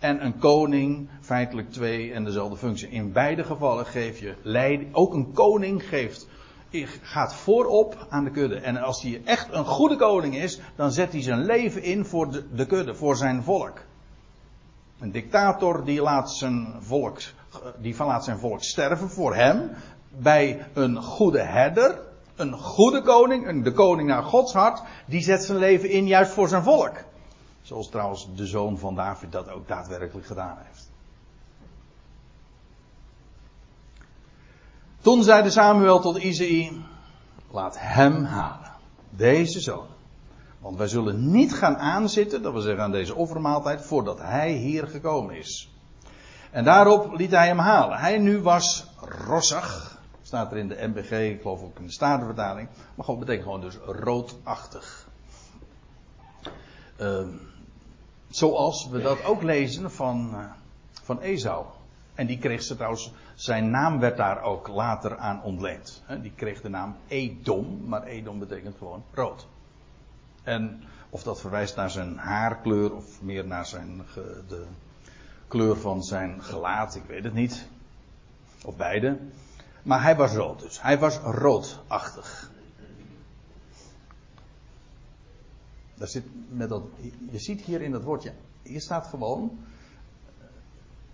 en 0.00 0.24
een 0.24 0.38
koning 0.38 1.08
feitelijk 1.20 1.70
twee 1.70 2.12
en 2.12 2.24
dezelfde 2.24 2.56
functie. 2.56 2.88
In 2.88 3.12
beide 3.12 3.44
gevallen 3.44 3.86
geef 3.86 4.18
je 4.18 4.34
leiding, 4.42 4.94
ook 4.94 5.14
een 5.14 5.32
koning 5.32 5.88
geeft 5.88 6.26
gaat 7.02 7.34
voorop 7.34 8.06
aan 8.08 8.24
de 8.24 8.30
kudde. 8.30 8.56
En 8.56 8.76
als 8.76 9.02
hij 9.02 9.20
echt 9.24 9.52
een 9.52 9.64
goede 9.64 9.96
koning 9.96 10.36
is, 10.36 10.60
dan 10.76 10.92
zet 10.92 11.12
hij 11.12 11.22
zijn 11.22 11.44
leven 11.44 11.82
in 11.82 12.04
voor 12.04 12.30
de, 12.30 12.44
de 12.54 12.66
kudde, 12.66 12.94
voor 12.94 13.16
zijn 13.16 13.42
volk. 13.42 13.78
Een 14.98 15.12
dictator 15.12 15.84
die 15.84 16.02
laat 16.02 16.32
zijn 16.32 16.74
volk, 16.80 17.18
die 17.78 17.94
laat 17.98 18.24
zijn 18.24 18.38
volk 18.38 18.62
sterven 18.62 19.10
voor 19.10 19.34
hem. 19.34 19.70
Bij 20.18 20.66
een 20.72 20.96
goede 20.96 21.42
herder, 21.42 21.98
een 22.36 22.52
goede 22.52 23.02
koning, 23.02 23.64
de 23.64 23.72
koning 23.72 24.08
naar 24.08 24.22
Gods 24.22 24.52
hart, 24.52 24.82
die 25.06 25.22
zet 25.22 25.44
zijn 25.44 25.58
leven 25.58 25.90
in 25.90 26.06
juist 26.06 26.32
voor 26.32 26.48
zijn 26.48 26.62
volk. 26.62 26.96
Zoals 27.70 27.88
trouwens 27.88 28.28
de 28.34 28.46
zoon 28.46 28.78
van 28.78 28.94
David 28.94 29.32
dat 29.32 29.50
ook 29.50 29.68
daadwerkelijk 29.68 30.26
gedaan 30.26 30.56
heeft. 30.66 30.90
Toen 35.00 35.22
zeide 35.22 35.50
Samuel 35.50 36.00
tot 36.00 36.18
Isaïe, 36.18 36.82
laat 37.50 37.78
hem 37.78 38.24
halen. 38.24 38.72
Deze 39.10 39.60
zoon. 39.60 39.86
Want 40.58 40.76
wij 40.76 40.86
zullen 40.86 41.30
niet 41.30 41.54
gaan 41.54 41.76
aanzitten, 41.76 42.42
dat 42.42 42.52
wil 42.52 42.60
zeggen 42.60 42.82
aan 42.82 42.90
deze 42.90 43.14
offermaaltijd, 43.14 43.82
voordat 43.82 44.18
hij 44.18 44.52
hier 44.52 44.86
gekomen 44.86 45.36
is. 45.36 45.74
En 46.50 46.64
daarop 46.64 47.12
liet 47.12 47.30
hij 47.30 47.46
hem 47.46 47.58
halen. 47.58 47.98
Hij 47.98 48.18
nu 48.18 48.40
was 48.40 48.86
rossig. 49.26 49.98
Staat 50.22 50.50
er 50.50 50.58
in 50.58 50.68
de 50.68 50.88
MBG, 50.88 51.10
ik 51.10 51.40
geloof 51.42 51.62
ook 51.62 51.78
in 51.78 51.86
de 51.86 51.92
Statenvertaling. 51.92 52.68
Maar 52.94 53.04
gewoon 53.04 53.20
betekent 53.20 53.44
gewoon 53.44 53.60
dus 53.60 53.76
roodachtig. 53.76 55.08
Uh, 57.00 57.26
zoals 58.30 58.88
we 58.88 59.00
dat 59.00 59.24
ook 59.24 59.42
lezen 59.42 59.90
van, 59.90 60.30
uh, 60.34 60.44
van 61.02 61.20
Esau. 61.20 61.64
En 62.14 62.26
die 62.26 62.38
kreeg 62.38 62.62
ze 62.62 62.74
trouwens, 62.74 63.12
zijn 63.34 63.70
naam 63.70 63.98
werd 63.98 64.16
daar 64.16 64.42
ook 64.42 64.68
later 64.68 65.16
aan 65.16 65.42
ontleend. 65.42 66.02
Die 66.22 66.32
kreeg 66.36 66.60
de 66.60 66.68
naam 66.68 66.96
Edom, 67.08 67.80
maar 67.86 68.02
Edom 68.02 68.38
betekent 68.38 68.76
gewoon 68.78 69.04
rood. 69.12 69.46
En 70.42 70.82
of 71.10 71.22
dat 71.22 71.40
verwijst 71.40 71.76
naar 71.76 71.90
zijn 71.90 72.16
haarkleur 72.16 72.94
of 72.94 73.22
meer 73.22 73.46
naar 73.46 73.66
zijn, 73.66 74.02
de 74.48 74.66
kleur 75.48 75.76
van 75.76 76.02
zijn 76.02 76.42
gelaat, 76.42 76.94
ik 76.94 77.04
weet 77.06 77.24
het 77.24 77.34
niet. 77.34 77.68
Of 78.64 78.76
beide. 78.76 79.18
Maar 79.82 80.02
hij 80.02 80.16
was 80.16 80.32
rood 80.32 80.60
dus. 80.60 80.82
Hij 80.82 80.98
was 80.98 81.16
roodachtig. 81.18 82.50
Daar 86.00 86.08
zit 86.08 86.24
met 86.48 86.68
dat, 86.68 86.82
je 87.30 87.38
ziet 87.38 87.60
hier 87.60 87.80
in 87.82 87.90
dat 87.90 88.02
woordje, 88.02 88.32
hier 88.62 88.80
staat 88.80 89.06
gewoon 89.06 89.58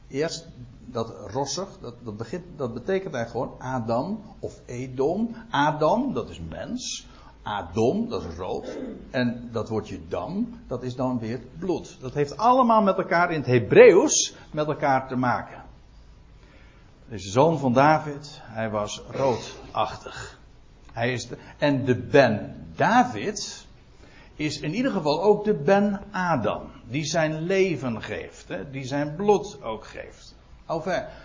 eerst 0.08 0.48
dat 0.84 1.30
rossig, 1.30 1.68
dat, 1.80 1.94
dat, 2.02 2.16
begint, 2.16 2.44
dat 2.56 2.74
betekent 2.74 3.14
eigenlijk 3.14 3.30
gewoon 3.30 3.72
Adam 3.72 4.20
of 4.38 4.60
Edom. 4.66 5.34
Adam, 5.50 6.14
dat 6.14 6.30
is 6.30 6.40
mens. 6.48 7.06
Adom, 7.42 8.08
dat 8.08 8.24
is 8.24 8.34
rood. 8.36 8.78
En 9.10 9.48
dat 9.52 9.68
woordje 9.68 10.00
dam, 10.08 10.60
dat 10.66 10.82
is 10.82 10.94
dan 10.94 11.18
weer 11.18 11.40
bloed. 11.58 11.96
Dat 12.00 12.14
heeft 12.14 12.36
allemaal 12.36 12.82
met 12.82 12.96
elkaar 12.96 13.30
in 13.30 13.38
het 13.38 13.46
Hebreeuws 13.46 14.34
met 14.50 14.66
elkaar 14.66 15.08
te 15.08 15.16
maken. 15.16 15.64
Deze 17.08 17.30
zoon 17.30 17.58
van 17.58 17.72
David, 17.72 18.40
hij 18.42 18.70
was 18.70 19.02
roodachtig. 19.10 20.40
Hij 20.92 21.12
is 21.12 21.28
de, 21.28 21.36
en 21.58 21.84
de 21.84 21.96
Ben 21.96 22.66
David 22.74 23.65
is 24.36 24.60
in 24.60 24.74
ieder 24.74 24.92
geval 24.92 25.22
ook 25.22 25.44
de 25.44 25.54
Ben 25.54 26.02
Adam 26.10 26.70
die 26.88 27.04
zijn 27.04 27.40
leven 27.40 28.02
geeft, 28.02 28.48
hè, 28.48 28.70
die 28.70 28.84
zijn 28.84 29.14
bloed 29.14 29.62
ook 29.62 29.86
geeft. 29.86 30.34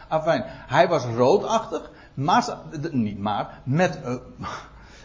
Enfin, 0.10 0.44
hij 0.46 0.88
was 0.88 1.06
roodachtig, 1.06 1.92
maar, 2.14 2.58
niet 2.92 3.20
maar, 3.20 3.62
met, 3.64 4.00
uh, 4.06 4.16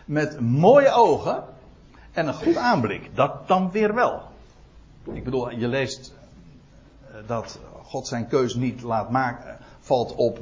met 0.04 0.40
mooie 0.40 0.90
ogen 0.90 1.44
en 2.12 2.26
een 2.26 2.34
goed 2.34 2.57
aanblik. 2.57 3.11
Dat 3.14 3.48
dan 3.48 3.70
weer 3.70 3.94
wel. 3.94 4.22
Ik 5.04 5.24
bedoel, 5.24 5.50
je 5.50 5.68
leest 5.68 6.14
uh, 7.11 7.16
dat 7.26 7.59
God 7.82 8.07
zijn 8.07 8.28
keus 8.28 8.54
niet 8.54 8.82
laat 8.82 9.11
maken, 9.11 9.59
valt 9.80 10.14
op, 10.14 10.38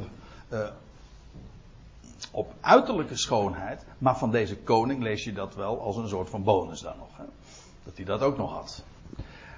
op 2.30 2.52
uiterlijke 2.60 3.16
schoonheid, 3.16 3.84
maar 3.98 4.18
van 4.18 4.30
deze 4.30 4.56
koning 4.56 5.02
lees 5.02 5.24
je 5.24 5.32
dat 5.32 5.54
wel 5.54 5.80
als 5.80 5.96
een 5.96 6.08
soort 6.08 6.30
van 6.30 6.42
bonus 6.42 6.80
dan 6.80 6.96
nog. 6.98 7.16
Hè? 7.16 7.24
Dat 7.84 7.96
hij 7.96 8.04
dat 8.04 8.20
ook 8.20 8.36
nog 8.36 8.52
had. 8.52 8.84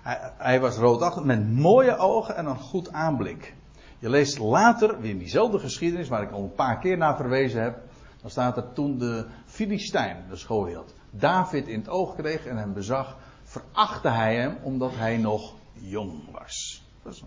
Hij, 0.02 0.32
hij 0.36 0.60
was 0.60 0.76
roodachtig 0.76 1.24
met 1.24 1.52
mooie 1.52 1.96
ogen 1.96 2.36
en 2.36 2.46
een 2.46 2.58
goed 2.58 2.92
aanblik. 2.92 3.54
Je 3.98 4.08
leest 4.08 4.38
later, 4.38 5.00
weer 5.00 5.10
in 5.10 5.18
diezelfde 5.18 5.58
geschiedenis, 5.58 6.08
waar 6.08 6.22
ik 6.22 6.30
al 6.30 6.42
een 6.42 6.54
paar 6.54 6.78
keer 6.78 6.96
naar 6.96 7.16
verwezen 7.16 7.62
heb. 7.62 7.78
Dan 8.20 8.30
staat 8.30 8.56
er 8.56 8.72
toen 8.72 8.98
de 8.98 9.26
Filistijn, 9.44 10.24
de 10.28 10.36
schoolheld, 10.36 10.94
David 11.10 11.68
in 11.68 11.78
het 11.78 11.88
oog 11.88 12.14
kreeg 12.14 12.46
en 12.46 12.56
hem 12.56 12.72
bezag, 12.72 13.16
verachtte 13.42 14.08
hij 14.08 14.36
hem 14.36 14.56
omdat 14.62 14.92
hij 14.94 15.16
nog 15.16 15.54
jong 15.72 16.30
was. 16.30 16.82
Dat 17.02 17.12
is 17.12 17.22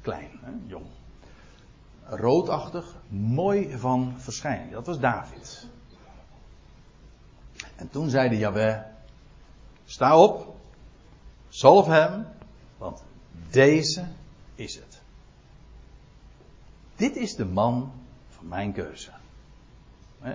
klein, 0.00 0.30
hè? 0.42 0.50
jong. 0.66 0.86
Roodachtig, 2.04 2.94
mooi 3.08 3.78
van 3.78 4.14
verschijning. 4.16 4.72
Dat 4.72 4.86
was 4.86 5.00
David. 5.00 5.66
En 7.76 7.90
toen 7.90 8.08
zeide 8.08 8.38
Jahweh, 8.38 8.78
Sta 9.90 10.18
op, 10.18 10.54
zalf 11.48 11.86
hem, 11.86 12.26
want 12.78 13.02
deze 13.50 14.06
is 14.54 14.74
het. 14.74 15.00
Dit 16.96 17.16
is 17.16 17.34
de 17.34 17.44
man 17.44 17.92
van 18.28 18.48
mijn 18.48 18.72
keuze. 18.72 19.10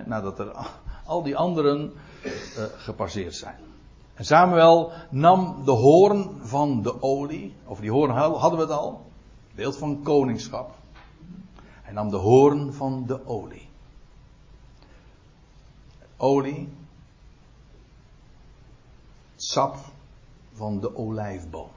nadat 0.04 0.38
er 0.38 0.52
al 1.06 1.22
die 1.22 1.36
anderen 1.36 1.92
uh, 2.24 2.32
gepasseerd 2.76 3.34
zijn. 3.34 3.58
En 4.14 4.24
Samuel 4.24 4.92
nam 5.10 5.64
de 5.64 5.70
hoorn 5.70 6.40
van 6.42 6.82
de 6.82 7.02
olie. 7.02 7.54
Over 7.66 7.82
die 7.82 7.92
hoorn 7.92 8.10
hadden 8.10 8.58
we 8.58 8.64
het 8.64 8.74
al. 8.74 9.06
Beeld 9.54 9.76
van 9.76 10.02
koningschap. 10.02 10.74
Hij 11.82 11.92
nam 11.92 12.10
de 12.10 12.16
hoorn 12.16 12.72
van 12.72 13.06
de 13.06 13.26
olie. 13.26 13.68
Olie. 16.16 16.68
Sap 19.46 19.76
van 20.52 20.80
de 20.80 20.96
olijfboom. 20.96 21.70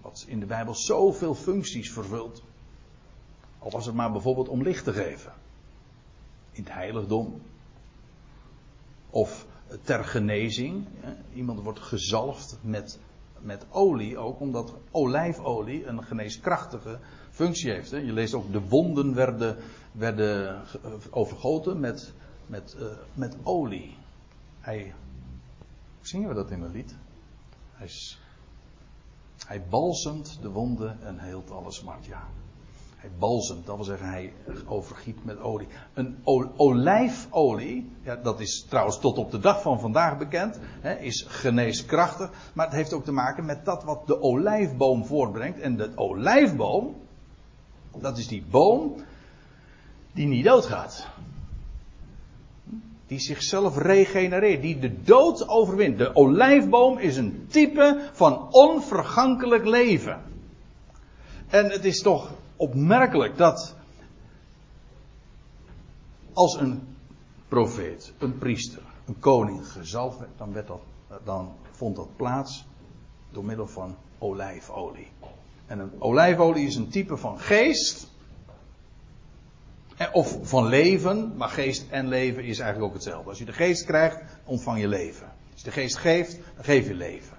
Wat 0.00 0.24
in 0.28 0.40
de 0.40 0.46
Bijbel 0.46 0.74
zoveel 0.74 1.34
functies 1.34 1.92
vervult. 1.92 2.42
Al 3.58 3.70
was 3.70 3.86
het 3.86 3.94
maar 3.94 4.12
bijvoorbeeld 4.12 4.48
om 4.48 4.62
licht 4.62 4.84
te 4.84 4.92
geven. 4.92 5.32
In 6.50 6.62
het 6.62 6.72
heiligdom. 6.72 7.40
Of 9.10 9.46
ter 9.82 10.04
genezing. 10.04 10.86
Iemand 11.34 11.60
wordt 11.60 11.80
gezalfd 11.80 12.58
met, 12.60 12.98
met 13.40 13.66
olie 13.70 14.18
ook, 14.18 14.40
omdat 14.40 14.74
olijfolie 14.90 15.86
een 15.86 16.04
geneeskrachtige 16.04 16.98
functie 17.30 17.70
heeft. 17.72 17.90
Je 17.90 18.12
leest 18.12 18.34
ook 18.34 18.52
de 18.52 18.68
wonden 18.68 19.14
werden, 19.14 19.56
werden 19.92 20.62
overgoten 21.10 21.80
met, 21.80 22.12
met, 22.46 22.76
uh, 22.78 22.86
met 23.14 23.36
olie. 23.42 23.96
Hij, 24.60 24.94
zingen 26.10 26.28
we 26.28 26.34
dat 26.34 26.50
in 26.50 26.62
een 26.62 26.70
lied? 26.70 26.94
Hij, 27.72 27.90
hij 29.46 29.62
balsemt 29.68 30.38
de 30.42 30.48
wonden 30.48 30.98
en 31.02 31.18
heelt 31.18 31.50
alle 31.50 31.72
smart, 31.72 32.06
ja. 32.06 32.22
Hij 32.96 33.10
balsemt, 33.18 33.66
dat 33.66 33.76
wil 33.76 33.84
zeggen 33.84 34.08
hij 34.08 34.32
overgiet 34.66 35.24
met 35.24 35.40
olie. 35.40 35.68
Een 35.94 36.18
olijfolie, 36.56 37.90
ja, 38.02 38.16
dat 38.16 38.40
is 38.40 38.64
trouwens 38.68 38.98
tot 38.98 39.18
op 39.18 39.30
de 39.30 39.38
dag 39.38 39.62
van 39.62 39.80
vandaag 39.80 40.18
bekend, 40.18 40.58
hè, 40.80 40.94
is 40.94 41.24
geneeskrachtig. 41.28 42.30
Maar 42.52 42.66
het 42.66 42.74
heeft 42.74 42.92
ook 42.92 43.04
te 43.04 43.12
maken 43.12 43.44
met 43.44 43.64
dat 43.64 43.84
wat 43.84 44.06
de 44.06 44.20
olijfboom 44.20 45.04
voortbrengt. 45.04 45.60
En 45.60 45.76
de 45.76 45.92
olijfboom, 45.94 46.96
dat 47.98 48.18
is 48.18 48.28
die 48.28 48.44
boom 48.50 48.94
die 50.12 50.26
niet 50.26 50.44
doodgaat. 50.44 51.08
Die 53.10 53.18
zichzelf 53.18 53.76
regenereert, 53.76 54.62
die 54.62 54.78
de 54.78 55.02
dood 55.02 55.48
overwint. 55.48 55.98
De 55.98 56.14
olijfboom 56.14 56.98
is 56.98 57.16
een 57.16 57.46
type 57.48 58.10
van 58.12 58.52
onvergankelijk 58.52 59.64
leven. 59.64 60.22
En 61.48 61.70
het 61.70 61.84
is 61.84 62.02
toch 62.02 62.30
opmerkelijk 62.56 63.36
dat 63.36 63.74
als 66.32 66.54
een 66.54 66.96
profeet, 67.48 68.12
een 68.18 68.38
priester, 68.38 68.82
een 69.06 69.18
koning 69.18 69.66
gezalfd 69.68 70.18
werd, 70.18 70.30
dan, 70.36 70.52
werd 70.52 70.70
dan 71.24 71.52
vond 71.70 71.96
dat 71.96 72.16
plaats 72.16 72.64
door 73.30 73.44
middel 73.44 73.66
van 73.66 73.96
olijfolie. 74.18 75.08
En 75.66 75.78
een 75.78 75.92
olijfolie 75.98 76.66
is 76.66 76.74
een 76.76 76.88
type 76.88 77.16
van 77.16 77.40
geest. 77.40 78.08
Of 80.12 80.38
van 80.42 80.66
leven, 80.66 81.32
maar 81.36 81.48
geest 81.48 81.84
en 81.90 82.08
leven 82.08 82.44
is 82.44 82.58
eigenlijk 82.58 82.88
ook 82.88 82.94
hetzelfde. 82.94 83.28
Als 83.28 83.38
je 83.38 83.44
de 83.44 83.52
geest 83.52 83.84
krijgt, 83.84 84.18
ontvang 84.44 84.80
je 84.80 84.88
leven. 84.88 85.26
Als 85.52 85.60
je 85.60 85.64
de 85.64 85.70
geest 85.70 85.96
geeft, 85.96 86.38
dan 86.54 86.64
geef 86.64 86.88
je 86.88 86.94
leven. 86.94 87.36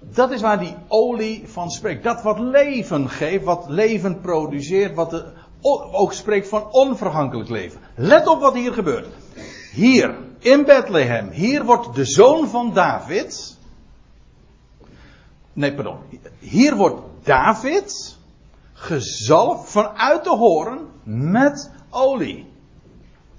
Dat 0.00 0.30
is 0.30 0.40
waar 0.40 0.58
die 0.58 0.74
olie 0.88 1.48
van 1.48 1.70
spreekt. 1.70 2.02
Dat 2.02 2.22
wat 2.22 2.38
leven 2.38 3.08
geeft, 3.08 3.44
wat 3.44 3.68
leven 3.68 4.20
produceert, 4.20 4.94
wat 4.94 5.24
ook 5.92 6.12
spreekt 6.12 6.48
van 6.48 6.72
onvergankelijk 6.72 7.48
leven. 7.48 7.80
Let 7.94 8.26
op 8.26 8.40
wat 8.40 8.54
hier 8.54 8.72
gebeurt. 8.72 9.06
Hier, 9.72 10.16
in 10.38 10.64
Bethlehem, 10.64 11.30
hier 11.30 11.64
wordt 11.64 11.94
de 11.94 12.04
zoon 12.04 12.48
van 12.48 12.72
David. 12.72 13.56
Nee, 15.52 15.74
pardon. 15.74 15.96
Hier 16.38 16.76
wordt 16.76 17.00
David 17.22 18.17
gezalfd 18.78 19.70
vanuit 19.70 20.24
de 20.24 20.30
hoorn 20.30 20.78
met 21.04 21.70
olie. 21.90 22.46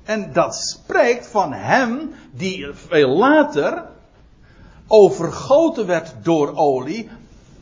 En 0.03 0.33
dat 0.33 0.55
spreekt 0.55 1.27
van 1.27 1.53
hem 1.53 2.13
die 2.31 2.67
veel 2.73 3.09
later 3.09 3.85
overgoten 4.87 5.87
werd 5.87 6.15
door 6.21 6.55
olie, 6.55 7.09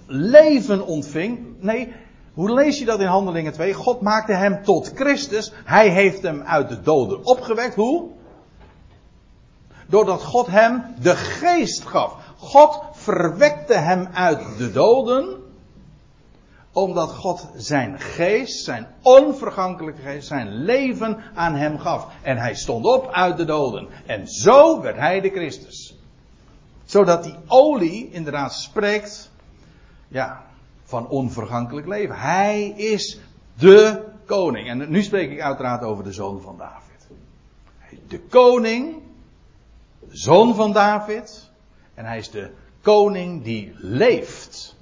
leven 0.05 0.85
ontving. 0.85 1.39
Nee, 1.59 1.93
hoe 2.33 2.51
lees 2.51 2.79
je 2.79 2.85
dat 2.85 2.99
in 2.99 3.07
Handelingen 3.07 3.53
2? 3.53 3.73
God 3.73 4.01
maakte 4.01 4.33
hem 4.33 4.63
tot 4.63 4.91
Christus. 4.95 5.51
Hij 5.63 5.89
heeft 5.89 6.21
hem 6.21 6.41
uit 6.41 6.69
de 6.69 6.81
doden 6.81 7.25
opgewekt. 7.25 7.75
Hoe? 7.75 8.09
Doordat 9.87 10.23
God 10.23 10.47
hem 10.47 10.83
de 11.01 11.15
geest 11.15 11.85
gaf. 11.85 12.15
God 12.37 12.81
verwekte 12.91 13.73
hem 13.73 14.07
uit 14.13 14.57
de 14.57 14.71
doden. 14.71 15.45
Omdat 16.77 17.11
God 17.11 17.47
zijn 17.55 17.99
geest, 17.99 18.63
zijn 18.63 18.87
onvergankelijke 19.01 20.01
geest, 20.01 20.27
zijn 20.27 20.53
leven 20.63 21.17
aan 21.33 21.55
hem 21.55 21.79
gaf. 21.79 22.07
En 22.21 22.37
hij 22.37 22.55
stond 22.55 22.85
op 22.85 23.11
uit 23.11 23.37
de 23.37 23.45
doden. 23.45 23.87
En 24.05 24.27
zo 24.27 24.81
werd 24.81 24.97
hij 24.97 25.21
de 25.21 25.29
Christus 25.29 25.97
zodat 26.87 27.23
die 27.23 27.35
olie 27.47 28.09
inderdaad 28.11 28.53
spreekt 28.53 29.31
ja, 30.07 30.45
van 30.83 31.07
onvergankelijk 31.07 31.87
leven. 31.87 32.19
Hij 32.19 32.67
is 32.67 33.19
de 33.53 34.03
koning. 34.25 34.67
En 34.67 34.89
nu 34.89 35.03
spreek 35.03 35.31
ik 35.31 35.41
uiteraard 35.41 35.83
over 35.83 36.03
de 36.03 36.13
zoon 36.13 36.41
van 36.41 36.57
David. 36.57 37.07
De 38.07 38.19
koning, 38.19 38.95
de 39.99 40.17
zoon 40.17 40.55
van 40.55 40.73
David. 40.73 41.49
En 41.93 42.05
hij 42.05 42.17
is 42.17 42.29
de 42.29 42.51
koning 42.81 43.43
die 43.43 43.73
leeft. 43.75 44.75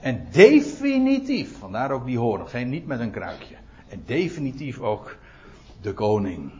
En 0.00 0.26
definitief, 0.30 1.58
vandaar 1.58 1.90
ook 1.90 2.04
die 2.04 2.18
horen, 2.18 2.48
geen 2.48 2.68
niet 2.68 2.86
met 2.86 3.00
een 3.00 3.10
kruikje. 3.10 3.56
En 3.88 4.02
definitief 4.06 4.78
ook 4.78 5.16
de 5.80 5.94
koning 5.94 6.52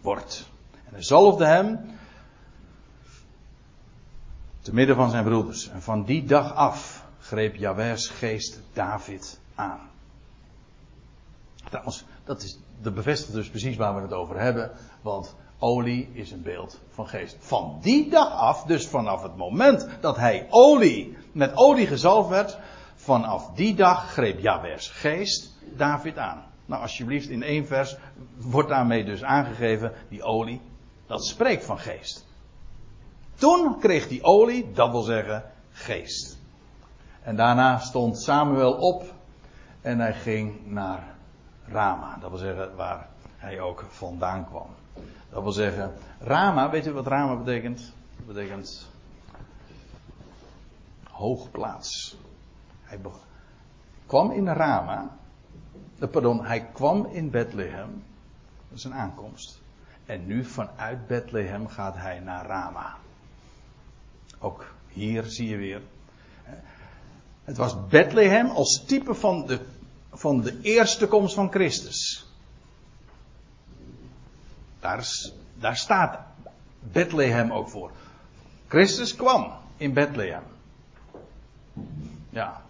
wordt. 0.00 0.48
En 0.72 0.92
hij 0.92 1.02
zalfde 1.02 1.46
hem 1.46 1.78
te 4.60 4.74
midden 4.74 4.96
van 4.96 5.10
zijn 5.10 5.24
broeders. 5.24 5.68
En 5.68 5.82
van 5.82 6.04
die 6.04 6.24
dag 6.24 6.54
af 6.54 7.04
greep 7.18 7.56
Jawers 7.56 8.08
geest 8.08 8.60
David 8.72 9.40
aan. 9.54 9.80
Trouwens, 11.64 12.04
dat, 12.24 12.42
is, 12.42 12.58
dat 12.80 12.94
bevestigt 12.94 13.32
dus 13.32 13.48
precies 13.48 13.76
waar 13.76 13.94
we 13.94 14.00
het 14.00 14.12
over 14.12 14.40
hebben. 14.40 14.70
Want 15.02 15.34
olie 15.58 16.10
is 16.12 16.30
een 16.30 16.42
beeld 16.42 16.80
van 16.90 17.08
geest. 17.08 17.36
Van 17.38 17.78
die 17.80 18.10
dag 18.10 18.32
af, 18.32 18.64
dus 18.64 18.86
vanaf 18.86 19.22
het 19.22 19.36
moment 19.36 19.88
dat 20.00 20.16
hij 20.16 20.46
olie, 20.50 21.16
met 21.32 21.56
olie 21.56 21.86
gezalfd 21.86 22.28
werd. 22.28 22.58
Vanaf 22.94 23.50
die 23.54 23.74
dag 23.74 24.12
greep 24.12 24.38
Jawers 24.40 24.88
geest 24.88 25.54
David 25.76 26.18
aan. 26.18 26.44
Nou, 26.66 26.82
alsjeblieft, 26.82 27.28
in 27.28 27.42
één 27.42 27.66
vers 27.66 27.96
wordt 28.36 28.68
daarmee 28.68 29.04
dus 29.04 29.24
aangegeven, 29.24 29.92
die 30.08 30.22
olie, 30.22 30.60
dat 31.06 31.26
spreekt 31.26 31.64
van 31.64 31.78
geest. 31.78 32.26
Toen 33.34 33.78
kreeg 33.78 34.08
hij 34.08 34.22
olie, 34.22 34.72
dat 34.72 34.90
wil 34.90 35.02
zeggen 35.02 35.44
geest. 35.70 36.38
En 37.22 37.36
daarna 37.36 37.78
stond 37.78 38.20
Samuel 38.20 38.72
op 38.72 39.04
en 39.80 39.98
hij 39.98 40.14
ging 40.14 40.66
naar 40.66 41.14
Rama. 41.68 42.18
Dat 42.20 42.30
wil 42.30 42.38
zeggen 42.38 42.76
waar 42.76 43.08
hij 43.36 43.60
ook 43.60 43.84
vandaan 43.88 44.46
kwam. 44.46 44.68
Dat 45.30 45.42
wil 45.42 45.52
zeggen, 45.52 45.92
Rama, 46.20 46.70
weet 46.70 46.86
u 46.86 46.92
wat 46.92 47.06
Rama 47.06 47.36
betekent? 47.36 47.92
Dat 48.16 48.26
betekent 48.26 48.88
hoogplaats. 51.20 52.16
Hij 52.82 52.98
kwam 54.06 54.30
in 54.30 54.48
Rama. 54.48 55.16
Eh, 55.98 56.08
pardon, 56.08 56.44
hij 56.44 56.66
kwam 56.72 57.06
in 57.06 57.30
Bethlehem. 57.30 58.04
Dat 58.68 58.78
is 58.78 58.84
een 58.84 58.94
aankomst. 58.94 59.60
En 60.06 60.26
nu 60.26 60.44
vanuit 60.44 61.06
Bethlehem 61.06 61.68
gaat 61.68 61.96
hij 61.96 62.20
naar 62.20 62.46
Rama. 62.46 62.96
Ook 64.38 64.74
hier 64.88 65.24
zie 65.24 65.48
je 65.48 65.56
weer. 65.56 65.82
Het 67.44 67.56
was 67.56 67.86
Bethlehem 67.88 68.50
als 68.50 68.84
type 68.86 69.14
van 69.14 69.46
de, 69.46 69.60
van 70.12 70.40
de 70.40 70.60
eerste 70.60 71.06
komst 71.06 71.34
van 71.34 71.50
Christus. 71.50 72.26
Daar, 74.80 75.06
daar 75.54 75.76
staat 75.76 76.18
Bethlehem 76.78 77.52
ook 77.52 77.68
voor. 77.68 77.90
Christus 78.68 79.16
kwam 79.16 79.52
in 79.76 79.92
Bethlehem. 79.92 80.42
Ja. 82.30 82.60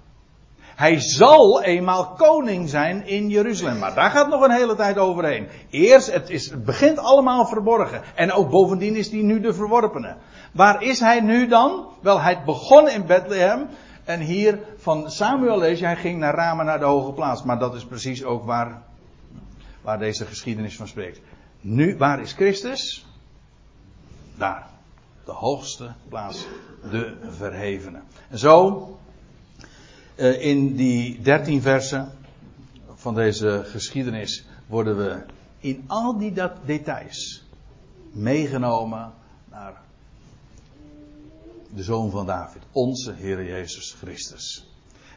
Hij 0.81 1.01
zal 1.01 1.63
eenmaal 1.63 2.07
koning 2.07 2.69
zijn 2.69 3.07
in 3.07 3.29
Jeruzalem. 3.29 3.79
Maar 3.79 3.95
daar 3.95 4.11
gaat 4.11 4.29
nog 4.29 4.43
een 4.43 4.51
hele 4.51 4.75
tijd 4.75 4.99
overheen. 4.99 5.49
Eerst, 5.71 6.13
het, 6.13 6.31
is, 6.31 6.63
begint 6.65 6.99
allemaal 6.99 7.47
verborgen. 7.47 8.03
En 8.15 8.33
ook 8.33 8.51
bovendien 8.51 8.97
is 8.97 9.11
hij 9.11 9.23
nu 9.23 9.41
de 9.41 9.55
verworpene. 9.55 10.17
Waar 10.53 10.83
is 10.83 11.01
hij 11.01 11.21
nu 11.21 11.47
dan? 11.47 11.87
Wel, 12.01 12.21
hij 12.21 12.43
begon 12.45 12.89
in 12.89 13.07
Bethlehem. 13.07 13.69
En 14.05 14.21
hier 14.21 14.59
van 14.77 15.11
Samuel 15.11 15.59
lees 15.59 15.81
hij 15.81 15.97
ging 15.97 16.19
naar 16.19 16.35
Rama 16.35 16.63
naar 16.63 16.79
de 16.79 16.85
hoge 16.85 17.13
plaats. 17.13 17.43
Maar 17.43 17.59
dat 17.59 17.75
is 17.75 17.85
precies 17.85 18.25
ook 18.25 18.45
waar, 18.45 18.83
waar 19.83 19.99
deze 19.99 20.25
geschiedenis 20.25 20.77
van 20.77 20.89
spreekt. 20.89 21.21
Nu, 21.61 21.97
waar 21.97 22.21
is 22.21 22.33
Christus? 22.33 23.07
Daar. 24.35 24.67
De 25.25 25.33
hoogste 25.33 25.93
plaats. 26.09 26.47
De 26.91 27.17
verhevene. 27.31 28.01
En 28.29 28.39
zo, 28.39 28.89
in 30.21 30.77
die 30.77 31.21
dertien 31.21 31.63
versen 31.63 32.13
van 32.95 33.15
deze 33.15 33.63
geschiedenis 33.65 34.45
worden 34.67 34.97
we 34.97 35.23
in 35.59 35.85
al 35.87 36.19
die 36.19 36.33
details 36.65 37.45
meegenomen 38.13 39.13
naar 39.51 39.83
de 41.75 41.83
zoon 41.83 42.11
van 42.11 42.27
David, 42.27 42.63
onze 42.73 43.13
Heer 43.13 43.45
Jezus 43.45 43.93
Christus. 43.99 44.69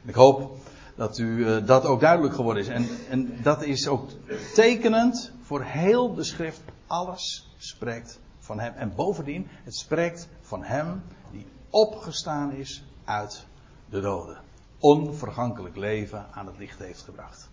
En 0.03 0.09
ik 0.09 0.15
hoop 0.15 0.57
dat 0.95 1.17
u 1.17 1.25
uh, 1.25 1.67
dat 1.67 1.85
ook 1.85 1.99
duidelijk 1.99 2.35
geworden 2.35 2.63
is. 2.63 2.69
En, 2.69 2.87
en 3.09 3.37
dat 3.41 3.63
is 3.63 3.87
ook 3.87 4.09
tekenend 4.53 5.31
voor 5.41 5.63
heel 5.63 6.13
de 6.13 6.23
schrift. 6.23 6.61
Alles 6.87 7.55
spreekt 7.57 8.19
van 8.39 8.59
hem. 8.59 8.73
En 8.73 8.95
bovendien, 8.95 9.47
het 9.63 9.75
spreekt 9.75 10.27
van 10.41 10.63
hem 10.63 11.01
die 11.31 11.45
opgestaan 11.69 12.53
is 12.53 12.83
uit 13.03 13.45
de 13.89 14.01
doden. 14.01 14.37
Onvergankelijk 14.83 15.75
leven 15.75 16.25
aan 16.31 16.45
het 16.45 16.57
licht 16.57 16.79
heeft 16.79 17.01
gebracht. 17.01 17.52